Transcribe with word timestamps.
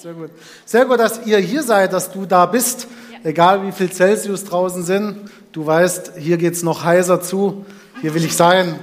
Sehr 0.00 0.14
gut. 0.14 0.30
Sehr 0.64 0.84
gut, 0.84 1.00
dass 1.00 1.26
ihr 1.26 1.38
hier 1.38 1.64
seid, 1.64 1.92
dass 1.92 2.12
du 2.12 2.24
da 2.24 2.46
bist. 2.46 2.86
Ja. 3.10 3.30
Egal 3.30 3.66
wie 3.66 3.72
viel 3.72 3.90
Celsius 3.90 4.44
draußen 4.44 4.84
sind, 4.84 5.28
du 5.50 5.66
weißt, 5.66 6.12
hier 6.16 6.36
geht's 6.36 6.62
noch 6.62 6.84
heißer 6.84 7.20
zu. 7.20 7.66
Hier 8.00 8.14
will 8.14 8.24
ich 8.24 8.36
sein. 8.36 8.78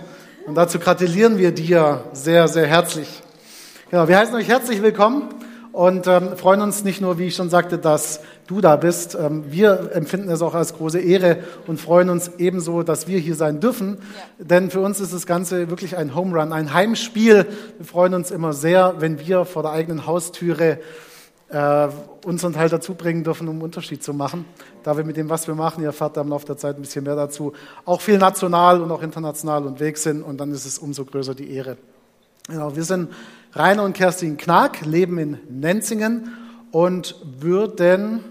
Und 0.46 0.56
dazu 0.56 0.78
gratulieren 0.78 1.38
wir 1.38 1.54
dir 1.54 2.04
sehr, 2.12 2.50
sehr 2.50 2.68
herzlich. 2.68 3.08
Genau, 3.92 4.10
wir 4.10 4.18
heißen 4.18 4.36
euch 4.36 4.50
herzlich 4.50 4.82
willkommen 4.82 5.30
und 5.72 6.06
ähm, 6.08 6.36
freuen 6.36 6.60
uns 6.60 6.84
nicht 6.84 7.00
nur, 7.00 7.18
wie 7.18 7.28
ich 7.28 7.36
schon 7.36 7.50
sagte, 7.50 7.78
dass 7.78 8.20
du 8.48 8.60
da 8.60 8.76
bist. 8.76 9.16
Ähm, 9.16 9.46
wir 9.50 9.92
empfinden 9.94 10.30
es 10.30 10.42
auch 10.42 10.54
als 10.54 10.74
große 10.74 11.00
Ehre 11.00 11.40
und 11.66 11.80
freuen 11.80 12.10
uns 12.10 12.32
ebenso, 12.40 12.84
dass 12.84 13.08
wir 13.08 13.20
hier 13.20 13.36
sein 13.36 13.60
dürfen. 13.60 14.00
Ja. 14.40 14.46
Denn 14.46 14.70
für 14.70 14.82
uns 14.82 15.00
ist 15.00 15.14
das 15.14 15.26
Ganze 15.26 15.70
wirklich 15.70 15.96
ein 15.96 16.14
Home 16.14 16.38
Run, 16.38 16.52
ein 16.52 16.74
Heimspiel. 16.74 17.46
Wir 17.78 17.86
freuen 17.86 18.14
uns 18.14 18.32
immer 18.32 18.52
sehr, 18.54 18.96
wenn 19.00 19.20
wir 19.20 19.46
vor 19.46 19.64
der 19.64 19.72
eigenen 19.72 20.06
Haustüre 20.06 20.80
äh, 21.50 21.88
unseren 22.26 22.54
Teil 22.54 22.70
dazu 22.70 22.96
bringen 22.96 23.24
dürfen, 23.24 23.48
um 23.48 23.56
einen 23.56 23.64
Unterschied 23.64 24.04
zu 24.04 24.14
machen. 24.14 24.46
Da 24.84 24.98
wir 24.98 25.04
mit 25.04 25.18
dem, 25.18 25.30
was 25.30 25.48
wir 25.48 25.56
machen, 25.56 25.82
ihr 25.82 25.88
erfahrt 25.88 26.18
im 26.18 26.30
Laufe 26.30 26.46
der 26.46 26.58
Zeit 26.58 26.76
ein 26.76 26.82
bisschen 26.82 27.04
mehr 27.04 27.16
dazu, 27.16 27.54
auch 27.86 28.02
viel 28.02 28.18
national 28.18 28.82
und 28.82 28.92
auch 28.92 29.02
international 29.02 29.66
unterwegs 29.66 30.04
sind 30.04 30.24
und 30.24 30.38
dann 30.38 30.52
ist 30.52 30.66
es 30.66 30.80
umso 30.80 31.06
größer 31.06 31.36
die 31.36 31.52
Ehre. 31.52 31.78
Genau, 32.48 32.76
wir 32.76 32.84
sind 32.84 33.12
Rainer 33.54 33.84
und 33.84 33.94
Kerstin 33.94 34.38
Knack, 34.38 34.86
leben 34.86 35.18
in 35.18 35.40
Nenzingen 35.50 36.34
und 36.72 37.16
würden 37.40 38.24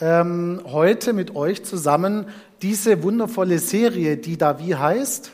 ähm, 0.00 0.60
heute 0.64 1.12
mit 1.12 1.34
euch 1.34 1.64
zusammen 1.64 2.26
diese 2.60 3.02
wundervolle 3.02 3.58
Serie, 3.58 4.16
die 4.16 4.36
da 4.36 4.58
wie 4.58 4.74
heißt? 4.74 5.32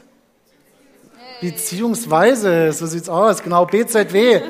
Beziehungsweise, 1.40 2.72
so 2.72 2.86
sieht's 2.86 3.08
aus, 3.08 3.42
genau, 3.42 3.66
BZW. 3.66 4.40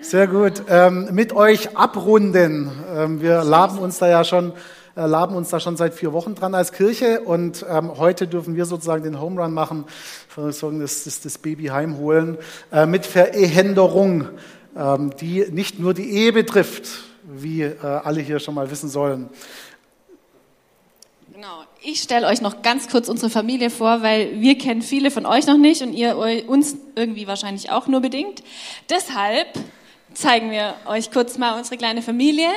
Sehr 0.00 0.26
gut. 0.26 0.62
Ähm, 0.68 1.08
mit 1.12 1.32
euch 1.32 1.76
abrunden. 1.76 2.70
Ähm, 2.94 3.20
wir 3.20 3.42
laben 3.44 3.78
uns 3.78 3.98
da 3.98 4.08
ja 4.08 4.24
schon 4.24 4.52
äh, 4.96 5.04
laben 5.04 5.36
uns 5.36 5.50
da 5.50 5.60
schon 5.60 5.76
seit 5.76 5.92
vier 5.94 6.12
Wochen 6.14 6.34
dran 6.34 6.54
als 6.54 6.72
Kirche 6.72 7.20
und 7.20 7.66
ähm, 7.68 7.98
heute 7.98 8.26
dürfen 8.26 8.56
wir 8.56 8.64
sozusagen 8.64 9.04
den 9.04 9.20
Home 9.20 9.42
Run 9.42 9.52
machen, 9.52 9.84
sagen, 10.34 10.80
das, 10.80 11.04
das, 11.04 11.20
das 11.20 11.36
Baby 11.36 11.66
heimholen, 11.66 12.38
äh, 12.72 12.86
mit 12.86 13.04
Verehenderung, 13.04 14.28
ähm, 14.74 15.12
die 15.20 15.46
nicht 15.50 15.78
nur 15.78 15.92
die 15.92 16.10
Ehe 16.10 16.32
betrifft, 16.32 16.88
wie 17.24 17.62
äh, 17.62 17.76
alle 17.82 18.22
hier 18.22 18.38
schon 18.38 18.54
mal 18.54 18.70
wissen 18.70 18.88
sollen. 18.88 19.28
Genau. 21.34 21.64
Ich 21.82 22.00
stelle 22.00 22.26
euch 22.26 22.40
noch 22.40 22.62
ganz 22.62 22.88
kurz 22.88 23.08
unsere 23.08 23.28
Familie 23.28 23.68
vor, 23.68 24.02
weil 24.02 24.40
wir 24.40 24.56
kennen 24.56 24.80
viele 24.80 25.10
von 25.10 25.26
euch 25.26 25.46
noch 25.46 25.58
nicht 25.58 25.82
und 25.82 25.92
ihr 25.92 26.16
uns 26.48 26.76
irgendwie 26.94 27.26
wahrscheinlich 27.26 27.70
auch 27.70 27.86
nur 27.86 28.00
bedingt. 28.00 28.42
Deshalb 28.88 29.48
zeigen 30.16 30.50
wir 30.50 30.74
euch 30.86 31.10
kurz 31.10 31.38
mal 31.38 31.56
unsere 31.56 31.76
kleine 31.76 32.02
Familie. 32.02 32.48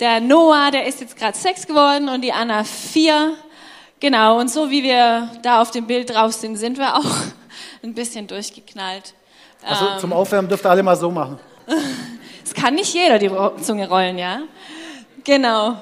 Der 0.00 0.20
Noah, 0.20 0.70
der 0.70 0.86
ist 0.86 1.00
jetzt 1.00 1.16
gerade 1.16 1.36
sechs 1.36 1.66
geworden 1.66 2.08
und 2.08 2.22
die 2.22 2.32
Anna 2.32 2.64
vier. 2.64 3.34
Genau, 4.00 4.40
und 4.40 4.50
so 4.50 4.70
wie 4.70 4.82
wir 4.82 5.30
da 5.42 5.60
auf 5.60 5.70
dem 5.70 5.86
Bild 5.86 6.10
drauf 6.10 6.32
sind, 6.32 6.56
sind 6.56 6.78
wir 6.78 6.96
auch 6.96 7.04
ein 7.82 7.94
bisschen 7.94 8.26
durchgeknallt. 8.26 9.14
Also 9.64 9.86
ähm, 9.86 9.98
zum 10.00 10.12
Aufwärmen 10.12 10.48
dürft 10.48 10.64
ihr 10.64 10.70
alle 10.70 10.82
mal 10.82 10.96
so 10.96 11.10
machen. 11.10 11.38
Es 12.46 12.52
kann 12.52 12.74
nicht 12.74 12.92
jeder 12.92 13.18
die 13.18 13.30
Zunge 13.62 13.88
rollen, 13.88 14.18
ja? 14.18 14.42
Genau. 15.24 15.78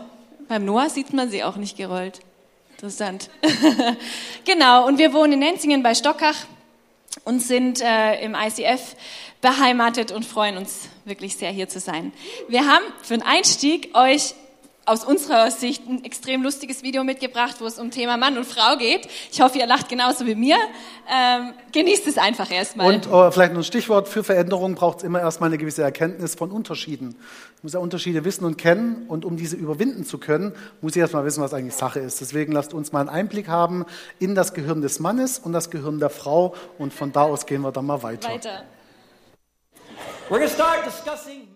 Beim 0.47 0.65
Noah 0.65 0.89
sieht 0.89 1.13
man 1.13 1.29
sie 1.29 1.43
auch 1.43 1.57
nicht 1.57 1.77
gerollt. 1.77 2.21
Interessant. 2.71 3.31
genau, 4.45 4.87
und 4.87 4.97
wir 4.97 5.13
wohnen 5.13 5.33
in 5.33 5.39
Nenzingen 5.41 5.83
bei 5.83 5.97
Stockach 5.97 6.37
und 7.25 7.41
sind 7.41 7.81
äh, 7.81 8.25
im 8.25 8.37
ICF 8.37 8.95
beheimatet 9.43 10.13
und 10.13 10.25
freuen 10.25 10.57
uns 10.57 10.89
wirklich 11.05 11.37
sehr, 11.37 11.51
hier 11.51 11.69
zu 11.69 11.81
sein. 11.81 12.13
Wir 12.49 12.67
haben 12.67 12.85
für 13.03 13.15
den 13.15 13.23
Einstieg 13.23 13.95
euch 13.95 14.35
aus 14.85 15.05
unserer 15.05 15.51
Sicht 15.51 15.87
ein 15.89 16.05
extrem 16.05 16.43
lustiges 16.43 16.83
Video 16.83 17.05
mitgebracht, 17.05 17.57
wo 17.61 17.67
es 17.67 17.79
um 17.79 17.91
Thema 17.91 18.17
Mann 18.17 18.37
und 18.37 18.45
Frau 18.45 18.77
geht. 18.77 19.07
Ich 19.31 19.41
hoffe, 19.41 19.59
ihr 19.59 19.67
lacht 19.67 19.89
genauso 19.89 20.27
wie 20.27 20.35
mir. 20.35 20.57
Ähm, 21.13 21.53
genießt 21.73 22.07
es 22.09 22.19
einfach 22.19 22.51
erstmal. 22.51 22.93
Und 22.93 23.07
äh, 23.07 23.31
vielleicht 23.31 23.53
noch 23.53 23.61
ein 23.61 23.65
Stichwort 23.65 24.09
für 24.09 24.25
Veränderungen 24.25 24.75
braucht 24.75 24.99
es 24.99 25.05
immer 25.05 25.21
erstmal 25.21 25.51
eine 25.51 25.59
gewisse 25.59 25.83
Erkenntnis 25.83 26.35
von 26.35 26.51
Unterschieden. 26.51 27.15
Ich 27.59 27.63
muss 27.63 27.75
ja 27.75 27.81
Unterschiede 27.81 28.25
wissen 28.25 28.45
und 28.45 28.59
kennen 28.59 29.05
und 29.07 29.25
um 29.25 29.37
diese 29.37 29.55
überwinden 29.55 30.05
zu 30.05 30.19
können, 30.19 30.53
muss 30.81 30.97
ich 30.97 31.01
erstmal 31.01 31.25
wissen, 31.25 31.43
was 31.43 31.55
eigentlich 31.55 31.75
Sache 31.75 32.01
ist. 32.01 32.21
Deswegen 32.21 32.53
lasst 32.53 32.75
uns 32.75 32.91
mal 32.91 33.01
einen 33.01 33.09
Einblick 33.09 33.47
haben 33.47 33.85
in 34.19 34.35
das 34.35 34.53
Gehirn 34.53 34.83
des 34.83 34.99
Mannes 34.99 35.39
und 35.39 35.53
das 35.53 35.71
Gehirn 35.71 36.01
der 36.01 36.11
Frau 36.11 36.55
und 36.79 36.93
von 36.93 37.13
da 37.13 37.23
aus 37.23 37.47
gehen 37.47 37.63
wir 37.63 37.71
dann 37.71 37.87
mal 37.87 38.03
weiter. 38.03 38.31
Weiter. 38.31 38.65
We're 40.33 40.39
going 40.39 40.49
to 40.49 40.55
start 40.55 40.87
discussing 40.87 41.47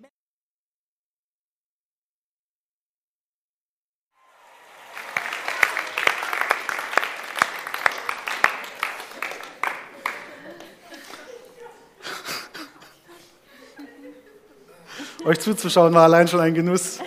Euch 15.24 15.40
zuzuschauen 15.40 15.94
war 15.94 16.02
allein 16.02 16.28
schon 16.28 16.40
ein 16.40 16.52
Genuss. 16.52 16.98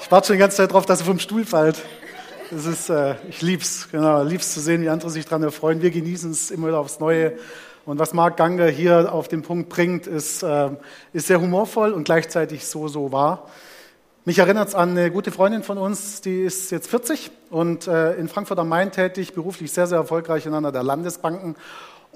Ich 0.00 0.10
warte 0.10 0.26
schon 0.26 0.34
die 0.34 0.40
ganze 0.40 0.56
Zeit 0.56 0.70
darauf, 0.70 0.86
dass 0.86 1.02
ihr 1.02 1.04
vom 1.04 1.20
Stuhl 1.20 1.44
fallt. 1.44 1.80
Das 2.50 2.66
ist, 2.66 2.90
äh, 2.90 3.14
ich 3.28 3.42
lieb's, 3.42 3.88
genau, 3.92 4.24
lieb's 4.24 4.52
zu 4.52 4.58
sehen, 4.58 4.82
wie 4.82 4.88
andere 4.88 5.10
sich 5.10 5.24
daran 5.24 5.44
erfreuen. 5.44 5.80
Wir 5.82 5.92
genießen 5.92 6.32
es 6.32 6.50
immer 6.50 6.66
wieder 6.66 6.80
aufs 6.80 6.98
Neue. 6.98 7.38
Und 7.86 8.00
was 8.00 8.12
Marc 8.12 8.36
Ganger 8.36 8.66
hier 8.66 9.12
auf 9.12 9.28
den 9.28 9.42
Punkt 9.42 9.68
bringt, 9.68 10.08
ist, 10.08 10.42
äh, 10.42 10.70
ist 11.12 11.28
sehr 11.28 11.40
humorvoll 11.40 11.92
und 11.92 12.02
gleichzeitig 12.02 12.66
so, 12.66 12.88
so 12.88 13.12
wahr. 13.12 13.48
Mich 14.24 14.40
erinnert 14.40 14.66
es 14.66 14.74
an 14.74 14.90
eine 14.90 15.12
gute 15.12 15.30
Freundin 15.30 15.62
von 15.62 15.78
uns, 15.78 16.20
die 16.20 16.42
ist 16.42 16.72
jetzt 16.72 16.90
40 16.90 17.30
und 17.48 17.86
äh, 17.86 18.14
in 18.14 18.28
Frankfurt 18.28 18.58
am 18.58 18.68
Main 18.68 18.90
tätig, 18.90 19.34
beruflich 19.34 19.70
sehr, 19.70 19.86
sehr 19.86 19.98
erfolgreich 19.98 20.46
in 20.46 20.54
einer 20.54 20.72
der 20.72 20.82
Landesbanken. 20.82 21.54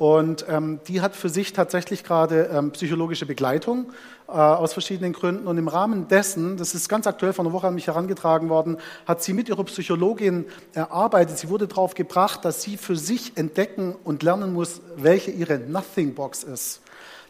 Und 0.00 0.46
ähm, 0.48 0.80
die 0.88 1.02
hat 1.02 1.14
für 1.14 1.28
sich 1.28 1.52
tatsächlich 1.52 2.04
gerade 2.04 2.48
ähm, 2.54 2.70
psychologische 2.70 3.26
Begleitung 3.26 3.92
äh, 4.28 4.32
aus 4.32 4.72
verschiedenen 4.72 5.12
Gründen. 5.12 5.46
Und 5.46 5.58
im 5.58 5.68
Rahmen 5.68 6.08
dessen, 6.08 6.56
das 6.56 6.74
ist 6.74 6.88
ganz 6.88 7.06
aktuell 7.06 7.34
von 7.34 7.44
einer 7.44 7.52
Woche 7.52 7.66
an 7.66 7.74
mich 7.74 7.86
herangetragen 7.86 8.48
worden, 8.48 8.78
hat 9.04 9.22
sie 9.22 9.34
mit 9.34 9.50
ihrer 9.50 9.62
Psychologin 9.64 10.46
erarbeitet. 10.72 11.36
Sie 11.36 11.50
wurde 11.50 11.68
darauf 11.68 11.92
gebracht, 11.92 12.46
dass 12.46 12.62
sie 12.62 12.78
für 12.78 12.96
sich 12.96 13.36
entdecken 13.36 13.94
und 14.02 14.22
lernen 14.22 14.54
muss, 14.54 14.80
welche 14.96 15.32
ihre 15.32 15.58
Nothing 15.58 16.14
Box 16.14 16.44
ist. 16.44 16.80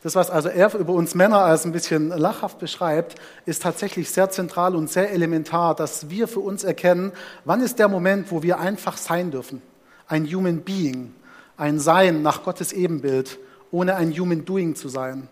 Das, 0.04 0.14
was 0.14 0.30
also 0.30 0.48
er 0.48 0.72
über 0.76 0.92
uns 0.92 1.16
Männer 1.16 1.40
als 1.40 1.64
ein 1.64 1.72
bisschen 1.72 2.10
lachhaft 2.10 2.60
beschreibt, 2.60 3.16
ist 3.46 3.62
tatsächlich 3.64 4.12
sehr 4.12 4.30
zentral 4.30 4.76
und 4.76 4.88
sehr 4.88 5.10
elementar, 5.10 5.74
dass 5.74 6.08
wir 6.08 6.28
für 6.28 6.38
uns 6.38 6.62
erkennen, 6.62 7.10
wann 7.44 7.62
ist 7.62 7.80
der 7.80 7.88
Moment, 7.88 8.30
wo 8.30 8.44
wir 8.44 8.60
einfach 8.60 8.96
sein 8.96 9.32
dürfen. 9.32 9.60
Ein 10.06 10.24
Human 10.32 10.60
Being 10.60 11.14
ein 11.60 11.78
Sein 11.78 12.22
nach 12.22 12.42
Gottes 12.42 12.72
Ebenbild, 12.72 13.38
ohne 13.70 13.96
ein 13.96 14.12
Human 14.18 14.44
Doing 14.44 14.74
zu 14.74 14.88
sein? 14.88 15.28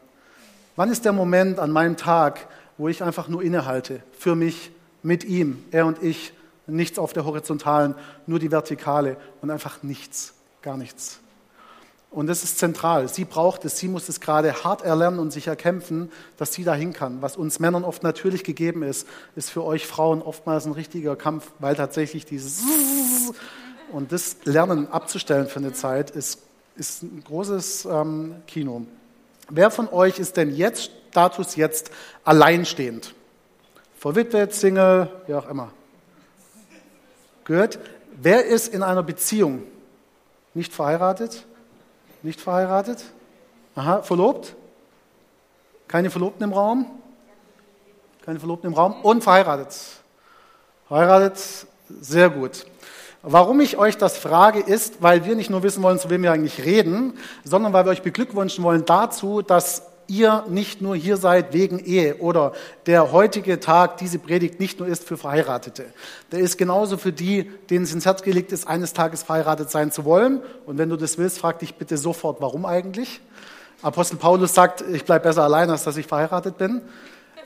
Wann 0.77 0.93
ist 0.93 1.05
der 1.05 1.13
Moment 1.13 1.59
an 1.59 1.73
meinem 1.73 1.97
Tag, 1.97 2.47
wo 2.77 2.89
ich 2.89 3.03
einfach 3.03 3.29
nur 3.29 3.43
innehalte, 3.43 4.03
für 4.17 4.37
mich, 4.37 4.71
mit 5.03 5.25
ihm, 5.25 5.65
er 5.71 5.87
und 5.87 6.03
ich, 6.03 6.33
nichts 6.67 6.99
auf 6.99 7.13
der 7.13 7.25
horizontalen, 7.25 7.95
nur 8.27 8.39
die 8.39 8.51
vertikale 8.51 9.17
und 9.41 9.51
einfach 9.51 9.83
nichts, 9.83 10.35
gar 10.61 10.77
nichts. 10.77 11.21
Und 12.11 12.27
das 12.27 12.43
ist 12.43 12.59
zentral. 12.59 13.09
Sie 13.09 13.25
braucht 13.25 13.65
es, 13.65 13.77
sie 13.79 13.89
muss 13.89 14.09
es 14.09 14.21
gerade 14.21 14.65
hart 14.65 14.83
erlernen 14.83 15.19
und 15.19 15.31
sich 15.31 15.47
erkämpfen, 15.47 16.11
dass 16.37 16.53
sie 16.53 16.65
dahin 16.65 16.93
kann. 16.93 17.21
Was 17.21 17.37
uns 17.37 17.59
Männern 17.59 17.85
oft 17.85 18.03
natürlich 18.03 18.45
gegeben 18.45 18.83
ist, 18.83 19.07
ist 19.37 19.51
für 19.51 19.63
euch 19.63 19.87
Frauen 19.87 20.23
oftmals 20.23 20.65
ein 20.67 20.73
richtiger 20.73 21.17
Kampf, 21.17 21.53
weil 21.59 21.75
tatsächlich 21.75 22.25
dieses 22.25 22.63
und 23.93 24.13
das 24.13 24.37
Lernen 24.45 24.91
abzustellen 24.91 25.47
für 25.47 25.59
eine 25.59 25.73
Zeit 25.73 26.11
ist, 26.11 26.43
ist 26.77 27.03
ein 27.03 27.23
großes 27.25 27.87
ähm, 27.87 28.37
Kino. 28.47 28.87
Wer 29.51 29.71
von 29.71 29.89
euch 29.89 30.19
ist 30.19 30.37
denn 30.37 30.55
jetzt, 30.55 30.91
Status 31.11 31.57
jetzt, 31.57 31.91
alleinstehend? 32.25 33.15
Verwitwet, 33.97 34.55
Single, 34.55 35.11
wie 35.27 35.35
auch 35.35 35.49
immer. 35.49 35.73
Gehört? 37.45 37.79
Wer 38.21 38.45
ist 38.47 38.73
in 38.73 38.83
einer 38.83 39.03
Beziehung? 39.03 39.63
Nicht 40.55 40.73
verheiratet? 40.73 41.47
Nicht 42.23 42.41
verheiratet? 42.41 43.05
Aha, 43.75 44.03
verlobt? 44.03 44.55
Keine 45.89 46.11
Verlobten 46.11 46.45
im 46.45 46.53
Raum? 46.53 46.87
Keine 48.25 48.39
Verlobten 48.39 48.71
im 48.71 48.75
Raum? 48.75 49.01
Und 49.03 49.25
verheiratet? 49.25 49.75
Verheiratet? 50.87 51.67
Sehr 52.01 52.29
gut. 52.29 52.67
Warum 53.23 53.61
ich 53.61 53.77
euch 53.77 53.97
das 53.97 54.17
frage, 54.17 54.61
ist, 54.61 55.03
weil 55.03 55.25
wir 55.25 55.35
nicht 55.35 55.51
nur 55.51 55.65
wissen 55.65 55.83
wollen, 55.83 55.99
zu 55.99 56.09
wem 56.09 56.23
wir 56.23 56.33
eigentlich 56.33 56.65
reden, 56.65 57.15
sondern 57.45 57.73
weil 57.73 57.85
wir 57.85 57.91
euch 57.91 58.03
beglückwünschen 58.03 58.63
wollen 58.63 58.85
dazu, 58.85 59.43
dass 59.43 59.83
ihr 60.07 60.45
nicht 60.49 60.81
nur 60.81 60.97
hier 60.97 61.17
seid 61.17 61.53
wegen 61.53 61.79
Ehe 61.81 62.17
oder 62.17 62.53
der 62.87 63.13
heutige 63.13 63.61
Tag, 63.61 63.99
diese 63.99 64.19
Predigt 64.19 64.61
nicht 64.61 64.79
nur 64.79 64.89
ist 64.89 65.05
für 65.05 65.17
Verheiratete. 65.17 65.85
Der 66.33 66.39
ist 66.39 66.57
genauso 66.57 66.97
für 66.97 67.13
die, 67.13 67.51
denen 67.71 67.85
es 67.85 67.93
ins 67.93 68.07
Herz 68.07 68.23
gelegt 68.23 68.53
ist, 68.53 68.67
eines 68.67 68.95
Tages 68.95 69.23
verheiratet 69.23 69.71
sein 69.71 69.93
zu 69.93 70.05
wollen. 70.05 70.41
Und 70.65 70.79
wenn 70.79 70.89
du 70.89 70.97
das 70.97 71.19
willst, 71.19 71.39
frag 71.39 71.59
dich 71.59 71.75
bitte 71.75 71.99
sofort, 71.99 72.41
warum 72.41 72.65
eigentlich? 72.65 73.21
Apostel 73.83 74.17
Paulus 74.17 74.55
sagt, 74.55 74.83
ich 74.93 75.05
bleibe 75.05 75.25
besser 75.25 75.43
allein, 75.43 75.71
als 75.71 75.85
dass 75.85 75.97
ich 75.97 76.07
verheiratet 76.07 76.57
bin. 76.57 76.81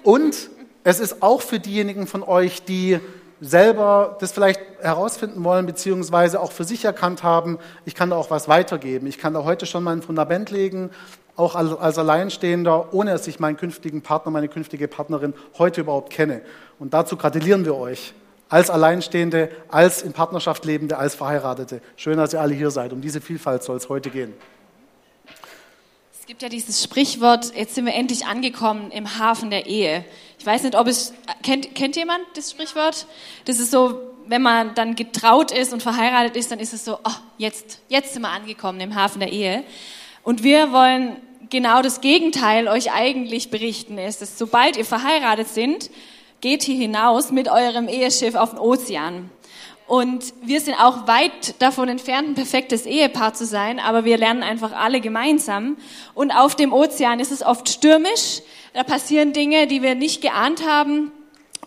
Und 0.03 0.51
es 0.85 1.01
ist 1.01 1.23
auch 1.23 1.43
für 1.43 1.59
diejenigen 1.59 2.07
von 2.07 2.23
euch, 2.23 2.63
die 2.63 3.01
selber 3.43 4.17
das 4.21 4.31
vielleicht 4.31 4.61
herausfinden 4.81 5.43
wollen, 5.43 5.67
beziehungsweise 5.67 6.41
auch 6.41 6.53
für 6.53 6.65
sich 6.65 6.85
erkannt 6.85 7.25
haben, 7.25 7.59
ich 7.85 7.95
kann 7.95 8.11
da 8.11 8.17
auch 8.17 8.31
was 8.31 8.49
weitergeben. 8.49 9.07
Ich 9.09 9.19
kann 9.19 9.35
da 9.35 9.43
heute 9.43 9.67
schon 9.67 9.83
mein 9.83 10.01
Fundament 10.01 10.51
legen, 10.51 10.91
auch 11.35 11.57
als 11.57 11.99
Alleinstehender, 11.99 12.95
ohne 12.95 13.11
dass 13.11 13.27
ich 13.27 13.41
meinen 13.41 13.57
künftigen 13.57 14.01
Partner, 14.01 14.31
meine 14.31 14.49
künftige 14.49 14.87
Partnerin 14.87 15.35
heute 15.59 15.81
überhaupt 15.81 16.11
kenne. 16.11 16.43
Und 16.79 16.95
dazu 16.95 17.17
gratulieren 17.17 17.65
wir 17.65 17.75
euch. 17.75 18.15
Als 18.49 18.71
Alleinstehende, 18.71 19.49
als 19.69 20.03
in 20.03 20.13
Partnerschaft 20.13 20.65
Lebende, 20.65 20.99
als 20.99 21.15
Verheiratete. 21.15 21.81
Schön, 21.97 22.19
dass 22.19 22.35
ihr 22.35 22.41
alle 22.41 22.55
hier 22.55 22.71
seid. 22.71 22.93
Um 22.93 23.01
diese 23.01 23.21
Vielfalt 23.21 23.63
soll 23.63 23.79
es 23.79 23.89
heute 23.89 24.11
gehen. 24.11 24.35
Gibt 26.33 26.41
ja 26.41 26.49
dieses 26.49 26.83
Sprichwort, 26.83 27.55
jetzt 27.55 27.75
sind 27.75 27.85
wir 27.85 27.93
endlich 27.93 28.25
angekommen 28.25 28.91
im 28.91 29.19
Hafen 29.19 29.51
der 29.51 29.67
Ehe. 29.67 30.03
Ich 30.39 30.47
weiß 30.47 30.63
nicht, 30.63 30.75
ob 30.75 30.87
es, 30.87 31.13
kennt, 31.43 31.75
kennt 31.75 31.95
jemand 31.95 32.23
das 32.37 32.53
Sprichwort? 32.53 33.07
Das 33.45 33.59
ist 33.59 33.71
so, 33.71 34.01
wenn 34.29 34.41
man 34.41 34.75
dann 34.75 34.97
getraut 34.97 35.51
ist 35.51 35.75
und 35.75 35.83
verheiratet 35.83 36.35
ist, 36.35 36.51
dann 36.51 36.59
ist 36.59 36.73
es 36.73 36.87
so, 36.87 36.95
oh, 37.05 37.13
jetzt, 37.37 37.81
jetzt 37.89 38.15
sind 38.15 38.23
wir 38.23 38.31
angekommen 38.31 38.81
im 38.81 38.95
Hafen 38.95 39.21
der 39.21 39.31
Ehe. 39.31 39.63
Und 40.23 40.43
wir 40.43 40.73
wollen 40.73 41.19
genau 41.51 41.83
das 41.83 42.01
Gegenteil 42.01 42.67
euch 42.67 42.93
eigentlich 42.93 43.51
berichten, 43.51 43.99
ist, 43.99 44.23
dass 44.23 44.39
sobald 44.39 44.79
ihr 44.79 44.87
verheiratet 44.87 45.49
sind, 45.49 45.91
geht 46.41 46.63
hier 46.63 46.77
hinaus 46.77 47.31
mit 47.31 47.49
eurem 47.49 47.89
Eheschiff 47.89 48.37
auf 48.37 48.53
den 48.53 48.59
Ozean. 48.59 49.29
Und 49.93 50.33
wir 50.41 50.63
sind 50.63 50.77
auch 50.77 51.07
weit 51.07 51.61
davon 51.61 51.87
entfernt, 51.87 52.27
ein 52.27 52.35
perfektes 52.35 52.87
Ehepaar 52.87 53.35
zu 53.35 53.45
sein, 53.45 53.79
aber 53.79 54.07
wir 54.07 54.17
lernen 54.17 54.43
einfach 54.43 54.73
alle 54.73 55.03
gemeinsam. 55.03 55.77
Und 56.15 56.31
auf 56.31 56.55
dem 56.55 56.73
Ozean 56.73 57.21
ist 57.21 57.31
es 57.31 57.43
oft 57.43 57.69
stürmisch, 57.69 58.41
da 58.73 58.85
passieren 58.85 59.35
Dinge, 59.35 59.67
die 59.67 59.83
wir 59.83 59.95
nicht 59.95 60.23
geahnt 60.23 60.67
haben. 60.67 61.13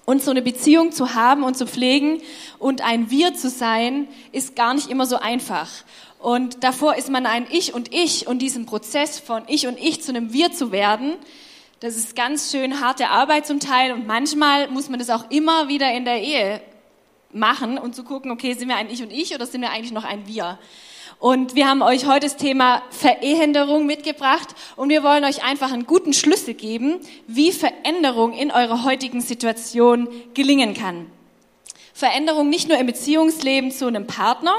Und 0.06 0.24
so 0.24 0.32
eine 0.32 0.42
Beziehung 0.42 0.92
zu 0.92 1.14
haben 1.14 1.44
und 1.44 1.56
zu 1.56 1.68
pflegen 1.68 2.20
und 2.58 2.82
ein 2.82 3.12
Wir 3.12 3.36
zu 3.36 3.48
sein, 3.48 4.08
ist 4.32 4.56
gar 4.56 4.74
nicht 4.74 4.90
immer 4.90 5.06
so 5.06 5.18
einfach. 5.18 5.70
Und 6.18 6.64
davor 6.64 6.96
ist 6.96 7.12
man 7.12 7.28
ein 7.28 7.46
Ich 7.52 7.76
und 7.76 7.94
Ich 7.94 8.26
und 8.26 8.40
diesen 8.40 8.66
Prozess 8.66 9.20
von 9.20 9.44
Ich 9.46 9.68
und 9.68 9.78
Ich 9.78 10.02
zu 10.02 10.10
einem 10.10 10.34
Wir 10.34 10.52
zu 10.52 10.72
werden, 10.72 11.14
das 11.80 11.96
ist 11.96 12.16
ganz 12.16 12.50
schön 12.50 12.82
harte 12.82 13.10
Arbeit 13.10 13.46
zum 13.46 13.60
Teil 13.60 13.92
und 13.92 14.08
manchmal 14.08 14.68
muss 14.70 14.90
man 14.90 14.98
das 14.98 15.12
auch 15.12 15.30
immer 15.30 15.68
wieder 15.68 15.94
in 15.94 16.06
der 16.06 16.24
Ehe 16.24 16.60
machen 17.36 17.78
und 17.78 17.96
zu 17.96 18.04
gucken, 18.04 18.32
okay, 18.32 18.54
sind 18.54 18.70
wir 18.70 18.78
ein 18.78 18.90
Ich 18.90 19.04
und 19.04 19.12
Ich 19.12 19.36
oder 19.36 19.46
sind 19.46 19.62
wir 19.62 19.72
eigentlich 19.72 19.92
noch 19.92 20.04
ein 20.04 20.28
Wir? 20.28 20.58
Und 21.20 21.56
wir 21.56 21.68
haben 21.68 21.82
euch 21.82 22.06
heute 22.06 22.26
das 22.26 22.36
Thema 22.36 22.82
Verehenderung 22.90 23.86
mitgebracht 23.86 24.50
und 24.76 24.90
wir 24.90 25.04
wollen 25.04 25.24
euch 25.24 25.44
einfach 25.44 25.72
einen 25.72 25.86
guten 25.86 26.14
Schlüssel 26.14 26.54
geben, 26.54 27.00
wie 27.28 27.52
Veränderung 27.52 28.34
in 28.34 28.52
eurer 28.52 28.84
heutigen 28.84 29.22
Situation 29.22 30.10
gelingen 30.34 30.74
kann. 30.74 31.08
Veränderung 31.94 32.50
nicht 32.50 32.68
nur 32.68 32.78
im 32.78 32.88
Beziehungsleben 32.88 33.72
zu 33.72 33.88
einem 33.88 34.06
Partner, 34.06 34.54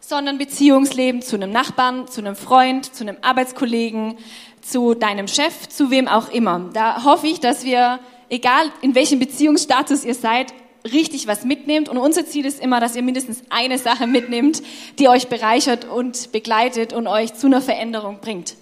sondern 0.00 0.38
Beziehungsleben 0.38 1.20
zu 1.20 1.36
einem 1.36 1.50
Nachbarn, 1.50 2.08
zu 2.08 2.22
einem 2.22 2.34
Freund, 2.34 2.94
zu 2.94 3.04
einem 3.04 3.18
Arbeitskollegen, 3.20 4.16
zu 4.62 4.94
deinem 4.94 5.28
Chef, 5.28 5.68
zu 5.68 5.90
wem 5.90 6.08
auch 6.08 6.30
immer. 6.30 6.70
Da 6.72 7.04
hoffe 7.04 7.26
ich, 7.26 7.40
dass 7.40 7.64
wir, 7.64 8.00
egal 8.30 8.72
in 8.80 8.94
welchem 8.94 9.18
Beziehungsstatus 9.18 10.06
ihr 10.06 10.14
seid, 10.14 10.54
richtig 10.92 11.26
was 11.26 11.44
mitnehmt. 11.44 11.88
Und 11.88 11.98
unser 11.98 12.26
Ziel 12.26 12.46
ist 12.46 12.60
immer, 12.60 12.80
dass 12.80 12.96
ihr 12.96 13.02
mindestens 13.02 13.42
eine 13.50 13.78
Sache 13.78 14.06
mitnehmt, 14.06 14.62
die 14.98 15.08
euch 15.08 15.28
bereichert 15.28 15.84
und 15.84 16.32
begleitet 16.32 16.92
und 16.92 17.06
euch 17.06 17.34
zu 17.34 17.46
einer 17.46 17.60
Veränderung 17.60 18.18
bringt 18.20 18.56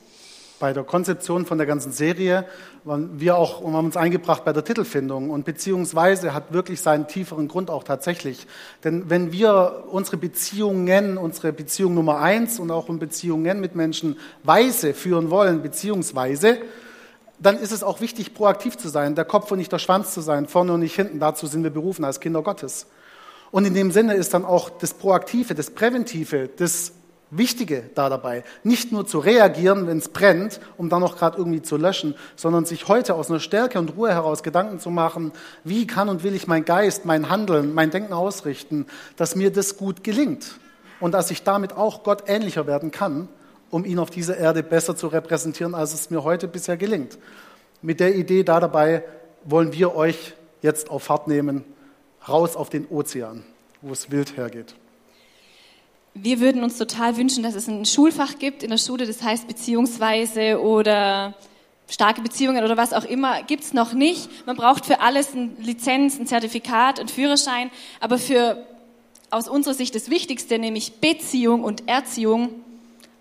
bei 0.58 0.72
der 0.72 0.84
Konzeption 0.84 1.44
von 1.44 1.58
der 1.58 1.66
ganzen 1.66 1.92
Serie 1.92 2.46
waren 2.84 3.20
wir 3.20 3.36
auch 3.36 3.60
und 3.60 3.74
haben 3.74 3.86
uns 3.86 3.96
eingebracht 3.96 4.44
bei 4.44 4.52
der 4.52 4.64
Titelfindung 4.64 5.30
und 5.30 5.44
beziehungsweise 5.44 6.32
hat 6.32 6.52
wirklich 6.52 6.80
seinen 6.80 7.08
tieferen 7.08 7.48
Grund 7.48 7.68
auch 7.68 7.84
tatsächlich. 7.84 8.46
Denn 8.84 9.10
wenn 9.10 9.32
wir 9.32 9.84
unsere 9.90 10.16
Beziehungen, 10.16 11.18
unsere 11.18 11.52
Beziehung 11.52 11.94
Nummer 11.94 12.20
eins 12.20 12.58
und 12.58 12.70
auch 12.70 12.88
in 12.88 12.98
Beziehungen 12.98 13.60
mit 13.60 13.74
Menschen 13.74 14.18
weise 14.44 14.94
führen 14.94 15.30
wollen, 15.30 15.62
beziehungsweise, 15.62 16.58
dann 17.38 17.58
ist 17.58 17.72
es 17.72 17.82
auch 17.82 18.00
wichtig, 18.00 18.34
proaktiv 18.34 18.76
zu 18.76 18.88
sein, 18.88 19.14
der 19.14 19.24
Kopf 19.24 19.50
und 19.50 19.58
nicht 19.58 19.72
der 19.72 19.78
Schwanz 19.78 20.12
zu 20.12 20.20
sein, 20.20 20.46
vorne 20.46 20.72
und 20.72 20.80
nicht 20.80 20.96
hinten. 20.96 21.20
Dazu 21.20 21.46
sind 21.46 21.62
wir 21.62 21.70
berufen 21.70 22.04
als 22.04 22.20
Kinder 22.20 22.42
Gottes. 22.42 22.86
Und 23.50 23.64
in 23.64 23.74
dem 23.74 23.90
Sinne 23.90 24.14
ist 24.14 24.34
dann 24.34 24.44
auch 24.44 24.70
das 24.70 24.94
Proaktive, 24.94 25.54
das 25.54 25.70
Präventive, 25.70 26.48
das 26.56 26.92
Wichtige 27.30 27.90
da 27.94 28.08
dabei. 28.08 28.44
Nicht 28.62 28.92
nur 28.92 29.06
zu 29.06 29.18
reagieren, 29.18 29.86
wenn 29.86 29.98
es 29.98 30.08
brennt, 30.08 30.60
um 30.76 30.88
dann 30.88 31.00
noch 31.00 31.16
gerade 31.18 31.38
irgendwie 31.38 31.62
zu 31.62 31.76
löschen, 31.76 32.14
sondern 32.36 32.64
sich 32.66 32.86
heute 32.86 33.14
aus 33.14 33.30
einer 33.30 33.40
Stärke 33.40 33.80
und 33.80 33.96
Ruhe 33.96 34.12
heraus 34.12 34.44
Gedanken 34.44 34.78
zu 34.78 34.90
machen, 34.90 35.32
wie 35.64 35.88
kann 35.88 36.08
und 36.08 36.22
will 36.22 36.34
ich 36.34 36.46
mein 36.46 36.64
Geist, 36.64 37.04
mein 37.04 37.28
Handeln, 37.28 37.74
mein 37.74 37.90
Denken 37.90 38.12
ausrichten, 38.12 38.86
dass 39.16 39.34
mir 39.34 39.50
das 39.50 39.76
gut 39.76 40.04
gelingt 40.04 40.58
und 41.00 41.12
dass 41.12 41.32
ich 41.32 41.42
damit 41.42 41.72
auch 41.72 42.04
Gott 42.04 42.24
ähnlicher 42.28 42.68
werden 42.68 42.92
kann, 42.92 43.28
um 43.76 43.84
ihn 43.84 43.98
auf 43.98 44.08
dieser 44.08 44.38
Erde 44.38 44.62
besser 44.62 44.96
zu 44.96 45.06
repräsentieren, 45.08 45.74
als 45.74 45.92
es 45.92 46.08
mir 46.08 46.24
heute 46.24 46.48
bisher 46.48 46.78
gelingt. 46.78 47.18
Mit 47.82 48.00
der 48.00 48.14
Idee 48.14 48.42
da 48.42 48.58
dabei 48.58 49.04
wollen 49.44 49.74
wir 49.74 49.94
euch 49.94 50.32
jetzt 50.62 50.90
auf 50.90 51.02
Fahrt 51.02 51.28
nehmen, 51.28 51.62
raus 52.26 52.56
auf 52.56 52.70
den 52.70 52.86
Ozean, 52.88 53.44
wo 53.82 53.92
es 53.92 54.10
wild 54.10 54.36
hergeht 54.36 54.74
wir 56.18 56.40
würden 56.40 56.62
uns 56.62 56.78
total 56.78 57.18
wünschen, 57.18 57.42
dass 57.42 57.54
es 57.54 57.68
ein 57.68 57.84
Schulfach 57.84 58.38
gibt 58.38 58.62
in 58.62 58.70
der 58.70 58.78
Schule, 58.78 59.06
das 59.06 59.22
heißt 59.22 59.46
beziehungsweise 59.46 60.62
oder 60.62 61.34
starke 61.90 62.22
Beziehungen 62.22 62.64
oder 62.64 62.78
was 62.78 62.94
auch 62.94 63.04
immer, 63.04 63.42
gibt's 63.42 63.74
noch 63.74 63.92
nicht. 63.92 64.46
Man 64.46 64.56
braucht 64.56 64.86
für 64.86 65.00
alles 65.00 65.34
eine 65.34 65.50
Lizenz, 65.60 66.18
ein 66.18 66.26
Zertifikat, 66.26 66.98
einen 66.98 67.10
Führerschein, 67.10 67.70
aber 68.00 68.16
für 68.16 68.64
aus 69.30 69.46
unserer 69.46 69.74
Sicht 69.74 69.94
das 69.94 70.08
Wichtigste, 70.08 70.58
nämlich 70.58 71.00
Beziehung 71.00 71.64
und 71.64 71.86
Erziehung, 71.86 72.64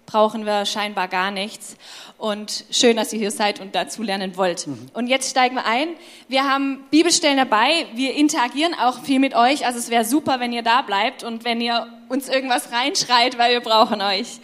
brauchen 0.06 0.46
wir 0.46 0.66
scheinbar 0.66 1.08
gar 1.08 1.32
nichts. 1.32 1.76
Und 2.18 2.66
schön, 2.72 2.96
dass 2.96 3.12
ihr 3.12 3.20
hier 3.20 3.32
seid 3.32 3.60
und 3.60 3.76
dazu 3.76 4.02
lernen 4.02 4.38
wollt. 4.38 4.68
Mhm. 4.68 4.90
Und 4.94 5.08
jetzt 5.08 5.30
steigen 5.30 5.56
wir 5.56 5.66
ein. 5.66 5.90
Wir 6.28 6.46
haben 6.46 6.84
Bibelstellen 6.90 7.38
dabei. 7.38 7.88
Wir 7.94 8.14
interagieren 8.14 8.74
auch 8.74 9.02
viel 9.02 9.20
mit 9.20 9.36
euch. 9.36 9.66
Also 9.66 9.80
es 9.80 9.90
wäre 9.90 10.06
super, 10.06 10.40
wenn 10.40 10.54
ihr 10.54 10.64
da 10.64 10.82
bleibt 10.82 11.24
und 11.24 11.44
wenn 11.44 11.60
ihr 11.60 11.88
uns 12.08 12.30
irgendwas 12.30 12.72
reinschreit, 12.72 13.38
weil 13.38 13.54
wir 13.54 13.62
brauchen 13.62 14.02
euch. 14.02 14.40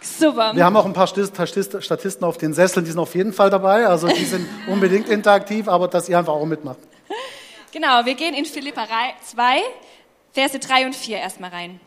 Super. 0.00 0.54
Wir 0.54 0.64
haben 0.64 0.76
auch 0.76 0.84
ein 0.84 0.92
paar 0.92 1.06
Statisten 1.06 2.24
auf 2.24 2.36
den 2.36 2.52
Sesseln, 2.52 2.84
die 2.84 2.90
sind 2.90 3.00
auf 3.00 3.14
jeden 3.14 3.32
Fall 3.32 3.50
dabei. 3.50 3.86
Also 3.86 4.06
die 4.06 4.24
sind 4.24 4.46
unbedingt 4.68 5.08
interaktiv, 5.08 5.66
aber 5.66 5.88
dass 5.88 6.08
ihr 6.08 6.18
einfach 6.18 6.34
auch 6.34 6.44
mitmacht. 6.44 6.78
Genau, 7.72 8.04
wir 8.04 8.14
gehen 8.14 8.34
in 8.34 8.44
Philippa 8.44 8.86
2, 9.24 9.60
Verse 10.32 10.58
3 10.58 10.86
und 10.86 10.94
4 10.94 11.16
erstmal 11.18 11.50
rein. 11.50 11.80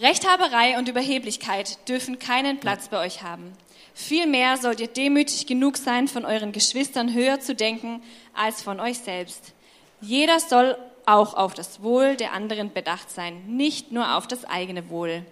Rechthaberei 0.00 0.78
und 0.78 0.88
Überheblichkeit 0.88 1.86
dürfen 1.88 2.18
keinen 2.18 2.58
Platz 2.58 2.88
bei 2.88 3.04
euch 3.04 3.22
haben. 3.22 3.52
Vielmehr 3.92 4.56
sollt 4.56 4.80
ihr 4.80 4.86
demütig 4.88 5.46
genug 5.46 5.76
sein, 5.76 6.08
von 6.08 6.24
euren 6.24 6.52
Geschwistern 6.52 7.12
höher 7.12 7.40
zu 7.40 7.54
denken 7.54 8.02
als 8.32 8.62
von 8.62 8.80
euch 8.80 8.98
selbst. 9.00 9.52
Jeder 10.00 10.40
soll 10.40 10.78
auch 11.04 11.34
auf 11.34 11.52
das 11.52 11.82
Wohl 11.82 12.16
der 12.16 12.32
anderen 12.32 12.72
bedacht 12.72 13.10
sein, 13.10 13.44
nicht 13.46 13.92
nur 13.92 14.16
auf 14.16 14.26
das 14.26 14.46
eigene 14.46 14.88
Wohl. 14.88 15.26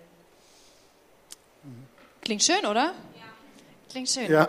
Klingt 2.21 2.43
schön, 2.43 2.67
oder? 2.67 2.93
Klingt 3.91 4.11
schön. 4.11 4.31
Ja. 4.31 4.49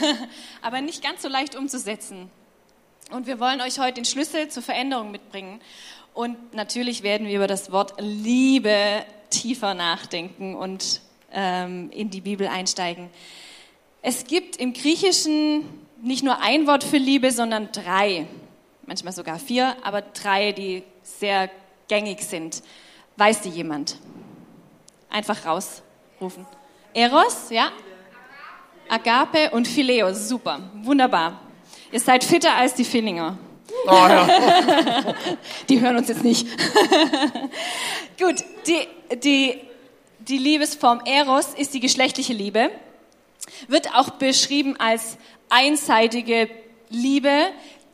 Aber 0.62 0.80
nicht 0.80 1.02
ganz 1.02 1.22
so 1.22 1.28
leicht 1.28 1.56
umzusetzen. 1.56 2.30
Und 3.10 3.26
wir 3.26 3.40
wollen 3.40 3.60
euch 3.60 3.80
heute 3.80 3.94
den 3.94 4.04
Schlüssel 4.04 4.48
zur 4.50 4.62
Veränderung 4.62 5.10
mitbringen. 5.10 5.60
Und 6.14 6.54
natürlich 6.54 7.02
werden 7.02 7.26
wir 7.26 7.34
über 7.34 7.48
das 7.48 7.72
Wort 7.72 7.94
Liebe 7.98 9.04
tiefer 9.30 9.74
nachdenken 9.74 10.54
und 10.54 11.00
ähm, 11.32 11.90
in 11.90 12.10
die 12.10 12.20
Bibel 12.20 12.46
einsteigen. 12.46 13.10
Es 14.02 14.24
gibt 14.24 14.56
im 14.56 14.72
Griechischen 14.72 15.64
nicht 16.02 16.22
nur 16.22 16.40
ein 16.40 16.66
Wort 16.66 16.84
für 16.84 16.96
Liebe, 16.96 17.32
sondern 17.32 17.70
drei, 17.72 18.26
manchmal 18.86 19.12
sogar 19.12 19.38
vier, 19.38 19.76
aber 19.82 20.02
drei, 20.02 20.52
die 20.52 20.84
sehr 21.02 21.50
gängig 21.88 22.22
sind. 22.22 22.62
Weiß 23.16 23.40
die 23.40 23.48
jemand? 23.48 23.96
Einfach 25.10 25.44
rausrufen. 25.44 26.46
Eros, 26.94 27.50
ja? 27.50 27.72
Agape 28.88 29.50
und 29.50 29.68
Phileo, 29.68 30.14
super, 30.14 30.70
wunderbar. 30.82 31.40
Ihr 31.92 32.00
seid 32.00 32.24
fitter 32.24 32.54
als 32.54 32.74
die 32.74 32.84
Fillinger. 32.84 33.36
Oh, 33.86 33.92
ja. 33.92 35.14
die 35.68 35.80
hören 35.80 35.96
uns 35.96 36.08
jetzt 36.08 36.24
nicht. 36.24 36.46
Gut, 38.18 38.44
die, 38.66 39.16
die, 39.18 39.60
die 40.20 40.38
Liebesform 40.38 41.02
Eros 41.04 41.48
ist 41.56 41.74
die 41.74 41.80
geschlechtliche 41.80 42.32
Liebe, 42.32 42.70
wird 43.68 43.94
auch 43.94 44.10
beschrieben 44.10 44.76
als 44.78 45.18
einseitige 45.48 46.48
Liebe, 46.90 47.46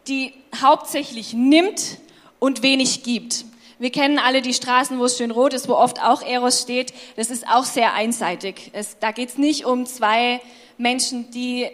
die 0.09 0.33
hauptsächlich 0.61 1.33
nimmt 1.33 1.99
und 2.39 2.63
wenig 2.63 3.03
gibt. 3.03 3.45
Wir 3.79 3.91
kennen 3.91 4.19
alle 4.19 4.43
die 4.43 4.55
Straßen, 4.55 4.99
wo 4.99 5.05
es 5.05 5.19
schön 5.19 5.31
rot 5.31 5.53
ist, 5.53 5.69
wo 5.69 5.75
oft 5.75 6.01
auch 6.01 6.23
Eros 6.23 6.63
steht. 6.63 6.95
Das 7.17 7.31
ist 7.31 7.47
auch 7.49 7.65
sehr 7.65 7.95
einseitig. 7.95 8.71
Es, 8.73 8.99
da 8.99 9.11
geht 9.11 9.31
es 9.31 9.39
nicht 9.39 9.65
um 9.65 9.87
zwei 9.87 10.41
Menschen, 10.79 11.31
die 11.31 11.69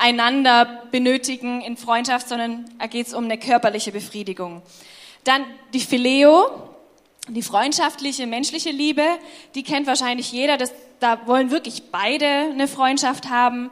einander 0.00 0.88
benötigen 0.90 1.60
in 1.60 1.76
Freundschaft, 1.76 2.28
sondern 2.28 2.64
da 2.78 2.86
geht 2.86 3.06
es 3.06 3.14
um 3.14 3.24
eine 3.24 3.38
körperliche 3.38 3.92
Befriedigung. 3.92 4.62
Dann 5.24 5.44
die 5.74 5.80
Phileo, 5.80 6.70
die 7.28 7.42
freundschaftliche, 7.42 8.26
menschliche 8.26 8.70
Liebe, 8.70 9.04
die 9.54 9.62
kennt 9.62 9.86
wahrscheinlich 9.86 10.32
jeder. 10.32 10.56
Das, 10.56 10.72
da 11.00 11.26
wollen 11.26 11.50
wirklich 11.50 11.90
beide 11.92 12.26
eine 12.26 12.66
Freundschaft 12.66 13.28
haben. 13.28 13.70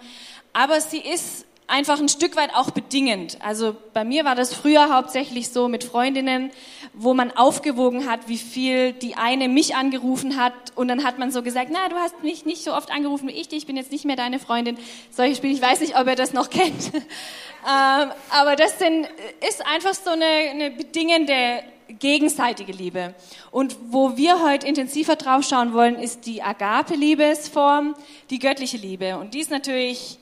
Aber 0.53 0.81
sie 0.81 0.99
ist 0.99 1.47
einfach 1.69 2.01
ein 2.01 2.09
Stück 2.09 2.35
weit 2.35 2.55
auch 2.55 2.71
bedingend. 2.71 3.39
Also 3.41 3.77
bei 3.93 4.03
mir 4.03 4.25
war 4.25 4.35
das 4.35 4.55
früher 4.55 4.93
hauptsächlich 4.93 5.51
so 5.51 5.69
mit 5.69 5.85
Freundinnen, 5.85 6.51
wo 6.95 7.15
man 7.15 7.31
aufgewogen 7.31 8.11
hat, 8.11 8.27
wie 8.27 8.39
viel 8.39 8.93
die 8.95 9.15
eine 9.15 9.49
mich 9.49 9.77
angerufen 9.77 10.37
hat 10.37 10.55
und 10.75 10.89
dann 10.89 11.05
hat 11.05 11.19
man 11.19 11.31
so 11.31 11.43
gesagt, 11.43 11.69
na, 11.71 11.89
du 11.89 11.97
hast 11.97 12.25
mich 12.25 12.47
nicht 12.47 12.65
so 12.65 12.75
oft 12.75 12.91
angerufen 12.91 13.29
wie 13.29 13.33
ich, 13.33 13.53
ich 13.53 13.67
bin 13.67 13.77
jetzt 13.77 13.93
nicht 13.93 14.07
mehr 14.07 14.17
deine 14.17 14.39
Freundin. 14.39 14.79
Solche 15.11 15.37
Spiele, 15.37 15.53
ich 15.53 15.63
weiß 15.63 15.81
nicht, 15.81 15.97
ob 15.97 16.07
ihr 16.07 16.17
das 16.17 16.33
noch 16.33 16.51
kennt. 16.51 16.93
ähm, 16.95 18.11
aber 18.31 18.57
das 18.57 18.79
sind, 18.79 19.07
ist 19.47 19.65
einfach 19.67 19.95
so 19.95 20.11
eine, 20.11 20.25
eine 20.25 20.71
bedingende 20.71 21.63
gegenseitige 21.89 22.73
Liebe. 22.73 23.15
Und 23.51 23.77
wo 23.91 24.17
wir 24.17 24.43
heute 24.43 24.67
intensiver 24.67 25.17
drauf 25.17 25.45
schauen 25.45 25.73
wollen, 25.73 25.97
ist 25.97 26.27
die 26.27 26.43
Agape-Liebesform, 26.43 27.95
die 28.31 28.39
göttliche 28.39 28.77
Liebe. 28.77 29.19
Und 29.19 29.35
die 29.35 29.41
ist 29.41 29.51
natürlich 29.51 30.19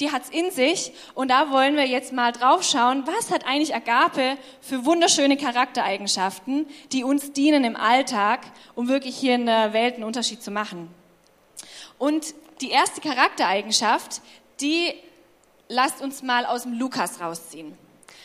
die 0.00 0.12
hat's 0.12 0.28
in 0.28 0.50
sich. 0.50 0.92
Und 1.14 1.30
da 1.30 1.50
wollen 1.50 1.76
wir 1.76 1.86
jetzt 1.86 2.12
mal 2.12 2.32
drauf 2.32 2.62
schauen, 2.62 3.04
was 3.06 3.30
hat 3.30 3.46
eigentlich 3.46 3.74
Agape 3.74 4.36
für 4.60 4.84
wunderschöne 4.84 5.36
Charaktereigenschaften, 5.36 6.66
die 6.92 7.04
uns 7.04 7.32
dienen 7.32 7.64
im 7.64 7.76
Alltag, 7.76 8.40
um 8.74 8.88
wirklich 8.88 9.16
hier 9.16 9.34
in 9.34 9.46
der 9.46 9.72
Welt 9.72 9.94
einen 9.94 10.04
Unterschied 10.04 10.42
zu 10.42 10.50
machen. 10.50 10.88
Und 11.98 12.34
die 12.60 12.70
erste 12.70 13.00
Charaktereigenschaft, 13.00 14.20
die 14.60 14.94
lasst 15.68 16.00
uns 16.00 16.22
mal 16.22 16.46
aus 16.46 16.62
dem 16.62 16.78
Lukas 16.78 17.20
rausziehen. 17.20 17.76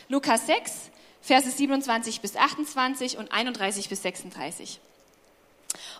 Lukas 0.08 0.46
6, 0.46 0.90
Verse 1.20 1.48
27 1.48 2.20
bis 2.20 2.36
28 2.36 3.16
und 3.16 3.32
31 3.32 3.88
bis 3.88 4.02
36. 4.02 4.80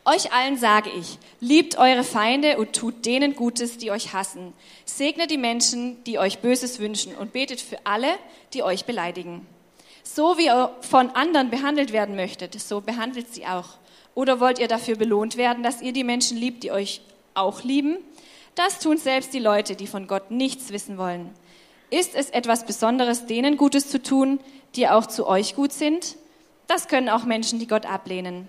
Euch 0.04 0.32
allen 0.32 0.56
sage 0.56 0.90
ich, 0.90 1.18
liebt 1.38 1.78
eure 1.78 2.02
Feinde 2.02 2.58
und 2.58 2.72
tut 2.72 3.06
denen 3.06 3.36
Gutes, 3.36 3.78
die 3.78 3.92
euch 3.92 4.12
hassen. 4.12 4.52
Segnet 4.84 5.30
die 5.30 5.38
Menschen, 5.38 6.02
die 6.04 6.18
euch 6.18 6.40
Böses 6.40 6.80
wünschen 6.80 7.14
und 7.14 7.32
betet 7.32 7.60
für 7.60 7.78
alle, 7.84 8.08
die 8.52 8.64
euch 8.64 8.84
beleidigen. 8.84 9.46
So 10.02 10.38
wie 10.38 10.46
ihr 10.46 10.74
von 10.80 11.10
anderen 11.10 11.50
behandelt 11.50 11.92
werden 11.92 12.16
möchtet, 12.16 12.60
so 12.60 12.80
behandelt 12.80 13.32
sie 13.32 13.46
auch. 13.46 13.76
Oder 14.16 14.40
wollt 14.40 14.58
ihr 14.58 14.66
dafür 14.66 14.96
belohnt 14.96 15.36
werden, 15.36 15.62
dass 15.62 15.80
ihr 15.80 15.92
die 15.92 16.04
Menschen 16.04 16.36
liebt, 16.36 16.64
die 16.64 16.72
euch 16.72 17.00
auch 17.34 17.62
lieben? 17.62 17.98
Das 18.56 18.80
tun 18.80 18.98
selbst 18.98 19.32
die 19.32 19.38
Leute, 19.38 19.76
die 19.76 19.86
von 19.86 20.08
Gott 20.08 20.32
nichts 20.32 20.70
wissen 20.72 20.98
wollen. 20.98 21.30
Ist 21.90 22.16
es 22.16 22.28
etwas 22.30 22.66
Besonderes, 22.66 23.26
denen 23.26 23.56
Gutes 23.56 23.88
zu 23.88 24.02
tun, 24.02 24.40
die 24.74 24.88
auch 24.88 25.06
zu 25.06 25.28
euch 25.28 25.54
gut 25.54 25.72
sind? 25.72 26.16
Das 26.66 26.88
können 26.88 27.08
auch 27.08 27.24
Menschen, 27.24 27.60
die 27.60 27.68
Gott 27.68 27.86
ablehnen. 27.86 28.48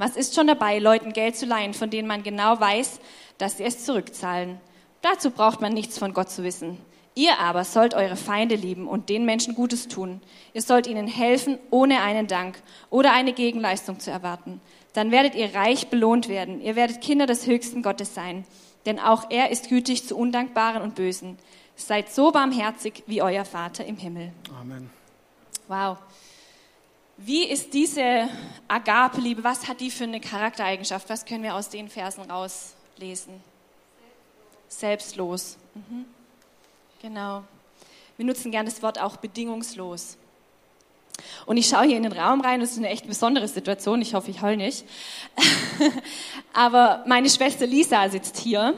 Was 0.00 0.16
ist 0.16 0.34
schon 0.34 0.46
dabei, 0.46 0.78
Leuten 0.78 1.12
Geld 1.12 1.36
zu 1.36 1.44
leihen, 1.44 1.74
von 1.74 1.90
denen 1.90 2.08
man 2.08 2.22
genau 2.22 2.58
weiß, 2.58 3.00
dass 3.36 3.58
sie 3.58 3.64
es 3.64 3.84
zurückzahlen? 3.84 4.58
Dazu 5.02 5.30
braucht 5.30 5.60
man 5.60 5.74
nichts 5.74 5.98
von 5.98 6.14
Gott 6.14 6.30
zu 6.30 6.42
wissen. 6.42 6.78
Ihr 7.14 7.38
aber 7.38 7.64
sollt 7.64 7.92
eure 7.92 8.16
Feinde 8.16 8.54
lieben 8.54 8.88
und 8.88 9.10
den 9.10 9.26
Menschen 9.26 9.54
Gutes 9.54 9.88
tun. 9.88 10.22
Ihr 10.54 10.62
sollt 10.62 10.86
ihnen 10.86 11.06
helfen, 11.06 11.58
ohne 11.68 12.00
einen 12.00 12.28
Dank 12.28 12.62
oder 12.88 13.12
eine 13.12 13.34
Gegenleistung 13.34 14.00
zu 14.00 14.10
erwarten. 14.10 14.62
Dann 14.94 15.10
werdet 15.10 15.34
ihr 15.34 15.54
reich 15.54 15.88
belohnt 15.88 16.30
werden. 16.30 16.62
Ihr 16.62 16.76
werdet 16.76 17.02
Kinder 17.02 17.26
des 17.26 17.46
höchsten 17.46 17.82
Gottes 17.82 18.14
sein. 18.14 18.46
Denn 18.86 18.98
auch 18.98 19.26
er 19.28 19.50
ist 19.50 19.68
gütig 19.68 20.08
zu 20.08 20.16
Undankbaren 20.16 20.80
und 20.80 20.94
Bösen. 20.94 21.36
Seid 21.76 22.10
so 22.10 22.32
barmherzig 22.32 23.02
wie 23.06 23.20
euer 23.20 23.44
Vater 23.44 23.84
im 23.84 23.98
Himmel. 23.98 24.32
Amen. 24.58 24.88
Wow. 25.68 25.98
Wie 27.22 27.44
ist 27.44 27.74
diese 27.74 28.30
Agape-Liebe? 28.66 29.44
Was 29.44 29.68
hat 29.68 29.80
die 29.80 29.90
für 29.90 30.04
eine 30.04 30.20
Charaktereigenschaft? 30.20 31.10
Was 31.10 31.26
können 31.26 31.42
wir 31.42 31.54
aus 31.54 31.68
den 31.68 31.90
Versen 31.90 32.22
rauslesen? 32.22 33.34
Selbstlos. 34.68 35.58
Mhm. 35.74 36.06
Genau. 37.02 37.44
Wir 38.16 38.24
nutzen 38.24 38.50
gerne 38.50 38.70
das 38.70 38.82
Wort 38.82 38.98
auch 38.98 39.18
bedingungslos. 39.18 40.16
Und 41.44 41.58
ich 41.58 41.68
schaue 41.68 41.84
hier 41.84 41.98
in 41.98 42.04
den 42.04 42.12
Raum 42.12 42.40
rein, 42.40 42.60
das 42.60 42.72
ist 42.72 42.78
eine 42.78 42.88
echt 42.88 43.06
besondere 43.06 43.48
Situation, 43.48 44.00
ich 44.00 44.14
hoffe, 44.14 44.30
ich 44.30 44.40
heul 44.40 44.56
nicht. 44.56 44.86
Aber 46.54 47.04
meine 47.06 47.28
Schwester 47.28 47.66
Lisa 47.66 48.08
sitzt 48.08 48.38
hier 48.38 48.72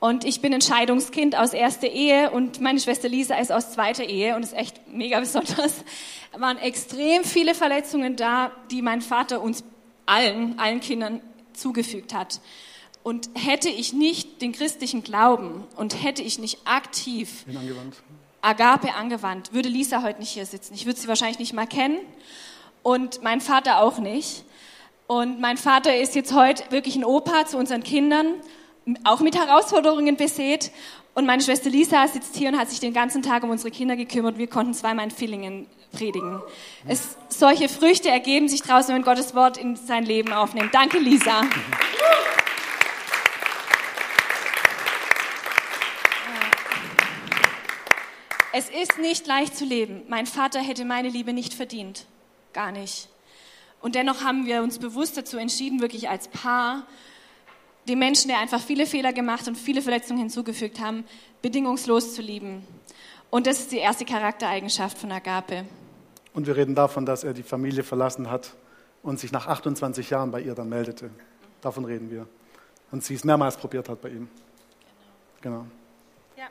und 0.00 0.24
ich 0.24 0.40
bin 0.40 0.54
ein 0.54 0.60
Scheidungskind 0.60 1.36
aus 1.36 1.52
erster 1.52 1.88
Ehe 1.88 2.30
und 2.30 2.60
meine 2.60 2.78
Schwester 2.78 3.08
Lisa 3.08 3.36
ist 3.36 3.50
aus 3.50 3.72
zweiter 3.72 4.04
Ehe 4.04 4.36
und 4.36 4.44
ist 4.44 4.54
echt 4.54 4.88
mega 4.92 5.18
besonders. 5.20 5.84
Es 6.32 6.40
waren 6.40 6.58
extrem 6.58 7.24
viele 7.24 7.54
Verletzungen 7.54 8.14
da, 8.14 8.52
die 8.70 8.82
mein 8.82 9.02
Vater 9.02 9.40
uns 9.40 9.64
allen, 10.06 10.58
allen 10.58 10.80
Kindern 10.80 11.20
zugefügt 11.52 12.14
hat. 12.14 12.40
Und 13.02 13.30
hätte 13.34 13.68
ich 13.68 13.92
nicht 13.92 14.42
den 14.42 14.52
christlichen 14.52 15.02
Glauben 15.02 15.64
und 15.76 16.02
hätte 16.02 16.22
ich 16.22 16.38
nicht 16.38 16.60
aktiv 16.66 17.44
angewandt. 17.48 17.96
Agape 18.40 18.94
angewandt, 18.94 19.52
würde 19.52 19.68
Lisa 19.68 20.02
heute 20.02 20.20
nicht 20.20 20.30
hier 20.30 20.46
sitzen. 20.46 20.74
Ich 20.74 20.86
würde 20.86 21.00
sie 21.00 21.08
wahrscheinlich 21.08 21.38
nicht 21.38 21.54
mal 21.54 21.66
kennen 21.66 21.98
und 22.82 23.22
mein 23.22 23.40
Vater 23.40 23.80
auch 23.80 23.98
nicht. 23.98 24.44
Und 25.06 25.40
mein 25.40 25.56
Vater 25.56 25.96
ist 25.96 26.14
jetzt 26.14 26.34
heute 26.34 26.62
wirklich 26.70 26.94
ein 26.94 27.04
Opa 27.04 27.46
zu 27.46 27.56
unseren 27.56 27.82
Kindern 27.82 28.34
auch 29.04 29.20
mit 29.20 29.36
Herausforderungen 29.36 30.16
besät. 30.16 30.70
Und 31.14 31.26
meine 31.26 31.42
Schwester 31.42 31.70
Lisa 31.70 32.06
sitzt 32.06 32.36
hier 32.36 32.50
und 32.50 32.58
hat 32.58 32.70
sich 32.70 32.80
den 32.80 32.92
ganzen 32.92 33.22
Tag 33.22 33.42
um 33.42 33.50
unsere 33.50 33.70
Kinder 33.70 33.96
gekümmert. 33.96 34.38
Wir 34.38 34.46
konnten 34.46 34.74
zweimal 34.74 35.04
in 35.06 35.10
Villingen 35.10 35.66
predigen. 35.92 36.40
Es, 36.86 37.16
solche 37.28 37.68
Früchte 37.68 38.08
ergeben 38.08 38.48
sich 38.48 38.62
draußen, 38.62 38.94
wenn 38.94 39.02
Gottes 39.02 39.34
Wort 39.34 39.56
in 39.56 39.76
sein 39.76 40.04
Leben 40.04 40.32
aufnimmt. 40.32 40.74
Danke, 40.74 40.98
Lisa. 40.98 41.42
Es 48.52 48.70
ist 48.70 48.98
nicht 48.98 49.26
leicht 49.26 49.56
zu 49.56 49.64
leben. 49.64 50.02
Mein 50.08 50.26
Vater 50.26 50.60
hätte 50.60 50.84
meine 50.84 51.08
Liebe 51.08 51.32
nicht 51.32 51.54
verdient. 51.54 52.06
Gar 52.52 52.72
nicht. 52.72 53.08
Und 53.80 53.94
dennoch 53.94 54.24
haben 54.24 54.46
wir 54.46 54.62
uns 54.62 54.78
bewusst 54.78 55.16
dazu 55.16 55.36
entschieden, 55.36 55.80
wirklich 55.80 56.08
als 56.08 56.28
Paar 56.28 56.86
die 57.88 57.96
Menschen, 57.96 58.28
die 58.28 58.34
einfach 58.34 58.60
viele 58.60 58.86
Fehler 58.86 59.12
gemacht 59.12 59.48
und 59.48 59.56
viele 59.56 59.82
Verletzungen 59.82 60.20
hinzugefügt 60.20 60.80
haben, 60.80 61.04
bedingungslos 61.42 62.14
zu 62.14 62.22
lieben. 62.22 62.64
Und 63.30 63.46
das 63.46 63.60
ist 63.60 63.72
die 63.72 63.78
erste 63.78 64.04
Charaktereigenschaft 64.04 64.98
von 64.98 65.10
Agape. 65.10 65.64
Und 66.34 66.46
wir 66.46 66.56
reden 66.56 66.74
davon, 66.74 67.04
dass 67.04 67.24
er 67.24 67.32
die 67.32 67.42
Familie 67.42 67.82
verlassen 67.82 68.30
hat 68.30 68.54
und 69.02 69.18
sich 69.18 69.32
nach 69.32 69.46
28 69.46 70.10
Jahren 70.10 70.30
bei 70.30 70.40
ihr 70.40 70.54
dann 70.54 70.68
meldete. 70.68 71.10
Davon 71.60 71.84
reden 71.84 72.10
wir. 72.10 72.26
Und 72.90 73.04
sie 73.04 73.14
es 73.14 73.24
mehrmals 73.24 73.56
probiert 73.56 73.88
hat 73.88 74.00
bei 74.00 74.10
ihm. 74.10 74.28
Genau. 75.40 75.60
genau. 75.60 75.66
Ja. 76.36 76.46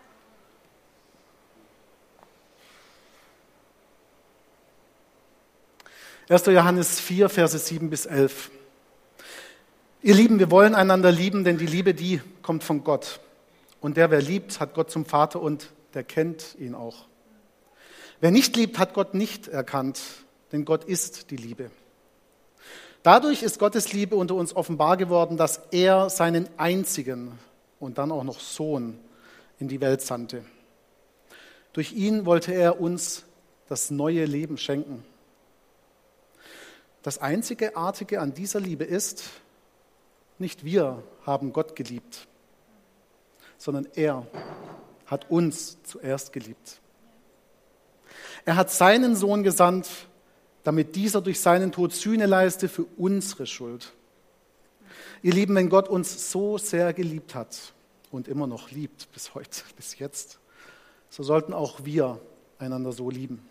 1. 6.36 6.46
Johannes 6.48 7.00
4, 7.00 7.30
Verse 7.30 7.58
7 7.58 7.90
bis 7.90 8.06
11. 8.06 8.52
Ihr 10.08 10.16
Lieben, 10.16 10.40
wir 10.40 10.50
wollen 10.50 10.74
einander 10.74 11.12
lieben, 11.12 11.44
denn 11.44 11.58
die 11.58 11.66
Liebe, 11.66 11.94
die 11.94 12.22
kommt 12.42 12.64
von 12.64 12.86
Gott. 12.86 13.20
Und 13.82 13.98
der, 13.98 14.10
wer 14.10 14.22
liebt, 14.22 14.62
hat 14.62 14.74
Gott 14.74 14.90
zum 14.90 15.04
Vater 15.04 15.42
und 15.42 15.74
der 15.96 16.06
kennt 16.06 16.56
ihn 16.58 16.76
auch. 16.76 17.08
Wer 18.22 18.32
nicht 18.32 18.56
liebt, 18.56 18.80
hat 18.80 18.94
Gott 18.94 19.14
nicht 19.14 19.50
erkannt, 19.50 20.00
denn 20.54 20.64
Gott 20.64 20.86
ist 20.86 21.30
die 21.30 21.36
Liebe. 21.36 21.72
Dadurch 23.04 23.44
ist 23.44 23.60
Gottes 23.60 23.92
Liebe 23.92 24.16
unter 24.16 24.36
uns 24.36 24.56
offenbar 24.56 24.96
geworden, 24.96 25.36
dass 25.36 25.60
er 25.72 26.10
seinen 26.10 26.48
einzigen 26.56 27.38
und 27.78 27.98
dann 27.98 28.14
auch 28.14 28.24
noch 28.24 28.40
Sohn 28.40 28.98
in 29.60 29.68
die 29.68 29.82
Welt 29.82 30.02
sandte. 30.02 30.46
Durch 31.74 31.92
ihn 31.92 32.26
wollte 32.26 32.54
er 32.54 32.80
uns 32.80 33.26
das 33.68 33.92
neue 33.92 34.24
Leben 34.24 34.58
schenken. 34.58 35.04
Das 37.04 37.18
Einzigartige 37.18 38.22
an 38.22 38.34
dieser 38.34 38.62
Liebe 38.62 38.86
ist, 38.86 39.26
nicht 40.40 40.64
wir 40.64 41.04
haben 41.26 41.54
Gott 41.54 41.76
geliebt, 41.76 42.28
sondern 43.58 43.88
er 43.96 44.26
hat 45.06 45.30
uns 45.30 45.82
zuerst 45.84 46.34
geliebt. 46.34 46.80
Er 48.46 48.56
hat 48.56 48.72
seinen 48.72 49.16
Sohn 49.16 49.44
gesandt, 49.44 49.90
damit 50.64 50.96
dieser 50.96 51.22
durch 51.22 51.40
seinen 51.40 51.72
Tod 51.72 51.94
Sühne 51.94 52.26
leiste 52.26 52.70
für 52.70 52.86
unsere 52.98 53.46
Schuld. 53.46 53.94
Ihr 55.24 55.34
Lieben, 55.34 55.56
wenn 55.56 55.70
Gott 55.70 55.90
uns 55.90 56.32
so 56.32 56.58
sehr 56.58 56.94
geliebt 56.94 57.36
hat 57.36 57.74
und 58.12 58.28
immer 58.28 58.48
noch 58.48 58.72
liebt 58.72 59.12
bis 59.12 59.34
heute, 59.34 59.64
bis 59.76 59.98
jetzt, 60.00 60.40
so 61.10 61.24
sollten 61.24 61.54
auch 61.54 61.86
wir 61.86 62.20
einander 62.60 62.92
so 62.92 63.10
lieben. 63.10 63.48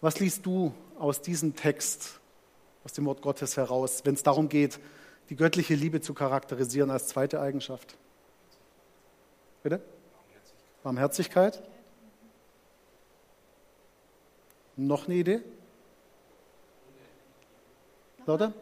Was 0.00 0.18
liest 0.18 0.46
du 0.46 0.72
aus 0.98 1.20
diesem 1.20 1.54
Text 1.54 2.19
aus 2.84 2.92
dem 2.92 3.04
Wort 3.06 3.22
Gottes 3.22 3.56
heraus, 3.56 4.02
wenn 4.04 4.14
es 4.14 4.22
darum 4.22 4.48
geht, 4.48 4.80
die 5.28 5.36
göttliche 5.36 5.74
Liebe 5.74 6.00
zu 6.00 6.14
charakterisieren 6.14 6.90
als 6.90 7.08
zweite 7.08 7.40
Eigenschaft. 7.40 7.96
Bitte? 9.62 9.80
Barmherzigkeit. 10.82 11.62
Noch 14.76 15.06
eine 15.06 15.16
Idee? 15.16 15.40
Lauter? 18.26 18.52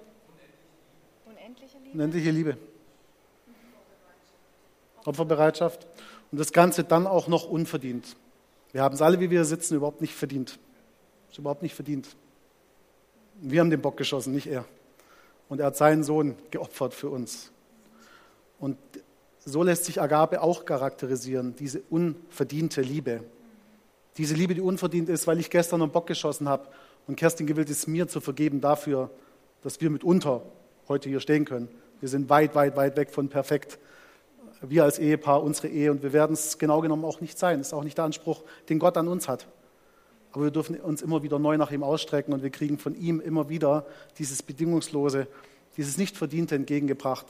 Unendliche 1.26 1.78
Liebe. 1.78 1.94
Unendliche 1.94 2.30
Liebe. 2.30 2.58
Opferbereitschaft. 5.04 5.86
Und 6.30 6.38
das 6.38 6.52
Ganze 6.52 6.84
dann 6.84 7.06
auch 7.06 7.28
noch 7.28 7.48
unverdient. 7.48 8.16
Wir 8.72 8.82
haben 8.82 8.94
es 8.94 9.02
alle, 9.02 9.20
wie 9.20 9.30
wir 9.30 9.44
sitzen, 9.44 9.76
überhaupt 9.76 10.00
nicht 10.00 10.14
verdient. 10.14 10.58
Ist 11.30 11.38
überhaupt 11.38 11.62
nicht 11.62 11.74
verdient. 11.74 12.16
Wir 13.40 13.60
haben 13.60 13.70
den 13.70 13.80
Bock 13.80 13.96
geschossen, 13.96 14.34
nicht 14.34 14.46
er. 14.46 14.64
Und 15.48 15.60
er 15.60 15.66
hat 15.66 15.76
seinen 15.76 16.04
Sohn 16.04 16.36
geopfert 16.50 16.92
für 16.92 17.08
uns. 17.08 17.50
Und 18.58 18.76
so 19.44 19.62
lässt 19.62 19.84
sich 19.84 20.00
Agape 20.00 20.42
auch 20.42 20.64
charakterisieren, 20.64 21.54
diese 21.56 21.80
unverdiente 21.88 22.82
Liebe. 22.82 23.22
Diese 24.16 24.34
Liebe, 24.34 24.54
die 24.54 24.60
unverdient 24.60 25.08
ist, 25.08 25.26
weil 25.26 25.38
ich 25.38 25.48
gestern 25.48 25.80
einen 25.80 25.92
Bock 25.92 26.06
geschossen 26.06 26.48
habe 26.48 26.68
und 27.06 27.16
Kerstin 27.16 27.46
gewillt 27.46 27.70
ist, 27.70 27.86
mir 27.86 28.08
zu 28.08 28.20
vergeben 28.20 28.60
dafür, 28.60 29.10
dass 29.62 29.80
wir 29.80 29.90
mitunter 29.90 30.42
heute 30.88 31.08
hier 31.08 31.20
stehen 31.20 31.44
können. 31.44 31.68
Wir 32.00 32.08
sind 32.08 32.28
weit, 32.28 32.54
weit, 32.54 32.76
weit 32.76 32.96
weg 32.96 33.10
von 33.10 33.28
perfekt. 33.28 33.78
Wir 34.60 34.84
als 34.84 34.98
Ehepaar, 34.98 35.42
unsere 35.42 35.68
Ehe 35.68 35.90
und 35.92 36.02
wir 36.02 36.12
werden 36.12 36.32
es 36.32 36.58
genau 36.58 36.80
genommen 36.80 37.04
auch 37.04 37.20
nicht 37.20 37.38
sein. 37.38 37.58
Das 37.58 37.68
ist 37.68 37.72
auch 37.72 37.84
nicht 37.84 37.96
der 37.96 38.04
Anspruch, 38.04 38.42
den 38.68 38.78
Gott 38.78 38.96
an 38.96 39.06
uns 39.06 39.28
hat. 39.28 39.46
Aber 40.32 40.44
wir 40.44 40.50
dürfen 40.50 40.78
uns 40.80 41.02
immer 41.02 41.22
wieder 41.22 41.38
neu 41.38 41.56
nach 41.56 41.70
ihm 41.70 41.82
ausstrecken 41.82 42.32
und 42.32 42.42
wir 42.42 42.50
kriegen 42.50 42.78
von 42.78 42.94
ihm 42.94 43.20
immer 43.20 43.48
wieder 43.48 43.86
dieses 44.18 44.42
Bedingungslose, 44.42 45.26
dieses 45.76 45.96
Nicht-Verdiente 45.96 46.54
entgegengebracht. 46.54 47.26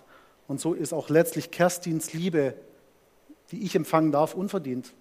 Und 0.49 0.61
so 0.61 0.75
ist 0.75 0.93
auch 0.93 1.09
letztlich 1.09 1.51
Kerstins 1.51 2.13
Liebe, 2.13 2.55
die 3.53 3.63
ich 3.63 3.75
empfangen 3.75 4.13
darf, 4.13 4.35
unverdient. 4.35 4.93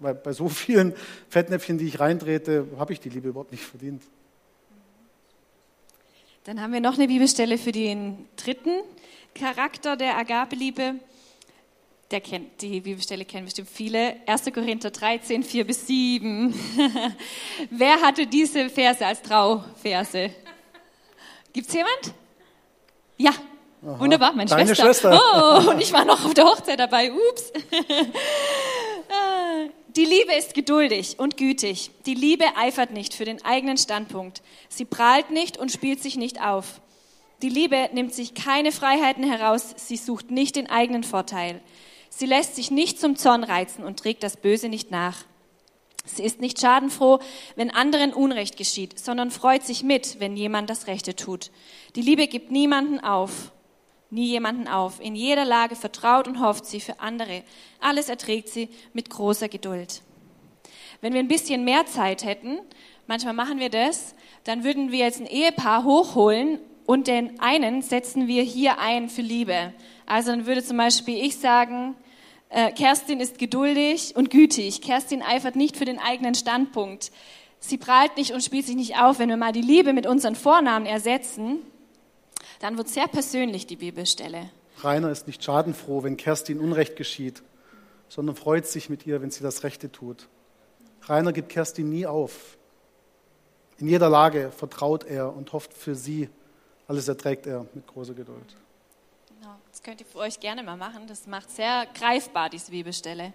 Weil 0.00 0.14
bei 0.14 0.32
so 0.32 0.48
vielen 0.48 0.94
Fettnäpfchen, 1.28 1.78
die 1.78 1.86
ich 1.86 2.00
reintrete, 2.00 2.66
habe 2.78 2.92
ich 2.92 3.00
die 3.00 3.08
Liebe 3.08 3.28
überhaupt 3.28 3.52
nicht 3.52 3.64
verdient. 3.64 4.02
Dann 6.44 6.62
haben 6.62 6.72
wir 6.72 6.80
noch 6.80 6.94
eine 6.94 7.08
Bibelstelle 7.08 7.58
für 7.58 7.72
den 7.72 8.26
dritten 8.36 8.80
Charakter 9.34 9.96
der 9.96 10.16
Agape-Liebe. 10.16 10.94
Der 12.10 12.22
kennt, 12.22 12.62
die 12.62 12.80
Bibelstelle 12.80 13.26
kennen 13.26 13.44
bestimmt 13.44 13.68
viele. 13.68 14.16
1. 14.26 14.44
Korinther 14.54 14.90
13, 14.90 15.42
4 15.42 15.66
bis 15.66 15.86
7. 15.86 16.54
Wer 17.70 18.00
hatte 18.00 18.26
diese 18.26 18.70
Verse 18.70 19.04
als 19.04 19.20
Trauverse? 19.20 20.30
Gibt 21.52 21.68
es 21.68 21.74
jemand? 21.74 22.14
Ja, 23.18 23.32
Aha. 23.82 24.00
wunderbar, 24.00 24.32
meine 24.32 24.48
Deine 24.48 24.74
Schwester. 24.74 25.12
Schwester. 25.12 25.66
Oh, 25.66 25.70
und 25.72 25.82
ich 25.82 25.92
war 25.92 26.06
noch 26.06 26.24
auf 26.24 26.32
der 26.32 26.44
Hochzeit 26.46 26.80
dabei. 26.80 27.12
Ups. 27.12 27.52
Die 29.96 30.04
Liebe 30.04 30.32
ist 30.34 30.54
geduldig 30.54 31.18
und 31.18 31.36
gütig. 31.36 31.90
Die 32.06 32.14
Liebe 32.14 32.44
eifert 32.56 32.92
nicht 32.92 33.14
für 33.14 33.24
den 33.24 33.44
eigenen 33.44 33.76
Standpunkt. 33.76 34.42
Sie 34.68 34.84
prahlt 34.84 35.30
nicht 35.30 35.58
und 35.58 35.72
spielt 35.72 36.02
sich 36.02 36.16
nicht 36.16 36.40
auf. 36.40 36.80
Die 37.42 37.48
Liebe 37.48 37.90
nimmt 37.92 38.14
sich 38.14 38.34
keine 38.34 38.72
Freiheiten 38.72 39.24
heraus. 39.24 39.74
Sie 39.76 39.96
sucht 39.96 40.30
nicht 40.30 40.56
den 40.56 40.70
eigenen 40.70 41.04
Vorteil. 41.04 41.60
Sie 42.10 42.26
lässt 42.26 42.56
sich 42.56 42.70
nicht 42.70 43.00
zum 43.00 43.16
Zorn 43.16 43.44
reizen 43.44 43.84
und 43.84 43.98
trägt 43.98 44.22
das 44.22 44.36
Böse 44.36 44.68
nicht 44.68 44.90
nach. 44.90 45.24
Sie 46.04 46.22
ist 46.22 46.40
nicht 46.40 46.60
schadenfroh, 46.60 47.18
wenn 47.56 47.70
anderen 47.70 48.12
Unrecht 48.12 48.56
geschieht, 48.56 48.98
sondern 48.98 49.30
freut 49.30 49.64
sich 49.64 49.82
mit, 49.82 50.20
wenn 50.20 50.36
jemand 50.36 50.70
das 50.70 50.86
Rechte 50.86 51.14
tut. 51.14 51.50
Die 51.96 52.02
Liebe 52.02 52.26
gibt 52.26 52.50
niemanden 52.50 53.00
auf, 53.00 53.52
nie 54.10 54.26
jemanden 54.26 54.68
auf. 54.68 55.00
In 55.00 55.14
jeder 55.14 55.44
Lage 55.44 55.76
vertraut 55.76 56.26
und 56.26 56.40
hofft 56.40 56.66
sie 56.66 56.80
für 56.80 57.00
andere. 57.00 57.42
Alles 57.80 58.08
erträgt 58.08 58.48
sie 58.48 58.68
mit 58.92 59.10
großer 59.10 59.48
Geduld. 59.48 60.02
Wenn 61.00 61.12
wir 61.12 61.20
ein 61.20 61.28
bisschen 61.28 61.64
mehr 61.64 61.86
Zeit 61.86 62.24
hätten, 62.24 62.58
manchmal 63.06 63.34
machen 63.34 63.60
wir 63.60 63.70
das, 63.70 64.14
dann 64.44 64.64
würden 64.64 64.90
wir 64.90 65.00
jetzt 65.00 65.20
ein 65.20 65.26
Ehepaar 65.26 65.84
hochholen 65.84 66.58
und 66.86 67.06
den 67.06 67.38
einen 67.38 67.82
setzen 67.82 68.26
wir 68.26 68.42
hier 68.42 68.78
ein 68.78 69.08
für 69.08 69.22
Liebe. 69.22 69.74
Also 70.08 70.30
dann 70.30 70.46
würde 70.46 70.64
zum 70.64 70.78
Beispiel 70.78 71.22
ich 71.22 71.38
sagen, 71.38 71.94
äh, 72.48 72.72
Kerstin 72.72 73.20
ist 73.20 73.38
geduldig 73.38 74.16
und 74.16 74.30
gütig. 74.30 74.80
Kerstin 74.80 75.22
eifert 75.22 75.54
nicht 75.54 75.76
für 75.76 75.84
den 75.84 75.98
eigenen 75.98 76.34
Standpunkt. 76.34 77.12
Sie 77.60 77.76
prahlt 77.76 78.16
nicht 78.16 78.32
und 78.32 78.42
spielt 78.42 78.64
sich 78.64 78.74
nicht 78.74 78.96
auf. 78.98 79.18
Wenn 79.18 79.28
wir 79.28 79.36
mal 79.36 79.52
die 79.52 79.60
Liebe 79.60 79.92
mit 79.92 80.06
unseren 80.06 80.34
Vornamen 80.34 80.86
ersetzen, 80.86 81.58
dann 82.60 82.78
wird 82.78 82.88
sehr 82.88 83.06
persönlich 83.06 83.66
die 83.66 83.76
Bibelstelle. 83.76 84.50
Rainer 84.82 85.10
ist 85.10 85.26
nicht 85.26 85.44
schadenfroh, 85.44 86.02
wenn 86.04 86.16
Kerstin 86.16 86.58
Unrecht 86.58 86.96
geschieht, 86.96 87.42
sondern 88.08 88.34
freut 88.34 88.66
sich 88.66 88.88
mit 88.88 89.06
ihr, 89.06 89.20
wenn 89.20 89.30
sie 89.30 89.42
das 89.42 89.62
Rechte 89.62 89.92
tut. 89.92 90.28
Rainer 91.02 91.34
gibt 91.34 91.50
Kerstin 91.50 91.90
nie 91.90 92.06
auf. 92.06 92.56
In 93.76 93.88
jeder 93.88 94.08
Lage 94.08 94.52
vertraut 94.56 95.04
er 95.04 95.36
und 95.36 95.52
hofft 95.52 95.74
für 95.74 95.94
sie. 95.94 96.30
Alles 96.86 97.08
erträgt 97.08 97.46
er 97.46 97.66
mit 97.74 97.86
großer 97.86 98.14
Geduld. 98.14 98.56
Das 99.70 99.82
könnt 99.82 100.00
ihr 100.00 100.06
für 100.06 100.18
euch 100.18 100.40
gerne 100.40 100.62
mal 100.62 100.76
machen. 100.76 101.06
Das 101.06 101.26
macht 101.26 101.50
sehr 101.50 101.86
greifbar, 101.94 102.50
diese 102.50 102.70
Bibelstelle. 102.70 103.32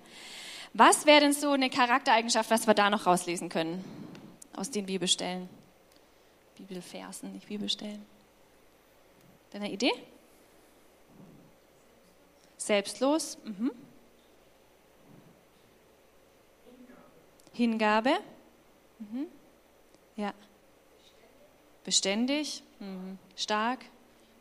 Was 0.74 1.06
wäre 1.06 1.22
denn 1.22 1.34
so 1.34 1.52
eine 1.52 1.70
Charaktereigenschaft, 1.70 2.50
was 2.50 2.68
wir 2.68 2.74
da 2.74 2.90
noch 2.90 3.06
rauslesen 3.06 3.50
können 3.50 3.84
aus 4.56 4.70
den 4.70 4.86
Bibelstellen? 4.86 5.48
Bibelversen, 6.58 7.34
nicht 7.34 7.48
Bibelstellen. 7.48 8.06
Deine 9.52 9.72
Idee? 9.72 9.94
Selbstlos. 12.58 13.38
Mhm. 13.46 13.72
Hingabe. 17.54 18.18
Mhm. 19.00 19.28
Ja. 20.16 20.34
Beständig. 21.84 22.64
Mhm. 22.80 23.20
Stark. 23.36 23.86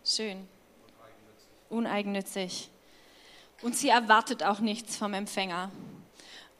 Schön 0.04 0.48
uneigennützig. 1.72 2.70
Und 3.62 3.76
sie 3.76 3.88
erwartet 3.88 4.42
auch 4.42 4.60
nichts 4.60 4.96
vom 4.96 5.14
Empfänger. 5.14 5.70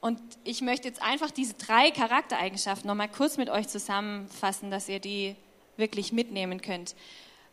Und 0.01 0.21
ich 0.43 0.63
möchte 0.63 0.89
jetzt 0.89 1.01
einfach 1.01 1.31
diese 1.31 1.55
drei 1.55 1.91
Charaktereigenschaften 1.91 2.89
nochmal 2.89 3.09
kurz 3.09 3.37
mit 3.37 3.51
euch 3.51 3.69
zusammenfassen, 3.69 4.71
dass 4.71 4.89
ihr 4.89 4.99
die 4.99 5.37
wirklich 5.77 6.13
mitnehmen 6.13 6.61
könnt. 6.61 6.97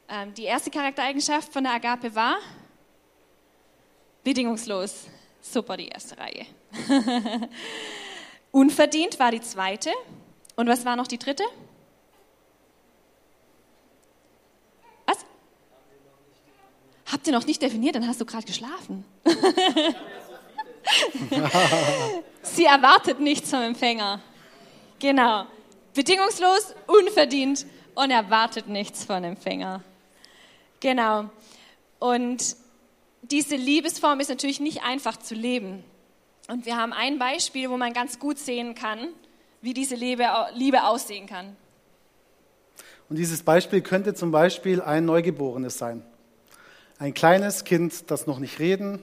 Ähm, 0.07 0.33
die 0.33 0.45
erste 0.45 0.71
Charaktereigenschaft 0.71 1.53
von 1.53 1.63
der 1.63 1.73
Agape 1.73 2.15
war 2.15 2.37
bedingungslos. 4.23 5.05
Super, 5.41 5.77
die 5.77 5.87
erste 5.87 6.17
Reihe. 6.17 6.45
Unverdient 8.51 9.19
war 9.19 9.31
die 9.31 9.41
zweite. 9.41 9.91
Und 10.55 10.67
was 10.67 10.85
war 10.85 10.95
noch 10.95 11.07
die 11.07 11.19
dritte? 11.19 11.43
Habt 17.11 17.25
ihr 17.27 17.33
noch 17.33 17.45
nicht 17.45 17.61
definiert, 17.61 17.95
dann 17.95 18.07
hast 18.07 18.21
du 18.21 18.25
gerade 18.25 18.45
geschlafen. 18.45 19.03
Sie 22.43 22.65
erwartet 22.65 23.19
nichts 23.19 23.49
vom 23.49 23.61
Empfänger. 23.61 24.21
Genau. 24.99 25.45
Bedingungslos, 25.93 26.75
unverdient 26.87 27.65
und 27.95 28.11
erwartet 28.11 28.67
nichts 28.67 29.05
vom 29.05 29.23
Empfänger. 29.23 29.81
Genau. 30.79 31.29
Und 31.97 32.55
diese 33.23 33.55
Liebesform 33.55 34.19
ist 34.19 34.29
natürlich 34.29 34.59
nicht 34.59 34.83
einfach 34.83 35.17
zu 35.17 35.33
leben. 35.33 35.83
Und 36.47 36.65
wir 36.65 36.77
haben 36.77 36.93
ein 36.93 37.19
Beispiel, 37.19 37.69
wo 37.69 37.77
man 37.77 37.93
ganz 37.93 38.19
gut 38.19 38.37
sehen 38.37 38.75
kann, 38.75 39.09
wie 39.61 39.73
diese 39.73 39.95
Liebe, 39.95 40.27
Liebe 40.53 40.83
aussehen 40.83 41.27
kann. 41.27 41.55
Und 43.09 43.17
dieses 43.17 43.41
Beispiel 43.43 43.81
könnte 43.81 44.13
zum 44.13 44.31
Beispiel 44.31 44.81
ein 44.81 45.05
Neugeborenes 45.05 45.77
sein. 45.77 46.03
Ein 47.01 47.13
kleines 47.13 47.63
Kind, 47.63 48.11
das 48.11 48.27
noch 48.27 48.39
nicht 48.39 48.59
reden, 48.59 49.01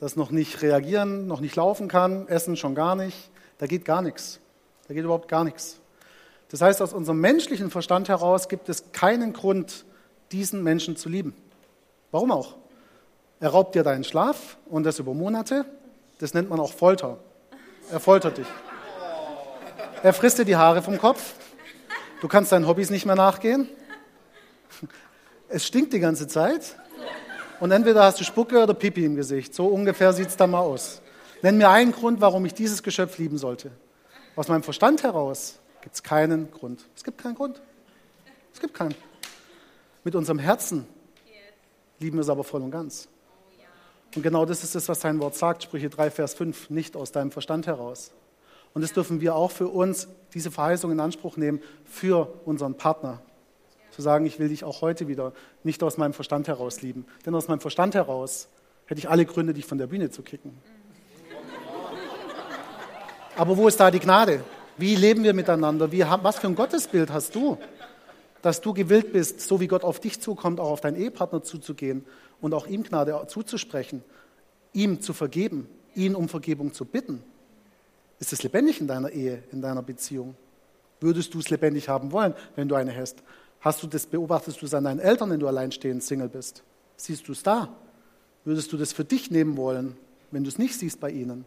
das 0.00 0.16
noch 0.16 0.30
nicht 0.30 0.62
reagieren, 0.62 1.26
noch 1.26 1.40
nicht 1.40 1.56
laufen 1.56 1.86
kann, 1.86 2.26
essen 2.26 2.56
schon 2.56 2.74
gar 2.74 2.96
nicht, 2.96 3.30
da 3.58 3.66
geht 3.66 3.84
gar 3.84 4.00
nichts. 4.00 4.40
Da 4.88 4.94
geht 4.94 5.04
überhaupt 5.04 5.28
gar 5.28 5.44
nichts. 5.44 5.78
Das 6.48 6.62
heißt, 6.62 6.80
aus 6.80 6.94
unserem 6.94 7.20
menschlichen 7.20 7.70
Verstand 7.70 8.08
heraus 8.08 8.48
gibt 8.48 8.70
es 8.70 8.92
keinen 8.92 9.34
Grund, 9.34 9.84
diesen 10.32 10.62
Menschen 10.62 10.96
zu 10.96 11.10
lieben. 11.10 11.34
Warum 12.12 12.32
auch? 12.32 12.56
Er 13.40 13.50
raubt 13.50 13.74
dir 13.74 13.82
deinen 13.82 14.04
Schlaf 14.04 14.56
und 14.64 14.84
das 14.84 14.98
über 14.98 15.12
Monate. 15.12 15.66
Das 16.20 16.32
nennt 16.32 16.48
man 16.48 16.58
auch 16.58 16.72
Folter. 16.72 17.18
Er 17.92 18.00
foltert 18.00 18.38
dich. 18.38 18.46
Er 20.02 20.14
frisst 20.14 20.38
dir 20.38 20.46
die 20.46 20.56
Haare 20.56 20.80
vom 20.80 20.96
Kopf. 20.96 21.34
Du 22.22 22.28
kannst 22.28 22.52
deinen 22.52 22.66
Hobbys 22.66 22.88
nicht 22.88 23.04
mehr 23.04 23.16
nachgehen. 23.16 23.68
Es 25.50 25.66
stinkt 25.66 25.92
die 25.92 26.00
ganze 26.00 26.26
Zeit 26.26 26.76
und 27.60 27.70
entweder 27.70 28.04
hast 28.04 28.20
du 28.20 28.24
Spucke 28.24 28.62
oder 28.62 28.74
Pipi 28.74 29.04
im 29.04 29.16
Gesicht. 29.16 29.54
So 29.54 29.66
ungefähr 29.66 30.12
sieht 30.12 30.28
es 30.28 30.36
da 30.36 30.46
mal 30.46 30.60
aus. 30.60 31.00
Nenn 31.42 31.58
mir 31.58 31.70
einen 31.70 31.92
Grund, 31.92 32.20
warum 32.20 32.44
ich 32.46 32.54
dieses 32.54 32.82
Geschöpf 32.82 33.18
lieben 33.18 33.38
sollte. 33.38 33.70
Aus 34.36 34.48
meinem 34.48 34.62
Verstand 34.62 35.02
heraus 35.02 35.58
gibt 35.80 35.94
es 35.94 36.02
keinen 36.02 36.50
Grund. 36.50 36.84
Es 36.96 37.04
gibt 37.04 37.18
keinen 37.18 37.34
Grund. 37.34 37.60
Es 38.52 38.60
gibt 38.60 38.74
keinen. 38.74 38.94
Mit 40.04 40.14
unserem 40.14 40.38
Herzen 40.38 40.86
lieben 41.98 42.16
wir 42.16 42.22
es 42.22 42.28
aber 42.28 42.44
voll 42.44 42.62
und 42.62 42.70
ganz. 42.70 43.08
Und 44.14 44.22
genau 44.22 44.46
das 44.46 44.64
ist 44.64 44.74
das, 44.74 44.88
was 44.88 45.00
sein 45.00 45.20
Wort 45.20 45.34
sagt, 45.34 45.64
Sprüche 45.64 45.90
3, 45.90 46.10
Vers 46.10 46.34
5, 46.34 46.70
nicht 46.70 46.96
aus 46.96 47.12
deinem 47.12 47.30
Verstand 47.30 47.66
heraus. 47.66 48.12
Und 48.74 48.82
das 48.82 48.92
dürfen 48.92 49.20
wir 49.20 49.34
auch 49.34 49.50
für 49.50 49.68
uns, 49.68 50.08
diese 50.34 50.50
Verheißung 50.50 50.92
in 50.92 51.00
Anspruch 51.00 51.36
nehmen, 51.36 51.60
für 51.84 52.32
unseren 52.44 52.76
Partner. 52.76 53.20
Zu 53.98 54.02
sagen, 54.02 54.26
ich 54.26 54.38
will 54.38 54.48
dich 54.48 54.62
auch 54.62 54.80
heute 54.80 55.08
wieder 55.08 55.32
nicht 55.64 55.82
aus 55.82 55.96
meinem 55.96 56.12
Verstand 56.12 56.46
heraus 56.46 56.82
lieben. 56.82 57.04
Denn 57.26 57.34
aus 57.34 57.48
meinem 57.48 57.58
Verstand 57.58 57.96
heraus 57.96 58.46
hätte 58.86 59.00
ich 59.00 59.10
alle 59.10 59.26
Gründe, 59.26 59.52
dich 59.52 59.66
von 59.66 59.76
der 59.76 59.88
Bühne 59.88 60.08
zu 60.08 60.22
kicken. 60.22 60.56
Aber 63.36 63.56
wo 63.56 63.66
ist 63.66 63.80
da 63.80 63.90
die 63.90 63.98
Gnade? 63.98 64.44
Wie 64.76 64.94
leben 64.94 65.24
wir 65.24 65.34
miteinander? 65.34 65.90
Wie, 65.90 66.04
was 66.22 66.38
für 66.38 66.46
ein 66.46 66.54
Gottesbild 66.54 67.10
hast 67.10 67.34
du? 67.34 67.58
Dass 68.40 68.60
du 68.60 68.72
gewillt 68.72 69.12
bist, 69.12 69.40
so 69.40 69.58
wie 69.58 69.66
Gott 69.66 69.82
auf 69.82 69.98
dich 69.98 70.20
zukommt, 70.20 70.60
auch 70.60 70.70
auf 70.70 70.80
deinen 70.80 70.96
Ehepartner 70.96 71.42
zuzugehen 71.42 72.06
und 72.40 72.54
auch 72.54 72.68
ihm 72.68 72.84
Gnade 72.84 73.20
zuzusprechen, 73.26 74.04
ihm 74.74 75.00
zu 75.00 75.12
vergeben, 75.12 75.68
ihn 75.96 76.14
um 76.14 76.28
Vergebung 76.28 76.72
zu 76.72 76.84
bitten. 76.84 77.20
Ist 78.20 78.32
es 78.32 78.44
lebendig 78.44 78.80
in 78.80 78.86
deiner 78.86 79.10
Ehe, 79.10 79.42
in 79.50 79.60
deiner 79.60 79.82
Beziehung? 79.82 80.36
Würdest 81.00 81.34
du 81.34 81.40
es 81.40 81.50
lebendig 81.50 81.88
haben 81.88 82.12
wollen, 82.12 82.34
wenn 82.54 82.68
du 82.68 82.76
eine 82.76 82.96
hast? 82.96 83.24
Hast 83.60 83.82
du 83.82 83.86
das, 83.86 84.06
beobachtest 84.06 84.60
du 84.62 84.66
es 84.66 84.74
an 84.74 84.84
deinen 84.84 85.00
Eltern, 85.00 85.30
wenn 85.30 85.40
du 85.40 85.48
alleinstehend 85.48 86.02
Single 86.02 86.28
bist? 86.28 86.62
Siehst 86.96 87.26
du 87.28 87.32
es 87.32 87.42
da? 87.42 87.74
Würdest 88.44 88.72
du 88.72 88.76
das 88.76 88.92
für 88.92 89.04
dich 89.04 89.30
nehmen 89.30 89.56
wollen, 89.56 89.96
wenn 90.30 90.44
du 90.44 90.48
es 90.48 90.58
nicht 90.58 90.78
siehst 90.78 91.00
bei 91.00 91.10
ihnen? 91.10 91.44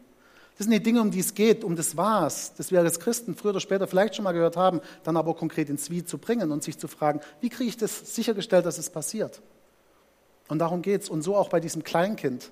Das 0.58 0.66
sind 0.66 0.74
die 0.74 0.84
Dinge, 0.84 1.02
um 1.02 1.10
die 1.10 1.22
es 1.22 1.34
geht, 1.34 1.64
um 1.64 1.76
das 1.76 1.98
Was, 1.98 2.54
das 2.56 2.72
wir 2.72 2.80
als 2.82 3.00
Christen 3.00 3.36
früher 3.36 3.52
oder 3.52 3.60
später 3.60 3.88
vielleicht 3.88 4.16
schon 4.16 4.24
mal 4.24 4.34
gehört 4.34 4.58
haben, 4.58 4.82
dann 5.04 5.18
aber 5.18 5.34
konkret 5.34 5.70
ins 5.70 5.90
Wie 5.90 6.04
zu 6.04 6.18
bringen 6.18 6.52
und 6.52 6.64
sich 6.64 6.78
zu 6.78 6.88
fragen, 6.88 7.22
wie 7.40 7.50
kriege 7.50 7.70
ich 7.70 7.78
das 7.78 8.16
sichergestellt, 8.16 8.66
dass 8.66 8.78
es 8.78 8.90
passiert? 8.90 9.42
Und 10.50 10.60
darum 10.60 10.82
geht 10.82 11.04
es. 11.04 11.10
Und 11.10 11.22
so 11.22 11.36
auch 11.36 11.50
bei 11.50 11.60
diesem 11.60 11.84
Kleinkind. 11.84 12.52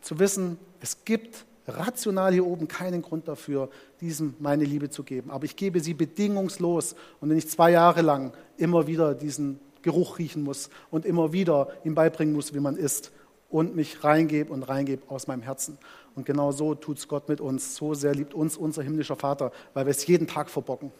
Zu 0.00 0.18
wissen, 0.18 0.58
es 0.80 1.04
gibt 1.04 1.46
rational 1.68 2.32
hier 2.32 2.46
oben 2.46 2.68
keinen 2.68 3.02
Grund 3.02 3.28
dafür, 3.28 3.68
diesem 4.00 4.34
meine 4.38 4.64
Liebe 4.64 4.90
zu 4.90 5.04
geben. 5.04 5.30
Aber 5.30 5.44
ich 5.44 5.56
gebe 5.56 5.80
sie 5.80 5.94
bedingungslos. 5.94 6.94
Und 7.20 7.30
wenn 7.30 7.38
ich 7.38 7.48
zwei 7.48 7.70
Jahre 7.70 8.02
lang 8.02 8.32
immer 8.56 8.86
wieder 8.86 9.14
diesen 9.14 9.60
Geruch 9.82 10.18
riechen 10.18 10.42
muss 10.42 10.70
und 10.90 11.04
immer 11.04 11.32
wieder 11.32 11.68
ihm 11.84 11.94
beibringen 11.94 12.34
muss, 12.34 12.54
wie 12.54 12.60
man 12.60 12.76
isst 12.76 13.12
und 13.50 13.76
mich 13.76 14.04
reingebe 14.04 14.52
und 14.52 14.62
reingebe 14.62 15.02
aus 15.08 15.26
meinem 15.26 15.42
Herzen. 15.42 15.78
Und 16.14 16.26
genau 16.26 16.52
so 16.52 16.74
tut 16.74 16.98
es 16.98 17.08
Gott 17.08 17.28
mit 17.28 17.40
uns. 17.40 17.76
So 17.76 17.94
sehr 17.94 18.14
liebt 18.14 18.34
uns 18.34 18.56
unser 18.56 18.82
himmlischer 18.82 19.16
Vater, 19.16 19.52
weil 19.74 19.86
wir 19.86 19.90
es 19.90 20.06
jeden 20.06 20.26
Tag 20.26 20.50
verbocken. 20.50 20.90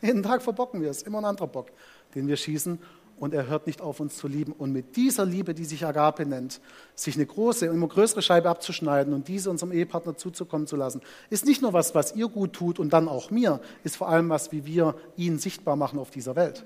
Jeden 0.00 0.22
Tag 0.22 0.42
verbocken 0.42 0.80
wir 0.80 0.90
es. 0.90 1.02
Immer 1.02 1.18
ein 1.18 1.26
anderer 1.26 1.46
Bock, 1.46 1.70
den 2.14 2.26
wir 2.26 2.36
schießen 2.36 2.78
und 3.22 3.34
er 3.34 3.46
hört 3.46 3.68
nicht 3.68 3.80
auf, 3.80 4.00
uns 4.00 4.16
zu 4.16 4.26
lieben. 4.26 4.50
Und 4.50 4.72
mit 4.72 4.96
dieser 4.96 5.24
Liebe, 5.24 5.54
die 5.54 5.64
sich 5.64 5.86
Agape 5.86 6.26
nennt, 6.26 6.60
sich 6.96 7.14
eine 7.14 7.24
große, 7.24 7.66
immer 7.66 7.86
größere 7.86 8.20
Scheibe 8.20 8.50
abzuschneiden 8.50 9.14
und 9.14 9.28
diese 9.28 9.48
unserem 9.48 9.70
Ehepartner 9.70 10.16
zuzukommen 10.16 10.66
zu 10.66 10.74
lassen, 10.74 11.02
ist 11.30 11.44
nicht 11.44 11.62
nur 11.62 11.72
was, 11.72 11.94
was 11.94 12.16
ihr 12.16 12.26
gut 12.26 12.52
tut 12.52 12.80
und 12.80 12.92
dann 12.92 13.06
auch 13.06 13.30
mir, 13.30 13.60
ist 13.84 13.94
vor 13.94 14.08
allem 14.08 14.28
was, 14.28 14.50
wie 14.50 14.66
wir 14.66 14.96
ihn 15.16 15.38
sichtbar 15.38 15.76
machen 15.76 16.00
auf 16.00 16.10
dieser 16.10 16.34
Welt. 16.34 16.64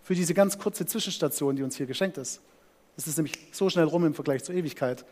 Für 0.00 0.14
diese 0.14 0.32
ganz 0.32 0.58
kurze 0.58 0.86
Zwischenstation, 0.86 1.54
die 1.54 1.62
uns 1.62 1.76
hier 1.76 1.84
geschenkt 1.84 2.16
ist. 2.16 2.40
Es 2.96 3.06
ist 3.06 3.18
nämlich 3.18 3.34
so 3.52 3.68
schnell 3.68 3.84
rum 3.84 4.06
im 4.06 4.14
Vergleich 4.14 4.44
zur 4.44 4.54
Ewigkeit, 4.54 5.04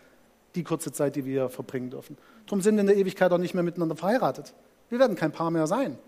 die 0.54 0.62
kurze 0.62 0.90
Zeit, 0.90 1.16
die 1.16 1.26
wir 1.26 1.50
verbringen 1.50 1.90
dürfen. 1.90 2.16
Darum 2.46 2.62
sind 2.62 2.76
wir 2.76 2.80
in 2.80 2.86
der 2.86 2.96
Ewigkeit 2.96 3.30
auch 3.30 3.36
nicht 3.36 3.52
mehr 3.52 3.62
miteinander 3.62 3.94
verheiratet. 3.94 4.54
Wir 4.88 4.98
werden 4.98 5.16
kein 5.16 5.32
Paar 5.32 5.50
mehr 5.50 5.66
sein 5.66 5.98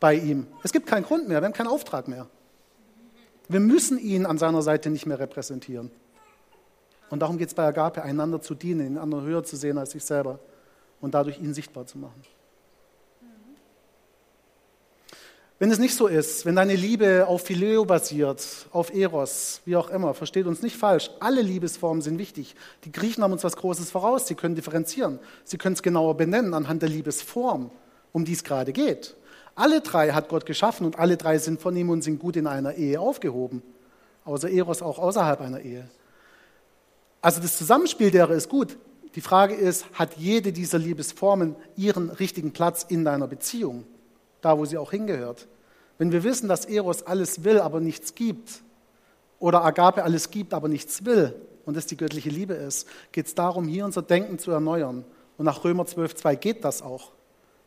bei 0.00 0.14
ihm. 0.14 0.46
Es 0.62 0.72
gibt 0.72 0.86
keinen 0.86 1.04
Grund 1.04 1.28
mehr, 1.28 1.42
wir 1.42 1.44
haben 1.44 1.52
keinen 1.52 1.66
Auftrag 1.66 2.08
mehr. 2.08 2.26
Wir 3.48 3.60
müssen 3.60 3.98
ihn 3.98 4.26
an 4.26 4.38
seiner 4.38 4.62
Seite 4.62 4.90
nicht 4.90 5.06
mehr 5.06 5.18
repräsentieren. 5.18 5.90
Und 7.10 7.20
darum 7.20 7.38
geht 7.38 7.48
es 7.48 7.54
bei 7.54 7.64
Agape, 7.64 8.02
einander 8.02 8.42
zu 8.42 8.54
dienen, 8.54 8.80
den 8.80 8.98
anderen 8.98 9.24
höher 9.24 9.42
zu 9.42 9.56
sehen 9.56 9.78
als 9.78 9.92
sich 9.92 10.04
selber 10.04 10.38
und 11.00 11.14
dadurch 11.14 11.38
ihn 11.40 11.54
sichtbar 11.54 11.86
zu 11.86 11.96
machen. 11.96 12.22
Wenn 15.60 15.72
es 15.72 15.80
nicht 15.80 15.96
so 15.96 16.06
ist, 16.06 16.46
wenn 16.46 16.54
deine 16.54 16.76
Liebe 16.76 17.26
auf 17.26 17.42
Phileo 17.42 17.84
basiert, 17.84 18.68
auf 18.70 18.94
Eros, 18.94 19.60
wie 19.64 19.74
auch 19.74 19.90
immer, 19.90 20.14
versteht 20.14 20.46
uns 20.46 20.62
nicht 20.62 20.76
falsch, 20.76 21.10
alle 21.18 21.42
Liebesformen 21.42 22.00
sind 22.00 22.18
wichtig. 22.18 22.54
Die 22.84 22.92
Griechen 22.92 23.24
haben 23.24 23.32
uns 23.32 23.42
was 23.42 23.56
Großes 23.56 23.90
voraus, 23.90 24.28
sie 24.28 24.36
können 24.36 24.54
differenzieren, 24.54 25.18
sie 25.42 25.58
können 25.58 25.72
es 25.72 25.82
genauer 25.82 26.16
benennen 26.16 26.54
anhand 26.54 26.82
der 26.82 26.88
Liebesform, 26.88 27.72
um 28.12 28.24
die 28.24 28.34
es 28.34 28.44
gerade 28.44 28.72
geht. 28.72 29.16
Alle 29.58 29.80
drei 29.80 30.12
hat 30.12 30.28
Gott 30.28 30.46
geschaffen 30.46 30.86
und 30.86 31.00
alle 31.00 31.16
drei 31.16 31.36
sind 31.38 31.60
von 31.60 31.74
ihm 31.74 31.90
und 31.90 32.02
sind 32.02 32.20
gut 32.20 32.36
in 32.36 32.46
einer 32.46 32.74
Ehe 32.74 33.00
aufgehoben. 33.00 33.60
Außer 34.24 34.48
Eros 34.48 34.82
auch 34.82 35.00
außerhalb 35.00 35.40
einer 35.40 35.58
Ehe. 35.58 35.88
Also 37.20 37.40
das 37.40 37.58
Zusammenspiel 37.58 38.12
derer 38.12 38.34
ist 38.34 38.48
gut. 38.48 38.78
Die 39.16 39.20
Frage 39.20 39.54
ist, 39.54 39.86
hat 39.94 40.16
jede 40.16 40.52
dieser 40.52 40.78
Liebesformen 40.78 41.56
ihren 41.76 42.08
richtigen 42.08 42.52
Platz 42.52 42.86
in 42.88 43.04
deiner 43.04 43.26
Beziehung? 43.26 43.82
Da, 44.42 44.56
wo 44.56 44.64
sie 44.64 44.78
auch 44.78 44.92
hingehört. 44.92 45.48
Wenn 45.98 46.12
wir 46.12 46.22
wissen, 46.22 46.48
dass 46.48 46.64
Eros 46.64 47.02
alles 47.02 47.42
will, 47.42 47.58
aber 47.58 47.80
nichts 47.80 48.14
gibt, 48.14 48.62
oder 49.40 49.64
Agape 49.64 50.04
alles 50.04 50.30
gibt, 50.30 50.54
aber 50.54 50.68
nichts 50.68 51.04
will, 51.04 51.34
und 51.66 51.76
das 51.76 51.86
die 51.86 51.96
göttliche 51.96 52.30
Liebe 52.30 52.54
ist, 52.54 52.86
geht 53.10 53.26
es 53.26 53.34
darum, 53.34 53.66
hier 53.66 53.84
unser 53.84 54.02
Denken 54.02 54.38
zu 54.38 54.52
erneuern. 54.52 55.04
Und 55.36 55.46
nach 55.46 55.64
Römer 55.64 55.82
12,2 55.82 56.36
geht 56.36 56.64
das 56.64 56.80
auch. 56.80 57.10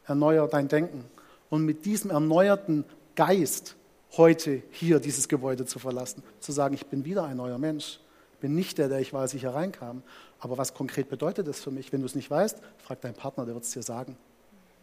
Erneuer 0.05 0.47
dein 0.47 0.69
Denken 0.69 1.03
und 1.51 1.65
mit 1.65 1.85
diesem 1.85 2.09
erneuerten 2.09 2.85
Geist 3.15 3.75
heute 4.17 4.63
hier 4.71 4.99
dieses 4.99 5.27
Gebäude 5.27 5.65
zu 5.65 5.77
verlassen. 5.77 6.23
Zu 6.39 6.53
sagen, 6.53 6.73
ich 6.73 6.87
bin 6.87 7.05
wieder 7.05 7.25
ein 7.25 7.37
neuer 7.37 7.59
Mensch. 7.59 7.99
Ich 8.33 8.39
bin 8.39 8.55
nicht 8.55 8.79
der, 8.79 8.87
der 8.87 8.99
ich 8.99 9.13
war, 9.13 9.21
als 9.21 9.33
ich 9.33 9.43
hereinkam. 9.43 10.01
Aber 10.39 10.57
was 10.57 10.73
konkret 10.73 11.09
bedeutet 11.09 11.47
das 11.47 11.59
für 11.59 11.69
mich? 11.69 11.91
Wenn 11.91 11.99
du 11.99 12.07
es 12.07 12.15
nicht 12.15 12.31
weißt, 12.31 12.57
frag 12.79 13.01
deinen 13.01 13.13
Partner, 13.13 13.45
der 13.45 13.53
wird 13.53 13.65
es 13.65 13.71
dir 13.71 13.83
sagen. 13.83 14.17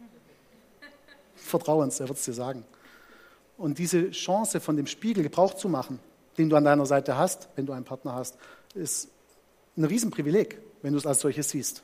Vertrau 1.35 1.81
uns, 1.81 1.97
der 1.97 2.07
wird 2.07 2.19
es 2.19 2.25
dir 2.27 2.35
sagen. 2.35 2.65
Und 3.57 3.79
diese 3.79 4.11
Chance 4.11 4.61
von 4.61 4.77
dem 4.77 4.87
Spiegel 4.87 5.23
Gebrauch 5.23 5.55
zu 5.55 5.71
machen, 5.71 5.99
den 6.37 6.51
du 6.51 6.57
an 6.57 6.65
deiner 6.65 6.87
Seite 6.87 7.17
hast, 7.17 7.49
wenn 7.57 7.65
du 7.65 7.73
einen 7.73 7.87
Partner 7.87 8.15
hast, 8.15 8.37
ist 8.75 9.09
ein 9.77 9.85
Riesenprivileg, 9.85 10.59
wenn 10.83 10.93
du 10.93 10.99
es 10.99 11.07
als 11.07 11.21
solches 11.21 11.49
siehst. 11.49 11.83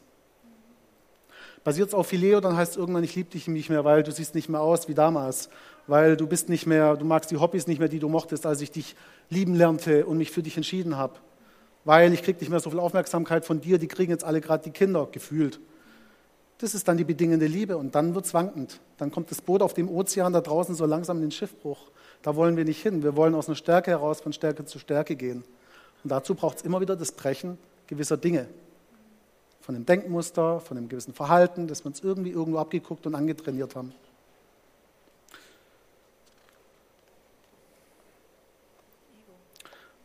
Basiert 1.65 1.89
es 1.89 1.95
auf 1.95 2.09
Phileo, 2.09 2.41
dann 2.41 2.59
heißt 2.59 2.73
es 2.73 2.77
irgendwann, 2.77 3.05
ich 3.05 3.15
liebe 3.17 3.31
dich 3.31 3.49
nicht 3.49 3.71
mehr, 3.71 3.87
weil 3.87 4.03
du 4.03 4.13
siehst 4.13 4.35
nicht 4.35 4.51
mehr 4.51 4.61
aus 4.61 4.87
wie 4.87 4.93
damals, 4.93 5.49
weil 5.87 6.15
du 6.15 6.27
bist 6.27 6.51
nicht 6.51 6.67
mehr, 6.67 6.95
du 6.95 7.07
magst 7.07 7.31
die 7.31 7.39
Hobbys 7.39 7.67
nicht 7.67 7.79
mehr, 7.79 7.89
die 7.89 7.99
du 7.99 8.11
mochtest, 8.11 8.45
als 8.45 8.61
ich 8.61 8.71
dich 8.71 8.95
lieben 9.31 9.55
lernte 9.55 10.05
und 10.05 10.19
mich 10.19 10.31
für 10.31 10.43
dich 10.43 10.59
entschieden 10.59 10.99
habe. 10.99 11.15
Weil 11.87 12.13
ich 12.13 12.23
kriege 12.23 12.39
nicht 12.39 12.51
mehr 12.51 12.61
so 12.61 12.69
viel 12.69 12.79
Aufmerksamkeit 12.79 13.47
von 13.47 13.63
dir, 13.63 13.79
die 13.79 13.89
kriegen 13.89 14.11
jetzt 14.11 14.25
alle 14.25 14.43
gerade 14.43 14.63
die 14.63 14.73
Kinder 14.73 15.09
gefühlt. 15.11 15.59
Das 16.59 16.75
ist 16.75 16.87
dann 16.87 16.99
die 16.99 17.05
bedingende 17.05 17.47
Liebe 17.47 17.79
und 17.79 17.95
dann 17.95 18.15
wird 18.15 18.27
es 18.27 18.35
wankend. 18.35 18.81
Dann 18.99 19.11
kommt 19.11 19.31
das 19.31 19.41
Boot 19.41 19.63
auf 19.63 19.73
dem 19.73 19.89
Ozean 19.89 20.35
da 20.35 20.43
draußen 20.43 20.75
so 20.75 20.85
langsam 20.85 21.17
in 21.17 21.23
den 21.25 21.31
Schiffbruch. 21.31 21.91
Da 22.23 22.37
wollen 22.37 22.59
wir 22.59 22.65
nicht 22.65 22.83
hin. 22.83 23.03
Wir 23.03 23.17
wollen 23.17 23.35
aus 23.35 23.49
einer 23.49 23.57
Stärke 23.57 23.91
heraus 23.91 24.21
von 24.21 24.33
Stärke 24.35 24.67
zu 24.67 24.79
Stärke 24.79 25.17
gehen. 25.17 25.45
Und 26.03 26.11
dazu 26.11 26.35
braucht 26.35 26.59
es 26.59 26.63
immer 26.63 26.81
wieder 26.81 26.95
das 26.95 27.13
Brechen 27.13 27.59
gewisser 27.87 28.17
Dinge 28.17 28.49
von 29.65 29.75
einem 29.75 29.87
Denkmuster, 29.87 30.61
von 30.61 30.77
einem 30.77 30.91
gewissen 30.91 31.15
Verhalten, 31.15 31.67
das 31.67 31.85
wir 31.85 31.87
uns 31.87 32.01
irgendwie 32.01 32.31
irgendwo 32.33 32.59
abgeguckt 32.59 33.07
und 33.07 33.15
angetrainiert 33.15 33.75
haben. 33.75 33.95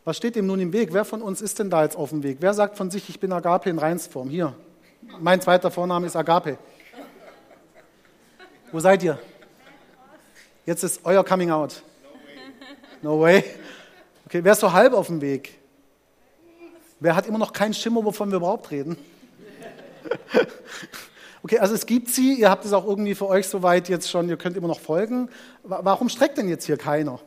Was 0.06 0.16
steht 0.16 0.34
dem 0.34 0.46
nun 0.46 0.60
im 0.60 0.72
Weg? 0.72 0.94
Wer 0.94 1.04
von 1.04 1.20
uns 1.20 1.42
ist 1.42 1.58
denn 1.58 1.68
da 1.68 1.82
jetzt 1.82 1.94
auf 1.94 2.08
dem 2.08 2.22
Weg? 2.22 2.38
Wer 2.40 2.54
sagt 2.54 2.78
von 2.78 2.90
sich, 2.90 3.10
ich 3.10 3.20
bin 3.20 3.32
Agape 3.32 3.68
in 3.68 3.78
Reinsform? 3.78 4.30
Hier, 4.30 4.54
mein 5.18 5.42
zweiter 5.42 5.70
Vorname 5.70 6.06
ist 6.06 6.16
Agape. 6.16 6.56
Wo 8.72 8.80
seid 8.80 9.02
ihr? 9.02 9.18
Jetzt 10.64 10.84
ist 10.84 11.00
euer 11.04 11.22
Coming 11.22 11.50
Out. 11.50 11.82
No 13.02 13.20
way. 13.20 13.44
Okay, 14.24 14.42
wer 14.42 14.52
ist 14.52 14.60
so 14.60 14.72
halb 14.72 14.94
auf 14.94 15.08
dem 15.08 15.20
Weg? 15.20 15.58
Wer 16.98 17.14
hat 17.14 17.26
immer 17.26 17.38
noch 17.38 17.52
keinen 17.52 17.74
Schimmer, 17.74 18.02
wovon 18.02 18.30
wir 18.30 18.38
überhaupt 18.38 18.70
reden? 18.70 18.96
Okay, 21.42 21.58
also 21.58 21.74
es 21.74 21.86
gibt 21.86 22.08
sie, 22.10 22.34
ihr 22.34 22.50
habt 22.50 22.64
es 22.66 22.72
auch 22.72 22.86
irgendwie 22.86 23.14
für 23.14 23.26
euch 23.26 23.48
soweit 23.48 23.88
jetzt 23.88 24.10
schon, 24.10 24.28
ihr 24.28 24.36
könnt 24.36 24.56
immer 24.56 24.68
noch 24.68 24.80
folgen. 24.80 25.30
Warum 25.62 26.10
streckt 26.10 26.36
denn 26.36 26.48
jetzt 26.48 26.66
hier 26.66 26.76
keiner? 26.76 27.18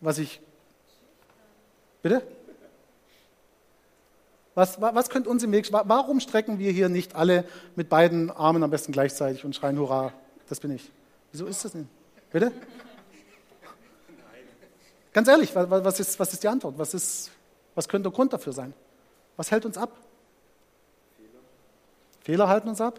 Was 0.00 0.18
ich. 0.18 0.40
Bitte? 2.02 2.22
Was, 4.54 4.80
was 4.80 5.08
könnte 5.08 5.30
uns 5.30 5.42
im 5.42 5.50
Weg 5.50 5.72
Warum 5.72 6.20
strecken 6.20 6.58
wir 6.58 6.70
hier 6.70 6.88
nicht 6.88 7.16
alle 7.16 7.44
mit 7.74 7.88
beiden 7.88 8.30
Armen 8.30 8.62
am 8.62 8.70
besten 8.70 8.92
gleichzeitig 8.92 9.44
und 9.44 9.56
schreien 9.56 9.78
Hurra, 9.78 10.12
das 10.48 10.60
bin 10.60 10.70
ich? 10.70 10.92
Wieso 11.32 11.46
ist 11.46 11.64
das 11.64 11.72
denn? 11.72 11.88
Bitte? 12.30 12.52
Ganz 15.12 15.26
ehrlich, 15.26 15.54
was 15.54 16.00
ist, 16.00 16.20
was 16.20 16.32
ist 16.32 16.42
die 16.42 16.48
Antwort? 16.48 16.74
Was, 16.76 16.92
ist, 16.92 17.30
was 17.74 17.88
könnte 17.88 18.10
der 18.10 18.14
Grund 18.14 18.32
dafür 18.32 18.52
sein? 18.52 18.74
Was 19.36 19.50
hält 19.50 19.64
uns 19.64 19.78
ab? 19.78 19.90
Fehler 22.24 22.48
halten 22.48 22.68
uns 22.70 22.80
ab. 22.80 22.98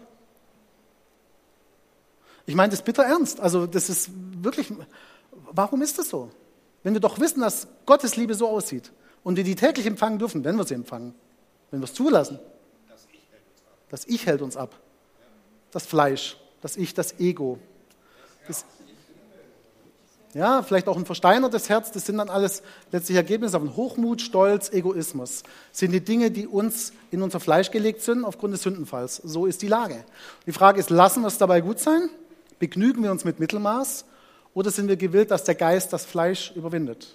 Ich 2.45 2.53
meine 2.53 2.69
das 2.69 2.83
bitter 2.83 3.03
ernst. 3.03 3.39
Also 3.39 3.65
das 3.65 3.89
ist 3.89 4.11
wirklich, 4.13 4.71
warum 5.31 5.81
ist 5.81 5.97
das 5.97 6.09
so? 6.09 6.29
Wenn 6.83 6.93
wir 6.93 7.01
doch 7.01 7.19
wissen, 7.19 7.41
dass 7.41 7.67
Gottes 7.87 8.15
Liebe 8.15 8.35
so 8.35 8.47
aussieht 8.47 8.91
und 9.23 9.35
wir 9.35 9.43
die 9.43 9.55
täglich 9.55 9.87
empfangen 9.87 10.19
dürfen, 10.19 10.43
wenn 10.43 10.55
wir 10.55 10.63
sie 10.63 10.75
empfangen, 10.75 11.15
wenn 11.71 11.79
wir 11.79 11.85
es 11.85 11.95
zulassen. 11.95 12.39
Das 13.89 14.05
Ich 14.05 14.27
hält 14.27 14.43
uns 14.43 14.55
ab. 14.55 14.79
Das 15.71 15.87
Fleisch, 15.87 16.37
das 16.61 16.77
Ich, 16.77 16.93
das 16.93 17.19
Ego. 17.19 17.57
Das, 18.47 18.63
ja, 20.35 20.63
vielleicht 20.63 20.89
auch 20.89 20.97
ein 20.97 21.05
versteinertes 21.05 21.69
Herz, 21.69 21.93
das 21.93 22.05
sind 22.05 22.17
dann 22.17 22.29
alles 22.29 22.61
letztlich 22.91 23.15
Ergebnisse 23.15 23.57
von 23.57 23.73
Hochmut, 23.77 24.21
Stolz, 24.21 24.69
Egoismus. 24.69 25.43
Das 25.71 25.79
sind 25.79 25.93
die 25.93 26.01
Dinge, 26.01 26.29
die 26.29 26.45
uns 26.45 26.91
in 27.09 27.21
unser 27.21 27.39
Fleisch 27.39 27.71
gelegt 27.71 28.01
sind 28.01 28.25
aufgrund 28.25 28.53
des 28.53 28.61
Sündenfalls. 28.61 29.15
So 29.15 29.45
ist 29.45 29.61
die 29.61 29.69
Lage. 29.69 30.03
Die 30.45 30.51
Frage 30.51 30.81
ist, 30.81 30.89
lassen 30.89 31.21
wir 31.21 31.29
es 31.29 31.37
dabei 31.37 31.61
gut 31.61 31.79
sein? 31.79 32.09
Begnügen 32.59 33.01
wir 33.01 33.11
uns 33.11 33.23
mit 33.23 33.39
Mittelmaß? 33.39 34.03
Oder 34.53 34.71
sind 34.71 34.89
wir 34.89 34.97
gewillt, 34.97 35.31
dass 35.31 35.45
der 35.45 35.55
Geist 35.55 35.93
das 35.93 36.03
Fleisch 36.03 36.51
überwindet? 36.53 37.07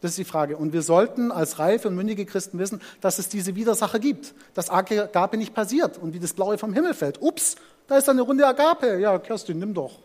Das 0.00 0.12
ist 0.12 0.18
die 0.18 0.24
Frage. 0.24 0.56
Und 0.56 0.72
wir 0.72 0.82
sollten 0.82 1.32
als 1.32 1.58
reife 1.58 1.88
und 1.88 1.96
mündige 1.96 2.24
Christen 2.24 2.60
wissen, 2.60 2.80
dass 3.00 3.18
es 3.18 3.28
diese 3.28 3.56
Widersacher 3.56 3.98
gibt, 3.98 4.32
dass 4.54 4.70
Agape 4.70 5.36
nicht 5.36 5.54
passiert 5.54 5.98
und 5.98 6.14
wie 6.14 6.20
das 6.20 6.34
Blaue 6.34 6.56
vom 6.56 6.72
Himmel 6.72 6.94
fällt. 6.94 7.20
Ups, 7.20 7.56
da 7.88 7.98
ist 7.98 8.08
eine 8.08 8.22
Runde 8.22 8.46
Agape. 8.46 9.00
Ja, 9.00 9.18
Kerstin, 9.18 9.58
nimm 9.58 9.74
doch. 9.74 9.98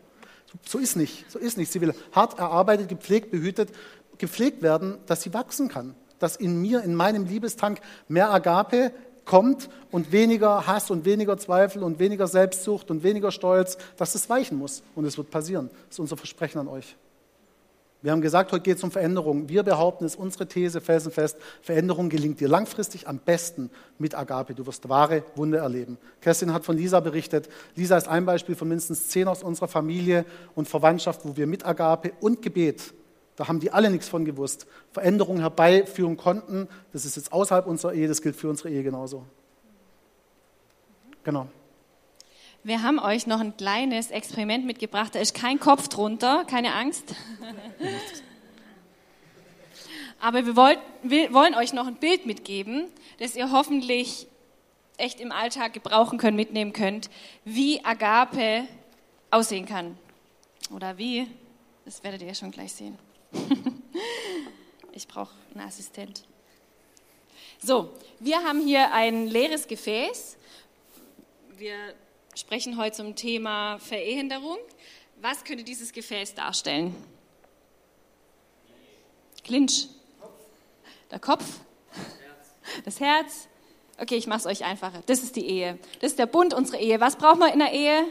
So 0.66 0.78
ist 0.78 0.96
nicht, 0.96 1.30
so 1.30 1.40
ist 1.40 1.58
nicht. 1.58 1.72
Sie 1.72 1.82
will 1.82 1.94
hart 2.12 2.40
erarbeitet, 2.40 2.90
gepflegt, 2.90 3.32
behütet, 3.32 3.70
gepflegt 4.18 4.62
werden, 4.62 4.98
dass 5.06 5.22
sie 5.22 5.34
wachsen 5.34 5.68
kann. 5.68 5.96
Dass 6.20 6.36
in 6.36 6.62
mir, 6.62 6.82
in 6.84 6.96
meinem 6.96 7.26
Liebestank 7.26 7.82
mehr 8.08 8.32
Agape 8.32 8.92
kommt 9.26 9.70
und 9.92 10.12
weniger 10.12 10.68
Hass 10.68 10.92
und 10.92 11.04
weniger 11.04 11.38
Zweifel 11.38 11.84
und 11.84 12.00
weniger 12.00 12.28
Selbstsucht 12.28 12.92
und 12.92 13.04
weniger 13.04 13.32
Stolz, 13.32 13.78
dass 13.98 14.16
es 14.16 14.30
weichen 14.30 14.58
muss. 14.58 14.84
Und 14.96 15.06
es 15.06 15.18
wird 15.18 15.32
passieren. 15.32 15.70
Das 15.88 15.96
ist 15.96 16.00
unser 16.00 16.18
Versprechen 16.18 16.60
an 16.60 16.68
euch. 16.68 16.96
Wir 18.06 18.12
haben 18.12 18.22
gesagt, 18.22 18.52
heute 18.52 18.62
geht 18.62 18.78
es 18.78 18.84
um 18.84 18.91
Veränderung. 18.91 19.50
Wir 19.50 19.63
behaupten, 19.63 20.06
es 20.06 20.13
ist 20.13 20.20
unsere 20.20 20.46
These 20.46 20.80
felsenfest, 20.80 21.39
Veränderung 21.63 22.10
gelingt 22.10 22.39
dir 22.39 22.48
langfristig 22.48 23.08
am 23.08 23.18
besten 23.18 23.72
mit 23.98 24.13
Agape. 24.13 24.54
Du 24.54 24.68
wirst 24.68 24.88
wahre 24.88 25.24
Wunder 25.34 25.58
erleben. 25.58 25.98
Kerstin 26.22 26.54
hat 26.54 26.65
von 26.65 26.78
Lisa 26.78 27.00
berichtet. 27.00 27.50
Lisa 27.74 27.98
ist 27.98 28.08
ein 28.08 28.24
Beispiel 28.24 28.54
von 28.54 28.68
mindestens 28.68 29.08
zehn 29.08 29.28
aus 29.28 29.41
unserer 29.41 29.68
Familie 29.68 30.24
und 30.54 30.68
Verwandtschaft, 30.68 31.22
wo 31.24 31.36
wir 31.36 31.48
mit 31.48 31.65
Agape 31.65 32.12
und 32.20 32.44
Gebet, 32.44 32.94
da 33.38 33.48
haben 33.48 33.60
die 33.60 33.72
alle 33.72 33.89
nichts 33.89 34.08
von 34.08 34.24
gewusst, 34.24 34.68
Veränderungen 34.91 35.39
herbeiführen 35.39 36.15
konnten. 36.15 36.68
Das 36.94 37.06
ist 37.06 37.15
jetzt 37.15 37.34
außerhalb 37.34 37.65
unserer 37.65 37.94
Ehe, 37.94 38.08
das 38.08 38.22
gilt 38.22 38.36
für 38.36 38.50
unsere 38.50 38.70
Ehe 38.70 38.84
genauso. 38.84 39.26
Genau. 41.24 41.48
Wir 42.65 42.82
haben 42.82 42.97
euch 42.97 43.28
noch 43.28 43.41
ein 43.41 43.56
kleines 43.56 44.10
Experiment 44.10 44.65
mitgebracht. 44.65 45.13
Da 45.13 45.19
ist 45.19 45.36
kein 45.36 45.60
Kopf 45.60 45.88
drunter, 45.88 46.45
keine 46.45 46.73
Angst. 46.73 47.13
Aber 50.19 50.47
wir, 50.47 50.56
wollt, 50.56 50.80
wir 51.04 51.32
wollen 51.32 51.54
euch 51.54 51.73
noch 51.73 51.86
ein 51.86 51.97
Bild 51.97 52.25
mitgeben, 52.25 52.88
das 53.19 53.36
ihr 53.36 53.51
hoffentlich 53.51 54.25
echt 54.97 55.21
im 55.21 55.32
Alltag 55.32 55.73
gebrauchen 55.73 56.17
könnt, 56.17 56.36
mitnehmen 56.36 56.73
könnt, 56.73 57.12
wie 57.43 57.86
Agape 57.86 58.67
aussehen 59.30 59.67
kann. 59.67 59.95
Oder 60.73 60.97
wie, 60.97 61.28
das 61.86 62.04
werdet 62.04 62.23
ihr 62.23 62.34
schon 62.34 62.49
gleich 62.49 62.73
sehen. 62.73 62.97
ich 64.91 65.08
brauche 65.08 65.36
einen 65.54 65.67
Assistent. 65.67 66.23
So, 67.62 67.91
wir 68.19 68.38
haben 68.38 68.65
hier 68.65 68.91
ein 68.91 69.28
leeres 69.28 69.67
Gefäß. 69.67 70.38
Wir 71.58 71.93
sprechen 72.36 72.78
heute 72.78 72.98
zum 72.98 73.15
Thema 73.15 73.80
Verehenderung. 73.80 74.58
Was 75.21 75.43
könnte 75.43 75.63
dieses 75.63 75.93
Gefäß 75.93 76.36
darstellen? 76.36 76.93
Clinch. 79.43 79.88
Der 81.12 81.19
Kopf? 81.19 81.45
Das 82.84 83.00
Herz? 83.00 83.48
Okay, 83.98 84.15
ich 84.15 84.28
mache 84.28 84.39
es 84.39 84.45
euch 84.45 84.65
einfacher. 84.65 85.02
Das 85.06 85.24
ist 85.24 85.36
die 85.38 85.45
Ehe. 85.45 85.80
Das 86.02 86.12
ist 86.12 86.19
der 86.19 86.26
Bund, 86.26 86.54
unsere 86.54 86.78
Ehe. 86.78 87.00
Was 87.00 87.15
braucht 87.15 87.39
man 87.39 87.54
in 87.54 87.60
der 87.60 87.71
Ehe? 87.71 88.04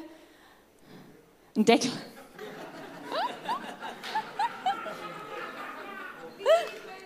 Ein 1.56 1.64
Deckel. 1.64 1.90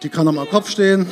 Die 0.02 0.08
kann 0.08 0.28
am 0.28 0.48
Kopf 0.48 0.70
stehen 0.70 1.10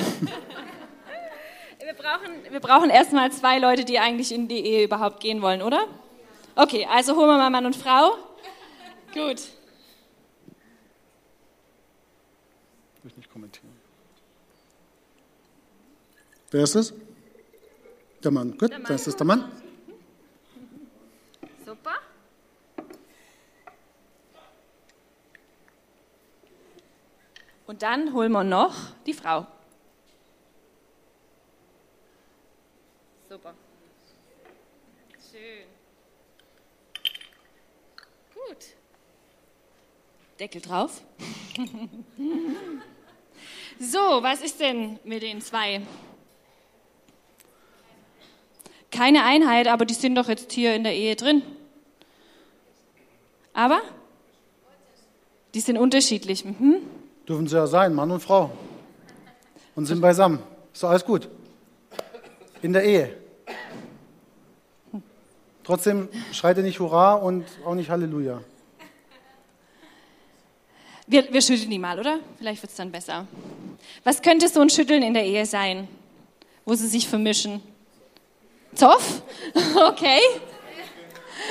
brauchen, 2.16 2.52
wir 2.52 2.60
brauchen 2.60 2.90
erstmal 2.90 3.30
zwei 3.32 3.58
Leute, 3.58 3.84
die 3.84 3.98
eigentlich 3.98 4.32
in 4.32 4.48
die 4.48 4.60
Ehe 4.60 4.84
überhaupt 4.84 5.20
gehen 5.20 5.42
wollen, 5.42 5.62
oder? 5.62 5.86
Okay, 6.54 6.86
also 6.90 7.16
holen 7.16 7.28
wir 7.28 7.36
mal 7.38 7.50
Mann 7.50 7.66
und 7.66 7.76
Frau. 7.76 8.16
Gut. 9.12 9.42
Will 13.02 13.10
ich 13.10 13.16
nicht 13.16 13.30
kommentieren. 13.30 13.72
Wer 16.50 16.62
ist 16.62 16.74
es? 16.74 16.94
Der 18.22 18.30
Mann. 18.30 18.56
Gut, 18.56 18.70
der 18.70 18.78
Mann. 18.78 18.88
das 18.88 19.06
ist 19.06 19.18
der 19.18 19.26
Mann. 19.26 19.52
Super. 21.64 21.94
Und 27.66 27.82
dann 27.82 28.12
holen 28.12 28.32
wir 28.32 28.44
noch 28.44 28.74
die 29.06 29.12
Frau. 29.12 29.46
Super. 33.36 33.52
Schön. 35.30 35.66
Gut. 38.34 38.64
Deckel 40.40 40.62
drauf. 40.62 41.02
so, 43.78 43.98
was 43.98 44.40
ist 44.40 44.58
denn 44.58 44.98
mit 45.04 45.22
den 45.22 45.42
zwei? 45.42 45.82
Keine 48.90 49.22
Einheit, 49.24 49.68
aber 49.68 49.84
die 49.84 49.92
sind 49.92 50.14
doch 50.14 50.30
jetzt 50.30 50.50
hier 50.52 50.74
in 50.74 50.84
der 50.84 50.94
Ehe 50.94 51.14
drin. 51.14 51.42
Aber? 53.52 53.82
Die 55.52 55.60
sind 55.60 55.76
unterschiedlich. 55.76 56.42
Mhm. 56.42 56.76
Dürfen 57.28 57.46
sie 57.48 57.56
ja 57.56 57.66
sein, 57.66 57.92
Mann 57.92 58.10
und 58.10 58.20
Frau. 58.20 58.50
Und 59.74 59.84
sind 59.84 60.00
beisammen. 60.00 60.42
Ist 60.72 60.82
doch 60.82 60.88
alles 60.88 61.04
gut. 61.04 61.28
In 62.62 62.72
der 62.72 62.82
Ehe. 62.82 63.25
Trotzdem 65.66 66.08
schreit 66.32 66.56
er 66.58 66.62
nicht 66.62 66.78
Hurra 66.78 67.14
und 67.14 67.44
auch 67.64 67.74
nicht 67.74 67.90
Halleluja. 67.90 68.40
Wir, 71.08 71.32
wir 71.32 71.42
schütteln 71.42 71.70
die 71.70 71.78
mal, 71.80 71.98
oder? 71.98 72.20
Vielleicht 72.38 72.62
wird 72.62 72.70
es 72.70 72.76
dann 72.76 72.92
besser. 72.92 73.26
Was 74.04 74.22
könnte 74.22 74.48
so 74.48 74.60
ein 74.60 74.70
Schütteln 74.70 75.02
in 75.02 75.12
der 75.12 75.24
Ehe 75.24 75.44
sein, 75.44 75.88
wo 76.64 76.74
sie 76.74 76.86
sich 76.86 77.08
vermischen? 77.08 77.60
Zoff? 78.74 79.22
Okay. 79.88 80.20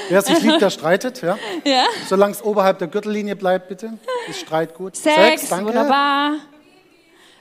Wer 0.10 0.22
sich 0.22 0.42
liebt, 0.42 0.62
der 0.62 0.70
streitet, 0.70 1.22
ja? 1.22 1.38
ja. 1.64 1.86
Solange 2.08 2.34
es 2.34 2.44
oberhalb 2.44 2.80
der 2.80 2.88
Gürtellinie 2.88 3.36
bleibt, 3.36 3.68
bitte. 3.68 3.98
Ist 4.28 4.40
Streit 4.40 4.74
gut. 4.74 4.96
Sex, 4.96 5.16
Sex 5.16 5.50
danke. 5.50 5.68
wunderbar. 5.68 6.40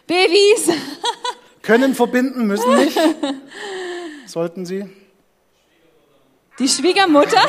Babys. 0.06 0.70
Können 1.62 1.94
verbinden, 1.94 2.46
müssen 2.46 2.74
nicht. 2.76 2.98
Sollten 4.26 4.66
sie. 4.66 4.90
Die 6.60 6.68
Schwiegermutter? 6.68 7.42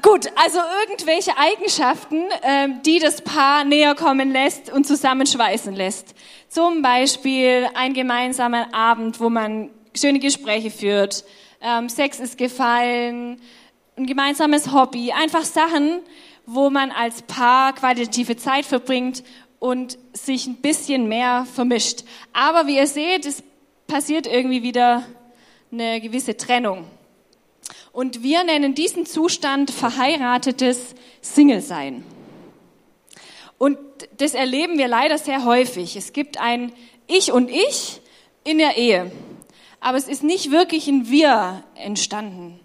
Gut, 0.00 0.28
also 0.34 0.60
irgendwelche 0.80 1.36
Eigenschaften, 1.36 2.22
ähm, 2.42 2.80
die 2.86 3.00
das 3.00 3.20
Paar 3.20 3.64
näher 3.64 3.94
kommen 3.94 4.32
lässt 4.32 4.72
und 4.72 4.86
zusammenschweißen 4.86 5.74
lässt. 5.74 6.14
Zum 6.48 6.80
Beispiel 6.80 7.68
ein 7.74 7.92
gemeinsamer 7.92 8.72
Abend, 8.72 9.20
wo 9.20 9.28
man 9.28 9.68
schöne 9.94 10.20
Gespräche 10.20 10.70
führt, 10.70 11.24
ähm, 11.60 11.90
Sex 11.90 12.18
ist 12.18 12.38
gefallen, 12.38 13.38
ein 13.98 14.06
gemeinsames 14.06 14.72
Hobby, 14.72 15.12
einfach 15.12 15.44
Sachen, 15.44 16.00
wo 16.46 16.70
man 16.70 16.90
als 16.92 17.20
Paar 17.22 17.74
qualitative 17.74 18.36
Zeit 18.38 18.64
verbringt 18.64 19.22
und 19.58 19.98
sich 20.14 20.46
ein 20.46 20.56
bisschen 20.56 21.08
mehr 21.08 21.46
vermischt. 21.52 22.04
Aber 22.32 22.66
wie 22.66 22.76
ihr 22.76 22.86
seht, 22.86 23.26
es 23.26 23.42
passiert 23.86 24.26
irgendwie 24.26 24.62
wieder 24.62 25.04
eine 25.72 26.00
gewisse 26.00 26.36
Trennung. 26.36 26.84
Und 27.92 28.22
wir 28.22 28.44
nennen 28.44 28.74
diesen 28.74 29.06
Zustand 29.06 29.70
verheiratetes 29.70 30.94
Single-Sein. 31.22 32.04
Und 33.58 33.78
das 34.18 34.34
erleben 34.34 34.78
wir 34.78 34.88
leider 34.88 35.18
sehr 35.18 35.44
häufig. 35.44 35.96
Es 35.96 36.12
gibt 36.12 36.38
ein 36.38 36.72
Ich 37.06 37.32
und 37.32 37.50
Ich 37.50 38.00
in 38.44 38.58
der 38.58 38.76
Ehe. 38.76 39.10
Aber 39.80 39.96
es 39.96 40.08
ist 40.08 40.22
nicht 40.22 40.50
wirklich 40.50 40.88
ein 40.88 41.08
Wir 41.08 41.64
entstanden, 41.74 42.60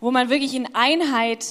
wo 0.00 0.10
man 0.10 0.30
wirklich 0.30 0.54
in 0.54 0.74
Einheit 0.74 1.46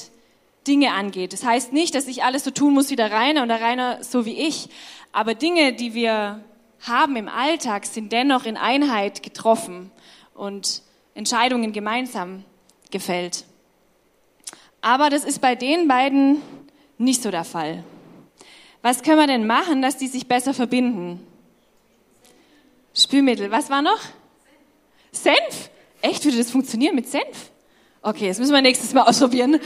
Dinge 0.68 0.94
angeht. 0.94 1.34
Das 1.34 1.44
heißt 1.44 1.74
nicht, 1.74 1.96
dass 1.96 2.08
ich 2.08 2.24
alles 2.24 2.44
so 2.44 2.52
tun 2.52 2.74
muss 2.74 2.90
wie 2.90 2.96
der 2.96 3.12
Rainer 3.12 3.42
und 3.42 3.48
der 3.48 3.62
Rainer 3.62 4.04
so 4.04 4.26
wie 4.26 4.38
ich. 4.38 4.70
Aber 5.12 5.34
Dinge, 5.34 5.74
die 5.74 5.94
wir 5.94 6.44
haben 6.82 7.16
im 7.16 7.28
Alltag, 7.28 7.86
sind 7.86 8.12
dennoch 8.12 8.46
in 8.46 8.58
Einheit 8.58 9.24
getroffen. 9.24 9.92
Und 10.34 10.84
Entscheidungen 11.13 11.74
gemeinsam 11.74 12.43
gefällt. 12.89 13.45
Aber 14.82 15.10
das 15.10 15.24
ist 15.24 15.39
bei 15.39 15.56
den 15.56 15.88
beiden 15.88 16.41
nicht 16.97 17.21
so 17.21 17.32
der 17.32 17.43
Fall. 17.43 17.84
Was 18.82 19.04
können 19.04 19.17
wir 19.17 19.28
denn 19.28 19.45
machen, 19.45 19.82
dass 19.82 19.97
die 19.97 20.08
sich 20.08 20.28
besser 20.28 20.54
verbinden? 20.54 21.26
Spülmittel. 22.95 23.52
Was 23.52 23.69
war 23.69 23.82
noch? 23.82 24.00
Senf. 25.12 25.69
Echt, 26.02 26.26
würde 26.26 26.38
das 26.38 26.50
funktionieren 26.50 26.95
mit 26.95 27.08
Senf? 27.08 27.52
Okay, 28.02 28.28
das 28.28 28.39
müssen 28.39 28.54
wir 28.54 28.62
nächstes 28.62 28.93
Mal 28.93 29.04
ausprobieren. 29.08 29.60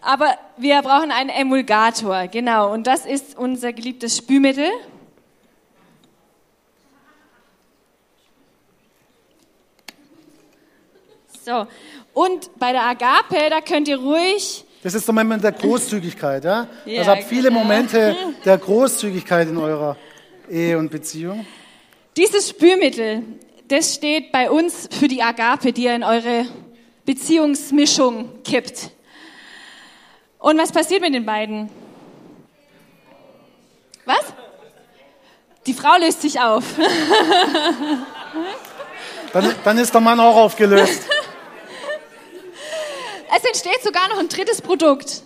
Aber 0.00 0.38
wir 0.56 0.80
brauchen 0.82 1.10
einen 1.10 1.30
Emulgator, 1.30 2.28
genau. 2.28 2.72
Und 2.72 2.86
das 2.86 3.04
ist 3.04 3.36
unser 3.36 3.72
geliebtes 3.72 4.16
Spülmittel. 4.16 4.70
So. 11.46 11.64
Und 12.12 12.58
bei 12.58 12.72
der 12.72 12.82
Agape, 12.82 13.50
da 13.50 13.60
könnt 13.60 13.86
ihr 13.86 13.98
ruhig. 13.98 14.64
Das 14.82 14.94
ist 14.94 15.06
der 15.06 15.14
Moment 15.14 15.44
der 15.44 15.52
Großzügigkeit, 15.52 16.44
ja? 16.44 16.66
ja 16.84 16.98
also 16.98 17.12
habt 17.12 17.22
viele 17.22 17.50
genau. 17.50 17.60
Momente 17.60 18.16
der 18.44 18.58
Großzügigkeit 18.58 19.46
in 19.46 19.56
eurer 19.56 19.96
Ehe 20.50 20.76
und 20.76 20.90
Beziehung. 20.90 21.46
Dieses 22.16 22.48
Spülmittel, 22.48 23.22
das 23.68 23.94
steht 23.94 24.32
bei 24.32 24.50
uns 24.50 24.88
für 24.90 25.06
die 25.06 25.22
Agape, 25.22 25.72
die 25.72 25.84
ihr 25.84 25.94
in 25.94 26.02
eure 26.02 26.46
Beziehungsmischung 27.04 28.42
kippt. 28.42 28.90
Und 30.40 30.58
was 30.58 30.72
passiert 30.72 31.00
mit 31.00 31.14
den 31.14 31.24
beiden? 31.24 31.70
Was? 34.04 34.24
Die 35.64 35.74
Frau 35.74 35.96
löst 35.96 36.22
sich 36.22 36.40
auf. 36.40 36.64
Dann, 39.32 39.54
dann 39.64 39.76
ist 39.76 39.92
der 39.92 40.00
Mann 40.00 40.18
auch 40.18 40.36
aufgelöst. 40.36 41.02
Es 43.36 43.44
entsteht 43.44 43.82
sogar 43.82 44.08
noch 44.08 44.18
ein 44.18 44.30
drittes 44.30 44.62
Produkt. 44.62 45.22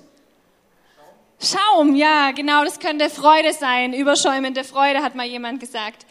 Schaum, 1.41 1.95
ja, 1.95 2.33
genau, 2.33 2.65
das 2.65 2.81
könnte 2.81 3.09
Freude 3.09 3.53
sein. 3.53 3.93
Überschäumende 3.93 4.65
Freude, 4.65 5.01
hat 5.01 5.15
mal 5.15 5.27
jemand 5.27 5.61
gesagt. 5.61 6.07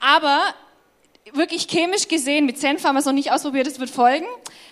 Aber 0.00 0.40
wirklich 1.32 1.68
chemisch 1.68 2.08
gesehen, 2.08 2.44
mit 2.44 2.58
Senf 2.58 2.82
haben 2.82 2.96
wir 2.96 3.00
es 3.00 3.06
noch 3.06 3.12
nicht 3.12 3.30
ausprobiert, 3.30 3.68
es 3.68 3.78
wird 3.78 3.88
folgen, 3.88 4.26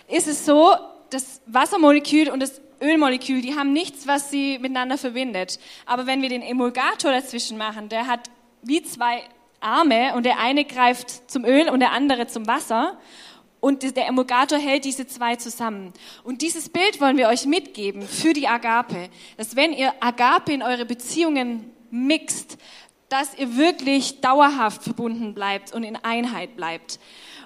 ist 0.08 0.26
es 0.26 0.44
so, 0.44 0.74
das 1.10 1.40
Wassermolekül 1.46 2.30
und 2.30 2.40
das 2.40 2.60
Ölmolekül, 2.82 3.42
die 3.42 3.54
haben 3.54 3.72
nichts, 3.72 4.08
was 4.08 4.32
sie 4.32 4.58
miteinander 4.58 4.98
verbindet. 4.98 5.60
Aber 5.86 6.06
wenn 6.06 6.20
wir 6.20 6.28
den 6.28 6.42
Emulgator 6.42 7.12
dazwischen 7.12 7.58
machen, 7.58 7.88
der 7.88 8.08
hat 8.08 8.28
wie 8.62 8.82
zwei 8.82 9.22
Arme 9.60 10.14
und 10.16 10.26
der 10.26 10.40
eine 10.40 10.64
greift 10.64 11.30
zum 11.30 11.44
Öl 11.44 11.68
und 11.68 11.78
der 11.78 11.92
andere 11.92 12.26
zum 12.26 12.48
Wasser. 12.48 12.98
Und 13.60 13.96
der 13.96 14.06
Emulgator 14.06 14.58
hält 14.58 14.84
diese 14.84 15.06
zwei 15.06 15.36
zusammen. 15.36 15.92
Und 16.24 16.42
dieses 16.42 16.68
Bild 16.68 17.00
wollen 17.00 17.16
wir 17.16 17.28
euch 17.28 17.46
mitgeben 17.46 18.02
für 18.02 18.32
die 18.32 18.46
Agape, 18.46 19.08
dass 19.36 19.56
wenn 19.56 19.72
ihr 19.72 19.94
Agape 20.00 20.52
in 20.52 20.62
eure 20.62 20.84
Beziehungen 20.84 21.70
mixt, 21.90 22.58
dass 23.08 23.36
ihr 23.38 23.56
wirklich 23.56 24.20
dauerhaft 24.20 24.82
verbunden 24.82 25.34
bleibt 25.34 25.72
und 25.72 25.84
in 25.84 25.96
Einheit 25.96 26.56
bleibt. 26.56 26.98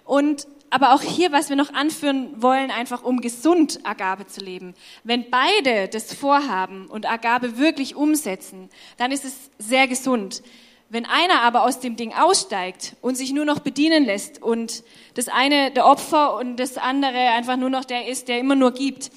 Und 0.04 0.46
aber 0.70 0.94
auch 0.94 1.02
hier, 1.02 1.32
was 1.32 1.48
wir 1.48 1.56
noch 1.56 1.74
anführen 1.74 2.30
wollen, 2.40 2.70
einfach 2.70 3.02
um 3.02 3.20
gesund 3.20 3.80
Agape 3.82 4.26
zu 4.26 4.40
leben. 4.40 4.74
Wenn 5.02 5.28
beide 5.28 5.88
das 5.88 6.14
vorhaben 6.14 6.86
und 6.86 7.10
Agape 7.10 7.58
wirklich 7.58 7.96
umsetzen, 7.96 8.70
dann 8.96 9.10
ist 9.10 9.24
es 9.24 9.50
sehr 9.58 9.88
gesund. 9.88 10.42
Wenn 10.92 11.06
einer 11.06 11.42
aber 11.42 11.62
aus 11.62 11.78
dem 11.78 11.94
Ding 11.94 12.12
aussteigt 12.12 12.96
und 13.00 13.14
sich 13.14 13.32
nur 13.32 13.44
noch 13.44 13.60
bedienen 13.60 14.04
lässt 14.04 14.42
und 14.42 14.82
das 15.14 15.28
eine 15.28 15.70
der 15.70 15.86
Opfer 15.86 16.34
und 16.34 16.56
das 16.56 16.76
andere 16.78 17.16
einfach 17.16 17.56
nur 17.56 17.70
noch 17.70 17.84
der 17.84 18.08
ist, 18.08 18.26
der 18.26 18.40
immer 18.40 18.56
nur 18.56 18.72
gibt, 18.72 19.12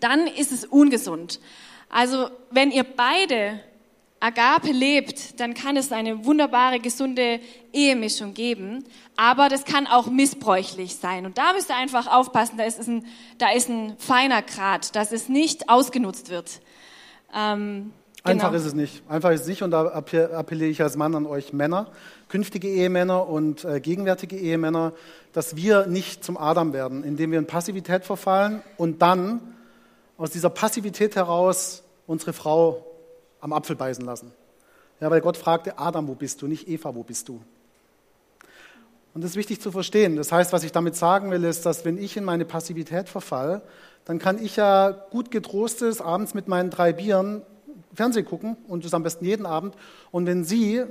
dann 0.00 0.26
ist 0.26 0.50
es 0.50 0.64
ungesund. 0.64 1.38
Also 1.88 2.28
wenn 2.50 2.72
ihr 2.72 2.82
beide 2.82 3.60
Agape 4.18 4.72
lebt, 4.72 5.38
dann 5.38 5.54
kann 5.54 5.76
es 5.76 5.92
eine 5.92 6.24
wunderbare, 6.26 6.80
gesunde 6.80 7.38
Ehemischung 7.72 8.34
geben. 8.34 8.84
Aber 9.16 9.48
das 9.48 9.64
kann 9.64 9.86
auch 9.86 10.08
missbräuchlich 10.08 10.96
sein. 10.96 11.24
Und 11.24 11.38
da 11.38 11.52
müsst 11.52 11.70
ihr 11.70 11.76
einfach 11.76 12.06
aufpassen, 12.06 12.58
da 12.58 12.64
ist 12.64 12.86
ein, 12.86 13.06
da 13.38 13.50
ist 13.52 13.70
ein 13.70 13.96
feiner 13.98 14.42
Grad, 14.42 14.94
dass 14.96 15.12
es 15.12 15.28
nicht 15.28 15.68
ausgenutzt 15.68 16.28
wird. 16.28 16.60
Ähm, 17.32 17.92
genau. 18.24 18.44
Einfach 18.44 18.52
ist 18.52 18.64
es 18.64 18.74
nicht. 18.74 19.02
Einfach 19.08 19.30
ist 19.30 19.42
es 19.42 19.46
nicht. 19.46 19.62
Und 19.62 19.70
da 19.70 19.86
appelliere 19.86 20.70
ich 20.70 20.82
als 20.82 20.96
Mann 20.96 21.14
an 21.14 21.26
euch 21.26 21.52
Männer, 21.52 21.88
künftige 22.28 22.68
Ehemänner 22.68 23.28
und 23.28 23.64
äh, 23.64 23.80
gegenwärtige 23.80 24.36
Ehemänner, 24.36 24.92
dass 25.32 25.56
wir 25.56 25.86
nicht 25.86 26.24
zum 26.24 26.36
Adam 26.36 26.72
werden, 26.72 27.04
indem 27.04 27.30
wir 27.32 27.38
in 27.38 27.46
Passivität 27.46 28.04
verfallen 28.04 28.62
und 28.76 29.02
dann 29.02 29.40
aus 30.18 30.30
dieser 30.30 30.50
Passivität 30.50 31.16
heraus 31.16 31.82
unsere 32.06 32.32
Frau 32.32 32.84
am 33.40 33.52
Apfel 33.52 33.76
beißen 33.76 34.04
lassen. 34.04 34.32
Ja, 35.00 35.10
weil 35.10 35.22
Gott 35.22 35.36
fragte, 35.36 35.78
Adam, 35.78 36.08
wo 36.08 36.14
bist 36.14 36.42
du? 36.42 36.46
Nicht 36.46 36.68
Eva, 36.68 36.94
wo 36.94 37.02
bist 37.02 37.28
du? 37.28 37.40
Und 39.14 39.24
das 39.24 39.32
ist 39.32 39.36
wichtig 39.36 39.60
zu 39.60 39.72
verstehen. 39.72 40.16
Das 40.16 40.30
heißt, 40.30 40.52
was 40.52 40.62
ich 40.62 40.72
damit 40.72 40.94
sagen 40.94 41.30
will, 41.30 41.42
ist, 41.44 41.66
dass 41.66 41.84
wenn 41.84 41.98
ich 41.98 42.16
in 42.16 42.24
meine 42.24 42.44
Passivität 42.44 43.08
verfall, 43.08 43.62
dann 44.04 44.18
kann 44.18 44.42
ich 44.42 44.56
ja 44.56 44.90
gut 44.90 45.30
getrostes 45.30 46.00
abends 46.00 46.34
mit 46.34 46.48
meinen 46.48 46.70
drei 46.70 46.92
Bieren 46.92 47.42
Fernsehen 47.94 48.24
gucken 48.24 48.56
und 48.68 48.84
das 48.84 48.94
am 48.94 49.02
besten 49.02 49.24
jeden 49.24 49.46
Abend. 49.46 49.74
Und 50.10 50.26
wenn 50.26 50.44
sie 50.44 50.84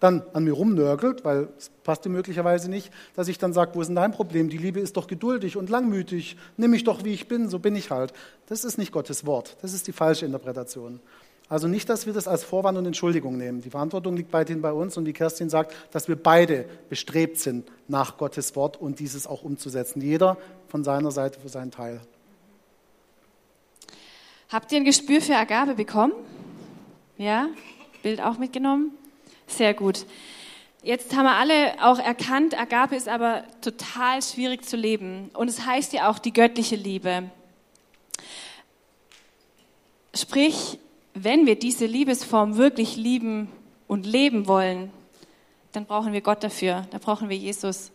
dann 0.00 0.22
an 0.34 0.44
mir 0.44 0.52
rumnörgelt, 0.52 1.24
weil 1.24 1.48
es 1.56 1.70
passt 1.82 2.04
dir 2.04 2.10
möglicherweise 2.10 2.68
nicht, 2.68 2.90
dass 3.14 3.28
ich 3.28 3.38
dann 3.38 3.52
sage, 3.52 3.74
wo 3.74 3.80
ist 3.80 3.88
denn 3.88 3.96
dein 3.96 4.12
Problem? 4.12 4.50
Die 4.50 4.58
Liebe 4.58 4.80
ist 4.80 4.96
doch 4.96 5.06
geduldig 5.06 5.56
und 5.56 5.70
langmütig. 5.70 6.36
Nimm 6.56 6.72
mich 6.72 6.84
doch, 6.84 7.04
wie 7.04 7.14
ich 7.14 7.26
bin, 7.26 7.48
so 7.48 7.58
bin 7.58 7.74
ich 7.74 7.90
halt. 7.90 8.12
Das 8.46 8.64
ist 8.64 8.76
nicht 8.76 8.92
Gottes 8.92 9.24
Wort. 9.24 9.56
Das 9.62 9.72
ist 9.72 9.86
die 9.86 9.92
falsche 9.92 10.26
Interpretation. 10.26 11.00
Also 11.48 11.68
nicht, 11.68 11.88
dass 11.88 12.06
wir 12.06 12.12
das 12.12 12.26
als 12.26 12.42
Vorwand 12.42 12.78
und 12.78 12.86
Entschuldigung 12.86 13.36
nehmen. 13.36 13.60
Die 13.60 13.70
Verantwortung 13.70 14.16
liegt 14.16 14.32
weiterhin 14.32 14.62
bei 14.62 14.72
uns 14.72 14.96
und 14.96 15.06
wie 15.06 15.12
Kerstin 15.12 15.50
sagt, 15.50 15.74
dass 15.92 16.08
wir 16.08 16.16
beide 16.16 16.64
bestrebt 16.88 17.38
sind 17.38 17.70
nach 17.86 18.16
Gottes 18.16 18.56
Wort 18.56 18.78
und 18.78 18.98
dieses 18.98 19.26
auch 19.26 19.42
umzusetzen. 19.42 20.00
Jeder 20.00 20.38
von 20.68 20.84
seiner 20.84 21.10
Seite 21.10 21.40
für 21.40 21.50
seinen 21.50 21.70
Teil. 21.70 22.00
Habt 24.50 24.72
ihr 24.72 24.78
ein 24.78 24.84
Gespür 24.84 25.20
für 25.20 25.36
Agabe 25.36 25.74
bekommen? 25.74 26.12
Ja? 27.18 27.48
Bild 28.02 28.20
auch 28.20 28.38
mitgenommen? 28.38 28.92
Sehr 29.46 29.74
gut. 29.74 30.04
Jetzt 30.82 31.16
haben 31.16 31.24
wir 31.24 31.36
alle 31.36 31.82
auch 31.82 31.98
erkannt, 31.98 32.58
Agape 32.58 32.94
ist 32.94 33.08
aber 33.08 33.44
total 33.62 34.20
schwierig 34.22 34.66
zu 34.66 34.76
leben. 34.76 35.30
Und 35.32 35.48
es 35.48 35.64
heißt 35.64 35.94
ja 35.94 36.10
auch 36.10 36.18
die 36.18 36.32
göttliche 36.32 36.76
Liebe. 36.76 37.30
Sprich, 40.14 40.78
wenn 41.14 41.46
wir 41.46 41.58
diese 41.58 41.86
Liebesform 41.86 42.56
wirklich 42.56 42.96
lieben 42.96 43.50
und 43.88 44.04
leben 44.04 44.46
wollen, 44.46 44.90
dann 45.72 45.86
brauchen 45.86 46.12
wir 46.12 46.20
Gott 46.20 46.44
dafür, 46.44 46.86
da 46.90 46.98
brauchen 46.98 47.30
wir 47.30 47.36
Jesus. 47.36 47.90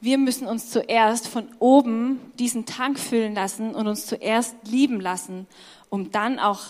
Wir 0.00 0.16
müssen 0.16 0.46
uns 0.46 0.70
zuerst 0.70 1.28
von 1.28 1.48
oben 1.58 2.20
diesen 2.38 2.64
Tank 2.64 2.98
füllen 2.98 3.34
lassen 3.34 3.74
und 3.74 3.86
uns 3.86 4.06
zuerst 4.06 4.54
lieben 4.66 5.00
lassen, 5.00 5.46
um 5.90 6.10
dann 6.10 6.38
auch 6.38 6.60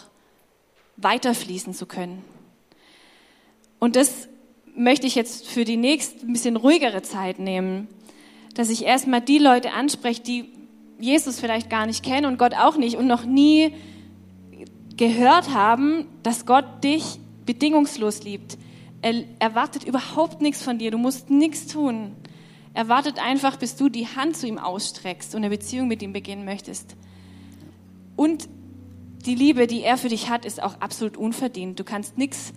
weiterfließen 0.97 1.73
zu 1.73 1.87
können. 1.87 2.25
Und 3.79 3.95
das 3.97 4.29
möchte 4.75 5.07
ich 5.07 5.15
jetzt 5.15 5.47
für 5.47 5.65
die 5.65 5.77
nächste 5.77 6.27
ein 6.27 6.33
bisschen 6.33 6.57
ruhigere 6.57 7.03
Zeit 7.03 7.39
nehmen, 7.39 7.89
dass 8.55 8.69
ich 8.69 8.85
erstmal 8.85 9.21
die 9.21 9.39
Leute 9.39 9.73
anspreche, 9.73 10.23
die 10.23 10.53
Jesus 10.99 11.41
vielleicht 11.41 11.71
gar 11.71 11.87
nicht 11.87 12.05
kennen 12.05 12.27
und 12.27 12.39
Gott 12.39 12.55
auch 12.55 12.77
nicht 12.77 12.97
und 12.97 13.07
noch 13.07 13.25
nie 13.25 13.75
gehört 14.97 15.55
haben, 15.55 16.07
dass 16.23 16.47
Gott 16.47 16.85
dich 16.85 17.19
bedingungslos 17.47 18.23
liebt. 18.23 18.59
Er 19.03 19.25
erwartet 19.39 19.85
überhaupt 19.85 20.43
nichts 20.43 20.63
von 20.63 20.79
dir. 20.79 20.91
Du 20.91 20.99
musst 20.99 21.31
nichts 21.31 21.67
tun. 21.67 22.13
Er 22.73 22.89
wartet 22.89 23.19
einfach, 23.19 23.57
bis 23.57 23.77
du 23.77 23.89
die 23.89 24.07
Hand 24.07 24.37
zu 24.37 24.47
ihm 24.47 24.59
ausstreckst 24.59 25.35
und 25.35 25.45
eine 25.45 25.51
Beziehung 25.51 25.89
mit 25.89 26.03
ihm 26.03 26.13
beginnen 26.13 26.45
möchtest. 26.45 26.97
Und 28.17 28.49
die 29.27 29.35
Liebe, 29.35 29.67
die 29.67 29.83
er 29.83 29.97
für 29.97 30.09
dich 30.09 30.31
hat, 30.31 30.45
ist 30.45 30.63
auch 30.63 30.81
absolut 30.81 31.17
unverdient. 31.17 31.79
Du 31.79 31.85
kannst 31.85 32.17
nichts 32.17 32.53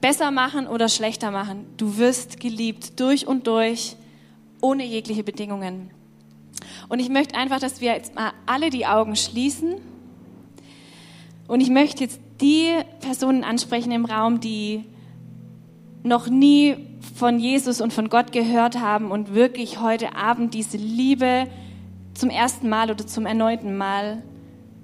besser 0.00 0.30
machen 0.30 0.66
oder 0.66 0.88
schlechter 0.88 1.30
machen. 1.30 1.66
Du 1.76 1.96
wirst 1.96 2.40
geliebt 2.40 2.98
durch 2.98 3.26
und 3.26 3.46
durch, 3.46 3.96
ohne 4.60 4.84
jegliche 4.84 5.22
Bedingungen. 5.22 5.90
Und 6.88 6.98
ich 6.98 7.08
möchte 7.08 7.36
einfach, 7.36 7.60
dass 7.60 7.80
wir 7.80 7.92
jetzt 7.92 8.14
mal 8.14 8.32
alle 8.46 8.70
die 8.70 8.86
Augen 8.86 9.16
schließen 9.16 9.76
und 11.50 11.60
ich 11.60 11.70
möchte 11.70 12.04
jetzt 12.04 12.20
die 12.40 12.68
Personen 13.00 13.42
ansprechen 13.42 13.90
im 13.90 14.04
Raum, 14.04 14.40
die 14.40 14.84
noch 16.02 16.28
nie 16.28 16.76
von 17.14 17.38
Jesus 17.38 17.80
und 17.80 17.92
von 17.92 18.08
Gott 18.08 18.32
gehört 18.32 18.80
haben 18.80 19.10
und 19.10 19.34
wirklich 19.34 19.80
heute 19.80 20.14
Abend 20.16 20.54
diese 20.54 20.76
Liebe 20.76 21.46
zum 22.14 22.30
ersten 22.30 22.68
Mal 22.68 22.90
oder 22.90 23.06
zum 23.06 23.26
erneuten 23.26 23.76
Mal 23.76 24.22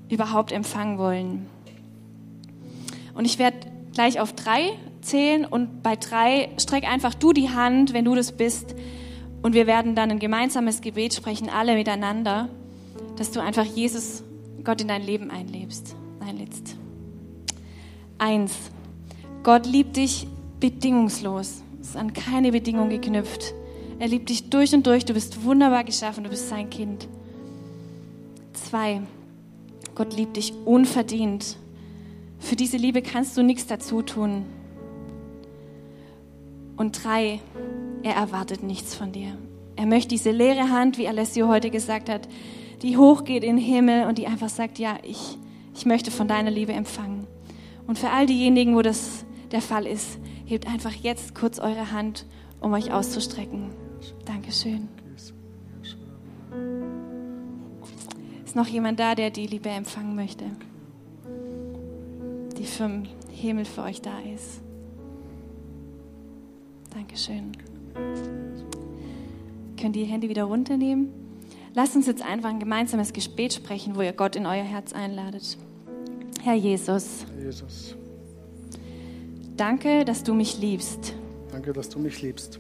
überhaupt 0.09 0.53
empfangen 0.53 0.99
wollen. 0.99 1.47
Und 3.15 3.25
ich 3.25 3.39
werde 3.39 3.57
gleich 3.95 4.21
auf 4.21 4.33
drei 4.33 4.73
zählen 5.01 5.45
und 5.45 5.83
bei 5.83 5.97
drei 5.97 6.51
streck 6.59 6.85
einfach 6.85 7.15
du 7.15 7.33
die 7.33 7.51
Hand, 7.51 7.93
wenn 7.93 8.05
du 8.05 8.15
das 8.15 8.33
bist. 8.33 8.75
Und 9.43 9.55
wir 9.55 9.67
werden 9.67 9.95
dann 9.95 10.11
ein 10.11 10.19
gemeinsames 10.19 10.81
Gebet 10.81 11.15
sprechen, 11.15 11.49
alle 11.49 11.75
miteinander, 11.75 12.49
dass 13.17 13.31
du 13.31 13.41
einfach 13.41 13.65
Jesus, 13.65 14.23
Gott 14.65 14.81
in 14.81 14.89
dein 14.89 15.03
Leben 15.03 15.31
einlebst 15.31 15.97
einlädst. 16.27 16.77
Eins. 18.19 18.53
Gott 19.43 19.67
liebt 19.67 19.97
dich 19.97 20.27
bedingungslos. 20.61 21.63
Es 21.81 21.91
ist 21.91 21.97
an 21.97 22.13
keine 22.13 22.53
Bedingung 22.53 22.89
geknüpft. 22.89 23.55
Er 23.99 24.09
liebt 24.09 24.29
dich 24.29 24.51
durch 24.51 24.75
und 24.75 24.87
durch. 24.87 25.05
Du 25.05 25.15
bist 25.15 25.45
wunderbar 25.45 25.85
geschaffen. 25.85 26.25
Du 26.25 26.31
bist 26.31 26.49
sein 26.49 26.71
Kind. 26.71 27.09
Zwei. 28.53 29.03
Gott 29.95 30.15
liebt 30.15 30.37
dich 30.37 30.53
unverdient. 30.65 31.57
Für 32.39 32.57
diese 32.57 32.77
Liebe 32.77 33.03
kannst 33.03 33.37
du 33.37 33.43
nichts 33.43 33.67
dazu 33.67 34.03
tun. 34.03 34.45
Und 36.77 37.05
drei. 37.05 37.41
Er 38.03 38.15
erwartet 38.15 38.63
nichts 38.63 38.95
von 38.95 39.13
dir. 39.13 39.37
Er 39.77 39.87
möchte 39.87 40.09
diese 40.09 40.31
leere 40.31 40.71
Hand, 40.71 40.99
wie 40.99 41.09
Alessio 41.09 41.49
heute 41.49 41.71
gesagt 41.71 42.09
hat, 42.09 42.29
die 42.83 42.97
hochgeht 42.97 43.43
in 43.43 43.57
den 43.57 43.65
Himmel 43.65 44.07
und 44.07 44.19
die 44.19 44.27
einfach 44.27 44.49
sagt, 44.49 44.79
ja, 44.79 44.99
ich, 45.03 45.39
ich 45.75 45.87
möchte 45.87 46.11
von 46.11 46.29
deiner 46.29 46.51
Liebe 46.51 46.73
empfangen. 46.73 47.27
Und 47.87 47.99
für 47.99 48.11
all 48.11 48.27
diejenigen, 48.27 48.75
wo 48.75 48.83
das 48.83 49.25
der 49.51 49.61
Fall 49.61 49.87
ist, 49.87 50.19
hebt 50.47 50.67
einfach 50.67 50.93
jetzt 50.93 51.35
kurz 51.35 51.59
eure 51.59 51.93
Hand, 51.93 52.27
um 52.61 52.73
euch 52.73 52.93
auszustrecken. 52.93 53.71
Dankeschön. 54.25 54.89
Ist 58.45 58.57
noch 58.57 58.69
jemand 58.69 58.99
da, 58.99 59.15
der 59.15 59.31
die 59.31 59.47
Liebe 59.47 59.69
empfangen 59.69 60.15
möchte? 60.15 60.45
Die 62.59 62.65
vom 62.65 63.03
Himmel 63.31 63.65
für 63.65 63.83
euch 63.83 64.01
da 64.01 64.19
ist. 64.35 64.61
Dankeschön. 66.95 67.53
Könnt 69.79 69.97
ihr 69.97 70.05
die 70.05 70.11
Hände 70.11 70.29
wieder 70.29 70.45
runternehmen? 70.45 71.13
Lasst 71.75 71.95
uns 71.95 72.07
jetzt 72.07 72.23
einfach 72.23 72.49
ein 72.49 72.59
gemeinsames 72.59 73.13
Gebet 73.13 73.53
sprechen, 73.53 73.97
wo 73.97 74.01
ihr 74.01 74.15
Gott 74.15 74.35
in 74.37 74.47
euer 74.47 74.65
Herz 74.65 74.95
einladet. 74.95 75.59
Herr 76.43 76.55
Jesus. 76.55 77.27
Jesus. 77.39 77.97
Danke, 79.57 80.05
dass 80.05 80.23
du 80.23 80.35
mich 80.35 80.59
liebst. 80.59 81.15
Danke, 81.51 81.73
dass 81.73 81.89
du 81.89 81.99
mich 81.99 82.21
liebst. 82.21 82.59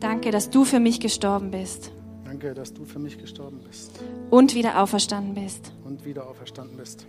Danke, 0.00 0.30
dass 0.30 0.50
du 0.50 0.64
für 0.64 0.80
mich 0.80 0.98
gestorben 0.98 1.52
bist. 1.52 1.92
Danke, 2.24 2.54
dass 2.54 2.74
du 2.74 2.84
für 2.84 2.98
mich 2.98 3.18
gestorben 3.18 3.60
bist. 3.66 3.92
Und 4.30 4.54
wieder 4.54 4.82
auferstanden 4.82 5.34
bist. 5.34 5.72
Und 5.84 6.04
wieder 6.04 6.28
auferstanden 6.28 6.76
bist. 6.76 7.06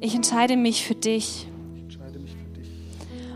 Ich 0.00 0.14
entscheide 0.14 0.56
mich 0.56 0.84
für 0.86 0.94
dich. 0.94 1.48
Ich 1.74 1.82
entscheide 1.82 2.18
mich 2.18 2.32
für 2.32 2.60
dich. 2.60 2.70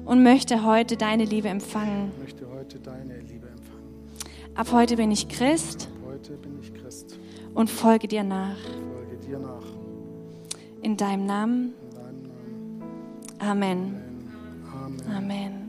Und 0.05 0.23
möchte 0.23 0.65
heute 0.65 0.99
deine 0.99 1.25
Liebe 1.25 1.49
empfangen. 1.49 2.13
Ich 2.17 2.23
möchte 2.23 2.47
heute 2.51 2.79
deine 2.79 3.19
Liebe 3.21 3.47
empfangen. 3.47 4.55
Ab 4.55 4.69
heute 4.73 4.97
bin 4.97 5.11
ich 5.11 5.29
Christ. 5.29 5.89
Ab 6.03 6.13
heute 6.13 6.33
bin 6.35 6.61
ich 6.61 6.75
Christ. 6.75 7.19
Und 7.55 7.71
folge 7.71 8.07
dir 8.07 8.23
nach. 8.23 8.59
Folge 8.93 9.17
dir 9.27 9.39
nach. 9.39 9.65
In 10.83 10.97
deinem 10.99 11.25
Namen. 11.25 11.73
In 11.81 11.95
deinem 11.95 12.23
Namen. 12.23 13.39
Amen. 13.39 13.73
Amen. 13.73 14.08
Amen. 15.15 15.69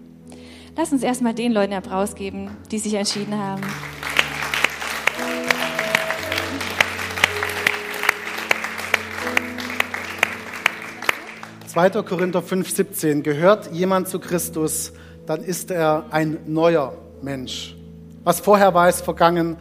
Lass 0.75 0.91
uns 0.91 1.03
erstmal 1.03 1.33
den 1.33 1.51
Leuten 1.51 1.73
Applaus 1.73 2.15
geben, 2.15 2.51
die 2.71 2.79
sich 2.79 2.93
entschieden 2.93 3.37
haben. 3.37 3.61
2. 11.67 11.89
Korinther 12.01 12.41
5, 12.41 12.69
17. 12.69 13.23
Gehört 13.23 13.71
jemand 13.71 14.07
zu 14.07 14.19
Christus, 14.19 14.91
dann 15.25 15.43
ist 15.43 15.69
er 15.69 16.05
ein 16.09 16.39
neuer 16.47 16.93
Mensch. 17.21 17.75
Was 18.23 18.39
vorher 18.39 18.73
war, 18.73 18.89
ist 18.89 19.01
vergangen. 19.01 19.57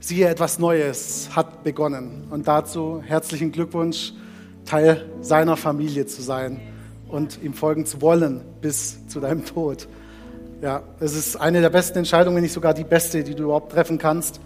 Siehe, 0.00 0.28
etwas 0.28 0.58
Neues 0.58 1.30
hat 1.34 1.64
begonnen. 1.64 2.28
Und 2.30 2.46
dazu 2.46 3.02
herzlichen 3.04 3.50
Glückwunsch, 3.50 4.12
Teil 4.64 5.10
seiner 5.20 5.56
Familie 5.56 6.06
zu 6.06 6.22
sein 6.22 6.60
und 7.08 7.42
ihm 7.42 7.54
folgen 7.54 7.86
zu 7.86 8.00
wollen 8.00 8.42
bis 8.60 9.06
zu 9.08 9.20
deinem 9.20 9.44
Tod. 9.44 9.88
Ja, 10.60 10.82
es 11.00 11.14
ist 11.14 11.36
eine 11.36 11.60
der 11.60 11.70
besten 11.70 11.98
Entscheidungen, 11.98 12.36
wenn 12.36 12.42
nicht 12.42 12.52
sogar 12.52 12.74
die 12.74 12.84
beste, 12.84 13.22
die 13.22 13.34
du 13.34 13.44
überhaupt 13.44 13.72
treffen 13.72 13.98
kannst. 13.98 14.40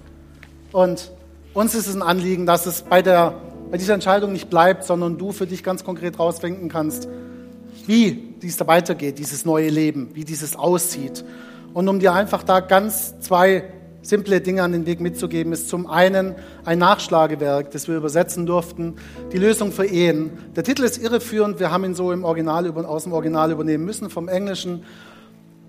Und 0.72 1.10
uns 1.54 1.74
ist 1.74 1.86
es 1.86 1.94
ein 1.94 2.02
Anliegen, 2.02 2.46
dass 2.46 2.66
es 2.66 2.82
bei, 2.82 3.02
der, 3.02 3.34
bei 3.70 3.78
dieser 3.78 3.94
Entscheidung 3.94 4.32
nicht 4.32 4.50
bleibt, 4.50 4.84
sondern 4.84 5.18
du 5.18 5.32
für 5.32 5.46
dich 5.46 5.62
ganz 5.62 5.84
konkret 5.84 6.18
rausfinden 6.18 6.68
kannst, 6.68 7.08
wie 7.86 8.34
dies 8.42 8.56
da 8.56 8.66
weitergeht, 8.66 9.18
dieses 9.18 9.44
neue 9.44 9.68
Leben, 9.68 10.10
wie 10.14 10.24
dieses 10.24 10.56
aussieht. 10.56 11.24
Und 11.74 11.88
um 11.88 11.98
dir 11.98 12.12
einfach 12.12 12.42
da 12.42 12.60
ganz 12.60 13.18
zwei 13.20 13.64
simple 14.02 14.40
Dinge 14.40 14.62
an 14.62 14.72
den 14.72 14.84
Weg 14.84 15.00
mitzugeben, 15.00 15.52
ist 15.52 15.68
zum 15.68 15.86
einen 15.86 16.34
ein 16.64 16.78
Nachschlagewerk, 16.78 17.70
das 17.70 17.88
wir 17.88 17.96
übersetzen 17.96 18.46
durften, 18.46 18.96
die 19.32 19.38
Lösung 19.38 19.72
für 19.72 19.86
Ehen. 19.86 20.30
Der 20.54 20.64
Titel 20.64 20.82
ist 20.82 20.98
irreführend, 20.98 21.60
wir 21.60 21.70
haben 21.70 21.84
ihn 21.84 21.94
so 21.94 22.12
im 22.12 22.24
Original, 22.24 22.68
aus 22.84 23.04
dem 23.04 23.12
Original 23.12 23.52
übernehmen 23.52 23.84
müssen, 23.84 24.10
vom 24.10 24.28
Englischen. 24.28 24.84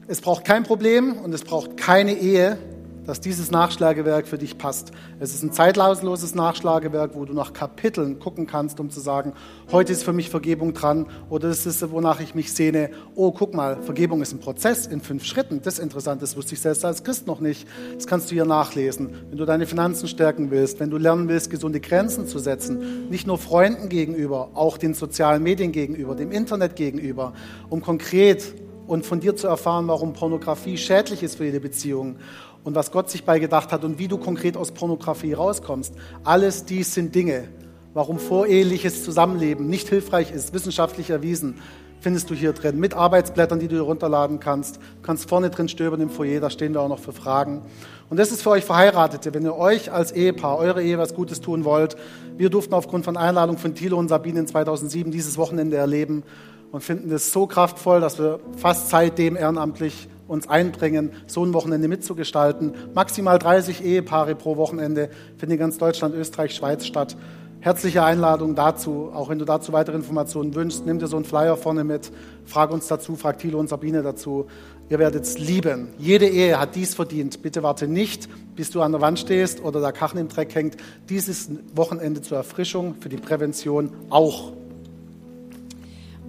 Es 0.07 0.19
braucht 0.19 0.45
kein 0.45 0.63
Problem 0.63 1.13
und 1.23 1.33
es 1.33 1.43
braucht 1.43 1.77
keine 1.77 2.13
Ehe, 2.13 2.57
dass 3.05 3.21
dieses 3.21 3.51
Nachschlagewerk 3.51 4.27
für 4.27 4.37
dich 4.37 4.57
passt. 4.57 4.91
Es 5.19 5.33
ist 5.33 5.43
ein 5.43 5.51
zeitlausloses 5.51 6.35
Nachschlagewerk, 6.35 7.11
wo 7.15 7.25
du 7.25 7.33
nach 7.33 7.53
Kapiteln 7.53 8.19
gucken 8.19 8.47
kannst, 8.47 8.79
um 8.79 8.89
zu 8.89 8.99
sagen, 8.99 9.33
heute 9.71 9.91
ist 9.91 10.03
für 10.03 10.13
mich 10.13 10.29
Vergebung 10.29 10.73
dran 10.73 11.07
oder 11.29 11.49
das 11.49 11.65
ist, 11.65 11.91
wonach 11.91 12.19
ich 12.19 12.35
mich 12.35 12.53
sehne. 12.53 12.89
Oh, 13.15 13.31
guck 13.31 13.53
mal, 13.53 13.81
Vergebung 13.81 14.21
ist 14.21 14.33
ein 14.33 14.39
Prozess 14.39 14.87
in 14.87 15.01
fünf 15.01 15.25
Schritten. 15.25 15.61
Das 15.61 15.75
ist 15.75 15.79
interessant, 15.79 16.21
das 16.21 16.37
wusste 16.37 16.53
ich 16.53 16.61
selbst 16.61 16.85
als 16.85 17.03
Christ 17.03 17.27
noch 17.27 17.39
nicht. 17.39 17.67
Das 17.95 18.07
kannst 18.07 18.31
du 18.31 18.35
hier 18.35 18.45
nachlesen. 18.45 19.09
Wenn 19.29 19.37
du 19.37 19.45
deine 19.45 19.65
Finanzen 19.65 20.07
stärken 20.07 20.51
willst, 20.51 20.79
wenn 20.79 20.89
du 20.89 20.97
lernen 20.97 21.27
willst, 21.27 21.49
gesunde 21.49 21.79
Grenzen 21.79 22.27
zu 22.27 22.39
setzen, 22.39 23.09
nicht 23.09 23.27
nur 23.27 23.37
Freunden 23.37 23.89
gegenüber, 23.89 24.51
auch 24.53 24.77
den 24.77 24.93
sozialen 24.93 25.43
Medien 25.43 25.71
gegenüber, 25.71 26.15
dem 26.15 26.31
Internet 26.31 26.75
gegenüber, 26.75 27.33
um 27.69 27.81
konkret 27.81 28.53
und 28.87 29.05
von 29.05 29.19
dir 29.19 29.35
zu 29.35 29.47
erfahren, 29.47 29.87
warum 29.87 30.13
Pornografie 30.13 30.77
schädlich 30.77 31.23
ist 31.23 31.35
für 31.35 31.45
jede 31.45 31.59
Beziehung 31.59 32.17
und 32.63 32.75
was 32.75 32.91
Gott 32.91 33.09
sich 33.09 33.25
beigedacht 33.25 33.71
hat 33.71 33.83
und 33.83 33.99
wie 33.99 34.07
du 34.07 34.17
konkret 34.17 34.57
aus 34.57 34.71
Pornografie 34.71 35.33
rauskommst. 35.33 35.93
Alles 36.23 36.65
dies 36.65 36.93
sind 36.93 37.13
Dinge, 37.13 37.49
warum 37.93 38.19
voreheliches 38.19 39.03
Zusammenleben 39.03 39.67
nicht 39.67 39.89
hilfreich 39.89 40.31
ist, 40.31 40.53
wissenschaftlich 40.53 41.09
erwiesen, 41.09 41.55
findest 41.99 42.29
du 42.29 42.35
hier 42.35 42.53
drin. 42.53 42.79
Mit 42.79 42.93
Arbeitsblättern, 42.93 43.59
die 43.59 43.67
du 43.67 43.81
runterladen 43.81 44.39
kannst. 44.39 44.75
Du 44.75 44.81
kannst 45.03 45.29
vorne 45.29 45.49
drin 45.49 45.69
stöbern 45.69 46.01
im 46.01 46.09
Foyer, 46.09 46.41
da 46.41 46.49
stehen 46.49 46.73
wir 46.73 46.81
auch 46.81 46.89
noch 46.89 46.99
für 46.99 47.13
Fragen. 47.13 47.61
Und 48.09 48.17
das 48.17 48.31
ist 48.31 48.43
für 48.43 48.51
euch 48.51 48.65
Verheiratete, 48.65 49.33
wenn 49.33 49.43
ihr 49.43 49.55
euch 49.55 49.91
als 49.91 50.11
Ehepaar, 50.11 50.57
eure 50.57 50.83
Ehe 50.83 50.97
was 50.97 51.15
Gutes 51.15 51.41
tun 51.41 51.63
wollt. 51.63 51.95
Wir 52.37 52.49
durften 52.49 52.73
aufgrund 52.73 53.05
von 53.05 53.17
Einladung 53.17 53.57
von 53.57 53.73
Thilo 53.73 53.97
und 53.97 54.09
Sabine 54.09 54.41
in 54.41 54.47
2007 54.47 55.11
dieses 55.11 55.37
Wochenende 55.37 55.77
erleben 55.77 56.23
und 56.71 56.83
finden 56.83 57.11
es 57.11 57.31
so 57.31 57.47
kraftvoll, 57.47 58.01
dass 58.01 58.19
wir 58.19 58.39
fast 58.57 58.89
seitdem 58.89 59.37
ehrenamtlich 59.37 60.09
uns 60.27 60.47
einbringen, 60.47 61.11
so 61.27 61.45
ein 61.45 61.53
Wochenende 61.53 61.87
mitzugestalten. 61.87 62.73
Maximal 62.93 63.39
30 63.39 63.83
Ehepaare 63.83 64.35
pro 64.35 64.57
Wochenende 64.57 65.09
finden 65.37 65.53
in 65.53 65.59
ganz 65.59 65.77
Deutschland, 65.77 66.15
Österreich, 66.15 66.55
Schweiz 66.55 66.85
statt. 66.85 67.15
Herzliche 67.63 68.03
Einladung 68.03 68.55
dazu. 68.55 69.09
Auch 69.13 69.29
wenn 69.29 69.39
du 69.39 69.45
dazu 69.45 69.71
weitere 69.71 69.95
Informationen 69.95 70.53
wünschst, 70.53 70.85
nimm 70.85 70.99
dir 70.99 71.07
so 71.07 71.15
einen 71.15 71.23
Flyer 71.23 71.55
vorne 71.55 71.85
mit, 71.85 72.11
frag 72.43 72.71
uns 72.71 72.87
dazu, 72.87 73.15
frag 73.15 73.39
Thilo 73.39 73.57
und 73.57 73.69
Sabine 73.69 74.03
dazu. 74.03 74.47
Ihr 74.89 74.99
werdet 74.99 75.23
es 75.23 75.39
lieben. 75.39 75.87
Jede 75.97 76.27
Ehe 76.27 76.59
hat 76.59 76.75
dies 76.75 76.93
verdient. 76.93 77.41
Bitte 77.41 77.63
warte 77.63 77.87
nicht, 77.87 78.27
bis 78.55 78.69
du 78.69 78.81
an 78.81 78.91
der 78.91 78.99
Wand 78.99 79.17
stehst 79.17 79.63
oder 79.63 79.79
der 79.79 79.93
Kachen 79.93 80.19
im 80.19 80.27
Dreck 80.27 80.53
hängt. 80.53 80.75
Dieses 81.07 81.49
Wochenende 81.73 82.21
zur 82.21 82.35
Erfrischung, 82.35 82.95
für 82.99 83.07
die 83.07 83.15
Prävention 83.15 83.91
auch. 84.09 84.51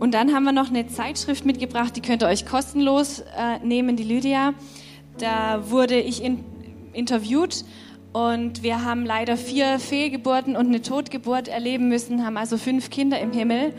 Und 0.05 0.13
dann 0.13 0.35
haben 0.35 0.45
wir 0.45 0.53
noch 0.53 0.69
eine 0.69 0.87
Zeitschrift 0.87 1.47
mitgebracht, 1.47 1.97
die 1.97 2.03
könnt 2.03 2.23
ihr 2.23 2.27
euch 2.27 2.45
kostenlos 2.45 3.21
äh, 3.21 3.65
nehmen, 3.65 3.97
die 3.97 4.03
Lydia. 4.03 4.53
Da 5.17 5.71
wurde 5.71 5.99
ich 5.99 6.23
in, 6.23 6.45
interviewt 6.93 7.65
und 8.13 8.63
wir 8.63 8.85
haben 8.85 9.07
leider 9.07 9.39
vier 9.39 9.79
Fehlgeburten 9.79 10.57
und 10.57 10.67
eine 10.67 10.83
Totgeburt 10.83 11.49
erleben 11.49 11.89
müssen, 11.89 12.23
haben 12.23 12.37
also 12.37 12.59
fünf 12.59 12.91
Kinder 12.91 13.19
im 13.19 13.33
Himmel. 13.33 13.73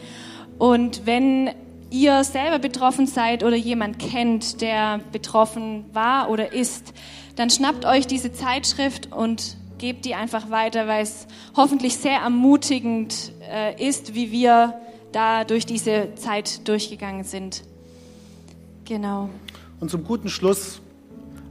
Und 0.58 1.06
wenn 1.06 1.52
ihr 1.92 2.24
selber 2.24 2.58
betroffen 2.58 3.06
seid 3.06 3.44
oder 3.44 3.56
jemand 3.56 4.00
kennt, 4.00 4.62
der 4.62 5.02
betroffen 5.12 5.86
war 5.94 6.32
oder 6.32 6.54
ist, 6.54 6.96
dann 7.36 7.52
schnappt 7.52 7.86
euch 7.86 8.08
diese 8.08 8.34
Zeitschrift 8.34 9.12
und 9.14 9.58
gebt 9.78 10.06
die 10.06 10.16
einfach 10.16 10.50
weiter, 10.50 10.88
weil 10.88 11.04
es 11.04 11.28
hoffentlich 11.56 11.98
sehr 11.98 12.18
ermutigend 12.18 13.32
äh, 13.48 13.80
ist, 13.88 14.16
wie 14.16 14.32
wir 14.32 14.74
da 15.16 15.46
durch 15.46 15.66
diese 15.66 16.10
Zeit 16.16 16.68
durchgegangen 16.68 17.24
sind. 17.24 17.64
Genau. 18.84 19.30
Und 19.80 19.90
zum 19.90 20.04
guten 20.04 20.30
Schluss, 20.30 20.82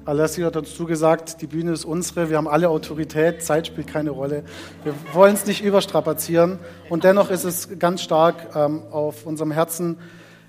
Alessia 0.05 0.47
hat 0.47 0.57
dazu 0.57 0.85
gesagt, 0.85 1.41
die 1.41 1.47
Bühne 1.47 1.73
ist 1.73 1.87
unsere, 1.87 2.29
wir 2.29 2.37
haben 2.37 2.47
alle 2.47 2.69
Autorität, 2.69 3.43
Zeit 3.43 3.67
spielt 3.67 3.87
keine 3.87 4.11
Rolle. 4.11 4.45
Wir 4.83 4.95
wollen 5.15 5.35
es 5.35 5.47
nicht 5.47 5.65
überstrapazieren 5.65 6.59
und 6.91 7.05
dennoch 7.05 7.31
ist 7.31 7.45
es 7.45 7.79
ganz 7.79 8.03
stark 8.03 8.55
ähm, 8.55 8.83
auf 8.91 9.25
unserem 9.25 9.51
Herzen, 9.51 9.97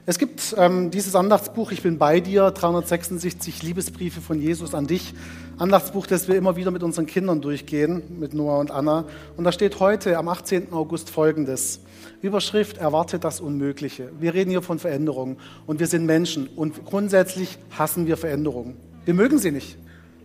Es 0.07 0.19
gibt 0.19 0.53
ähm, 0.57 0.91
dieses 0.91 1.15
Andachtsbuch, 1.15 1.71
Ich 1.71 1.81
bin 1.81 1.97
bei 1.97 2.19
dir, 2.19 2.51
366 2.51 3.63
Liebesbriefe 3.63 4.21
von 4.21 4.39
Jesus 4.39 4.75
an 4.75 4.85
dich. 4.85 5.15
Andachtsbuch, 5.57 6.05
das 6.05 6.27
wir 6.27 6.35
immer 6.35 6.57
wieder 6.57 6.69
mit 6.69 6.83
unseren 6.83 7.07
Kindern 7.07 7.41
durchgehen, 7.41 8.03
mit 8.19 8.35
Noah 8.35 8.59
und 8.59 8.69
Anna. 8.69 9.05
Und 9.35 9.45
da 9.45 9.51
steht 9.51 9.79
heute, 9.79 10.17
am 10.19 10.27
18. 10.27 10.73
August, 10.73 11.09
folgendes. 11.09 11.79
Überschrift, 12.25 12.77
erwarte 12.77 13.19
das 13.19 13.39
Unmögliche. 13.39 14.11
Wir 14.19 14.33
reden 14.33 14.49
hier 14.49 14.61
von 14.61 14.79
Veränderungen 14.79 15.37
und 15.65 15.79
wir 15.79 15.87
sind 15.87 16.05
Menschen 16.05 16.47
und 16.55 16.85
grundsätzlich 16.85 17.57
hassen 17.77 18.07
wir 18.07 18.17
Veränderungen. 18.17 18.75
Wir 19.05 19.13
mögen 19.13 19.37
sie 19.37 19.51
nicht. 19.51 19.77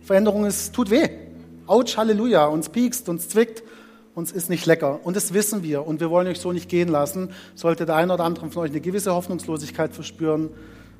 Veränderung 0.03 0.45
ist, 0.45 0.73
tut 0.73 0.89
weh. 0.89 1.07
Autsch, 1.67 1.97
Halleluja, 1.97 2.45
uns 2.45 2.69
piekst, 2.69 3.07
uns 3.07 3.29
zwickt 3.29 3.63
uns 4.13 4.31
ist 4.31 4.49
nicht 4.49 4.65
lecker. 4.65 4.99
Und 5.03 5.15
das 5.15 5.33
wissen 5.33 5.63
wir. 5.63 5.87
Und 5.87 5.99
wir 5.99 6.09
wollen 6.09 6.27
euch 6.27 6.39
so 6.39 6.51
nicht 6.51 6.69
gehen 6.69 6.89
lassen. 6.89 7.29
Sollte 7.55 7.85
der 7.85 7.95
eine 7.95 8.13
oder 8.13 8.23
andere 8.23 8.49
von 8.49 8.63
euch 8.63 8.71
eine 8.71 8.81
gewisse 8.81 9.13
Hoffnungslosigkeit 9.13 9.93
verspüren, 9.93 10.49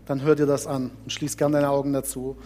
dann 0.06 0.22
hört 0.22 0.40
ihr 0.40 0.46
das 0.46 0.68
an 0.68 0.92
und 1.04 1.12
schließt 1.12 1.38
gerne 1.38 1.56
deine 1.56 1.70
Augen 1.70 1.94
dazu. 1.94 2.38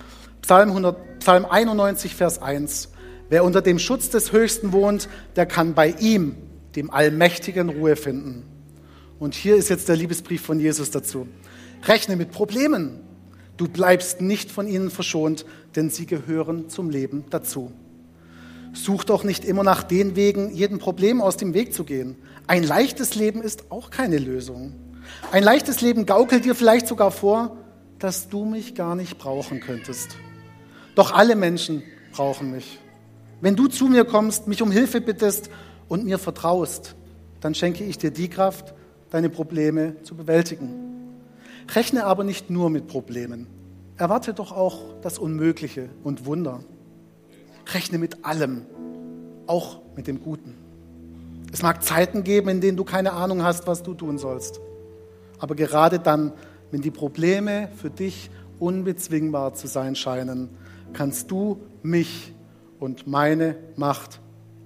Psalm, 0.41 0.69
100, 0.69 1.19
Psalm 1.19 1.45
91, 1.45 2.15
Vers 2.15 2.41
1. 2.41 2.89
Wer 3.29 3.43
unter 3.43 3.61
dem 3.61 3.79
Schutz 3.79 4.09
des 4.09 4.31
Höchsten 4.31 4.71
wohnt, 4.71 5.09
der 5.35 5.45
kann 5.45 5.73
bei 5.73 5.89
ihm, 5.99 6.35
dem 6.76 6.91
Allmächtigen, 6.91 7.69
Ruhe 7.69 7.95
finden. 7.95 8.43
Und 9.19 9.34
hier 9.34 9.55
ist 9.55 9.69
jetzt 9.69 9.88
der 9.88 9.95
Liebesbrief 9.95 10.41
von 10.41 10.59
Jesus 10.59 10.91
dazu. 10.91 11.28
Rechne 11.84 12.15
mit 12.15 12.32
Problemen. 12.32 12.99
Du 13.57 13.69
bleibst 13.69 14.19
nicht 14.19 14.51
von 14.51 14.67
ihnen 14.67 14.89
verschont, 14.89 15.45
denn 15.76 15.89
sie 15.89 16.05
gehören 16.05 16.69
zum 16.69 16.89
Leben 16.89 17.26
dazu. 17.30 17.71
Such 18.73 19.05
doch 19.05 19.23
nicht 19.23 19.45
immer 19.45 19.63
nach 19.63 19.84
den 19.84 20.17
Wegen, 20.17 20.53
jedem 20.53 20.80
Problem 20.80 21.21
aus 21.21 21.38
dem 21.38 21.53
Weg 21.53 21.73
zu 21.73 21.86
gehen. 21.86 22.17
Ein 22.47 22.63
leichtes 22.63 23.15
Leben 23.15 23.41
ist 23.41 23.71
auch 23.71 23.89
keine 23.89 24.17
Lösung. 24.17 24.73
Ein 25.32 25.43
leichtes 25.43 25.80
Leben 25.80 26.05
gaukelt 26.05 26.43
dir 26.43 26.55
vielleicht 26.55 26.88
sogar 26.88 27.11
vor, 27.11 27.57
dass 27.99 28.28
du 28.28 28.43
mich 28.43 28.76
gar 28.76 28.95
nicht 28.95 29.17
brauchen 29.17 29.61
könntest. 29.61 30.17
Doch 30.95 31.13
alle 31.13 31.38
Menschen 31.38 31.84
brauchen 32.11 32.51
mich. 32.51 32.80
Wenn 33.39 33.55
du 33.55 33.67
zu 33.67 33.88
mir 33.88 34.03
kommst, 34.03 34.47
mich 34.47 34.61
um 34.61 34.71
Hilfe 34.71 34.99
bittest 34.99 35.49
und 35.88 36.05
mir 36.05 36.17
vertraust, 36.17 36.95
dann 37.41 37.55
schenke 37.55 37.83
ich 37.83 37.97
dir 37.97 38.11
die 38.11 38.29
Kraft, 38.29 38.73
deine 39.11 39.29
Probleme 39.29 40.01
zu 40.03 40.15
bewältigen. 40.15 40.73
Rechne 41.73 42.05
aber 42.05 42.23
nicht 42.23 42.49
nur 42.49 42.69
mit 42.69 42.88
Problemen. 42.88 43.47
Erwarte 43.97 44.33
doch 44.33 44.51
auch 44.51 44.81
das 45.01 45.17
Unmögliche 45.17 45.89
und 46.03 46.25
Wunder. 46.25 46.61
Rechne 47.73 47.97
mit 47.97 48.25
allem, 48.25 48.63
auch 49.47 49.79
mit 49.95 50.07
dem 50.07 50.21
Guten. 50.21 50.55
Es 51.51 51.61
mag 51.61 51.83
Zeiten 51.83 52.23
geben, 52.23 52.49
in 52.49 52.61
denen 52.61 52.77
du 52.77 52.83
keine 52.83 53.13
Ahnung 53.13 53.43
hast, 53.43 53.67
was 53.67 53.83
du 53.83 53.93
tun 53.93 54.17
sollst. 54.17 54.59
Aber 55.39 55.55
gerade 55.55 55.99
dann, 55.99 56.33
wenn 56.71 56.81
die 56.81 56.91
Probleme 56.91 57.69
für 57.75 57.89
dich 57.89 58.29
unbezwingbar 58.59 59.53
zu 59.53 59.67
sein 59.67 59.95
scheinen, 59.95 60.49
kannst 60.93 61.31
du 61.31 61.59
mich 61.83 62.33
und 62.79 63.07
meine 63.07 63.55
Macht 63.75 64.19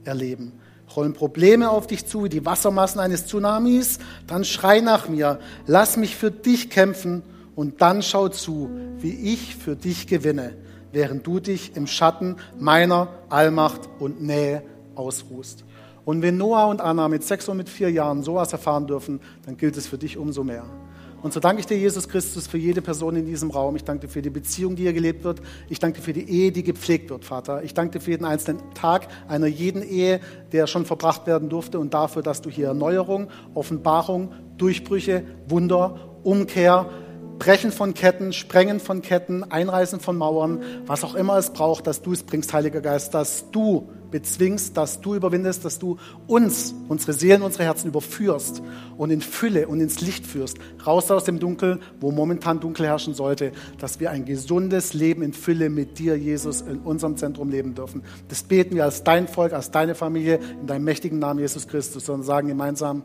erleben. 0.03 0.53
Rollen 0.95 1.13
Probleme 1.13 1.69
auf 1.69 1.87
dich 1.87 2.05
zu 2.05 2.23
wie 2.23 2.29
die 2.29 2.45
Wassermassen 2.45 2.99
eines 2.99 3.25
Tsunamis, 3.25 3.99
dann 4.27 4.43
schrei 4.43 4.79
nach 4.79 5.07
mir, 5.07 5.39
lass 5.67 5.97
mich 5.97 6.15
für 6.15 6.31
dich 6.31 6.69
kämpfen 6.69 7.23
und 7.55 7.81
dann 7.81 8.01
schau 8.01 8.29
zu, 8.29 8.69
wie 8.97 9.33
ich 9.33 9.55
für 9.55 9.75
dich 9.75 10.07
gewinne 10.07 10.53
während 10.91 11.25
du 11.25 11.39
dich 11.39 11.75
im 11.75 11.87
Schatten 11.87 12.37
meiner 12.57 13.09
Allmacht 13.29 13.81
und 13.99 14.21
Nähe 14.21 14.63
ausruhst. 14.95 15.63
Und 16.05 16.21
wenn 16.21 16.37
Noah 16.37 16.67
und 16.67 16.81
Anna 16.81 17.07
mit 17.07 17.23
sechs 17.23 17.47
und 17.47 17.57
mit 17.57 17.69
vier 17.69 17.91
Jahren 17.91 18.23
sowas 18.23 18.51
erfahren 18.51 18.87
dürfen, 18.87 19.19
dann 19.45 19.57
gilt 19.57 19.77
es 19.77 19.87
für 19.87 19.97
dich 19.97 20.17
umso 20.17 20.43
mehr. 20.43 20.65
Und 21.21 21.33
so 21.33 21.39
danke 21.39 21.59
ich 21.59 21.65
dir, 21.65 21.77
Jesus 21.77 22.07
Christus, 22.07 22.47
für 22.47 22.57
jede 22.57 22.81
Person 22.81 23.15
in 23.15 23.25
diesem 23.25 23.51
Raum. 23.51 23.75
Ich 23.75 23.83
danke 23.83 24.07
dir 24.07 24.13
für 24.13 24.21
die 24.21 24.29
Beziehung, 24.29 24.75
die 24.75 24.83
hier 24.83 24.93
gelebt 24.93 25.23
wird. 25.23 25.41
Ich 25.67 25.79
danke 25.79 25.99
dir 25.99 26.03
für 26.03 26.13
die 26.13 26.29
Ehe, 26.29 26.51
die 26.51 26.63
gepflegt 26.63 27.09
wird, 27.09 27.25
Vater. 27.25 27.63
Ich 27.63 27.73
danke 27.73 27.97
dir 27.97 28.03
für 28.03 28.11
jeden 28.11 28.25
einzelnen 28.25 28.61
Tag 28.73 29.07
einer 29.27 29.47
jeden 29.47 29.83
Ehe, 29.83 30.21
der 30.51 30.67
schon 30.67 30.85
verbracht 30.85 31.27
werden 31.27 31.49
durfte 31.49 31.79
und 31.79 31.93
dafür, 31.93 32.21
dass 32.21 32.41
du 32.41 32.49
hier 32.49 32.67
Erneuerung, 32.67 33.29
Offenbarung, 33.53 34.33
Durchbrüche, 34.57 35.23
Wunder, 35.47 36.19
Umkehr, 36.23 36.89
Brechen 37.39 37.71
von 37.71 37.93
Ketten, 37.93 38.33
Sprengen 38.33 38.79
von 38.81 39.01
Ketten, 39.01 39.49
Einreißen 39.49 40.01
von 40.01 40.17
Mauern, 40.17 40.61
was 40.85 41.03
auch 41.05 41.15
immer 41.15 41.37
es 41.37 41.51
braucht, 41.51 41.87
dass 41.87 42.01
du 42.01 42.11
es 42.11 42.23
bringst, 42.23 42.53
Heiliger 42.53 42.81
Geist, 42.81 43.13
dass 43.13 43.49
du 43.51 43.89
bezwingst, 44.11 44.75
dass 44.75 45.01
du 45.01 45.15
überwindest, 45.15 45.63
dass 45.65 45.79
du 45.79 45.97
uns, 46.27 46.73
unsere 46.87 47.13
Seelen, 47.13 47.41
unsere 47.41 47.63
Herzen 47.63 47.87
überführst 47.87 48.61
und 48.97 49.11
in 49.11 49.21
Fülle 49.21 49.67
und 49.67 49.79
ins 49.79 50.01
Licht 50.01 50.25
führst, 50.25 50.57
raus 50.85 51.09
aus 51.11 51.23
dem 51.23 51.39
Dunkel, 51.39 51.79
wo 51.99 52.11
momentan 52.11 52.59
Dunkel 52.59 52.87
herrschen 52.87 53.13
sollte, 53.13 53.51
dass 53.77 53.99
wir 53.99 54.11
ein 54.11 54.25
gesundes 54.25 54.93
Leben 54.93 55.21
in 55.21 55.33
Fülle 55.33 55.69
mit 55.69 55.99
dir, 55.99 56.17
Jesus, 56.17 56.61
in 56.61 56.79
unserem 56.79 57.17
Zentrum 57.17 57.49
leben 57.49 57.75
dürfen. 57.75 58.03
Das 58.27 58.43
beten 58.43 58.75
wir 58.75 58.83
als 58.83 59.03
dein 59.03 59.27
Volk, 59.27 59.53
als 59.53 59.71
deine 59.71 59.95
Familie, 59.95 60.39
in 60.59 60.67
deinem 60.67 60.83
mächtigen 60.83 61.19
Namen, 61.19 61.39
Jesus 61.39 61.67
Christus, 61.67 62.09
und 62.09 62.23
sagen 62.23 62.47
gemeinsam, 62.47 63.03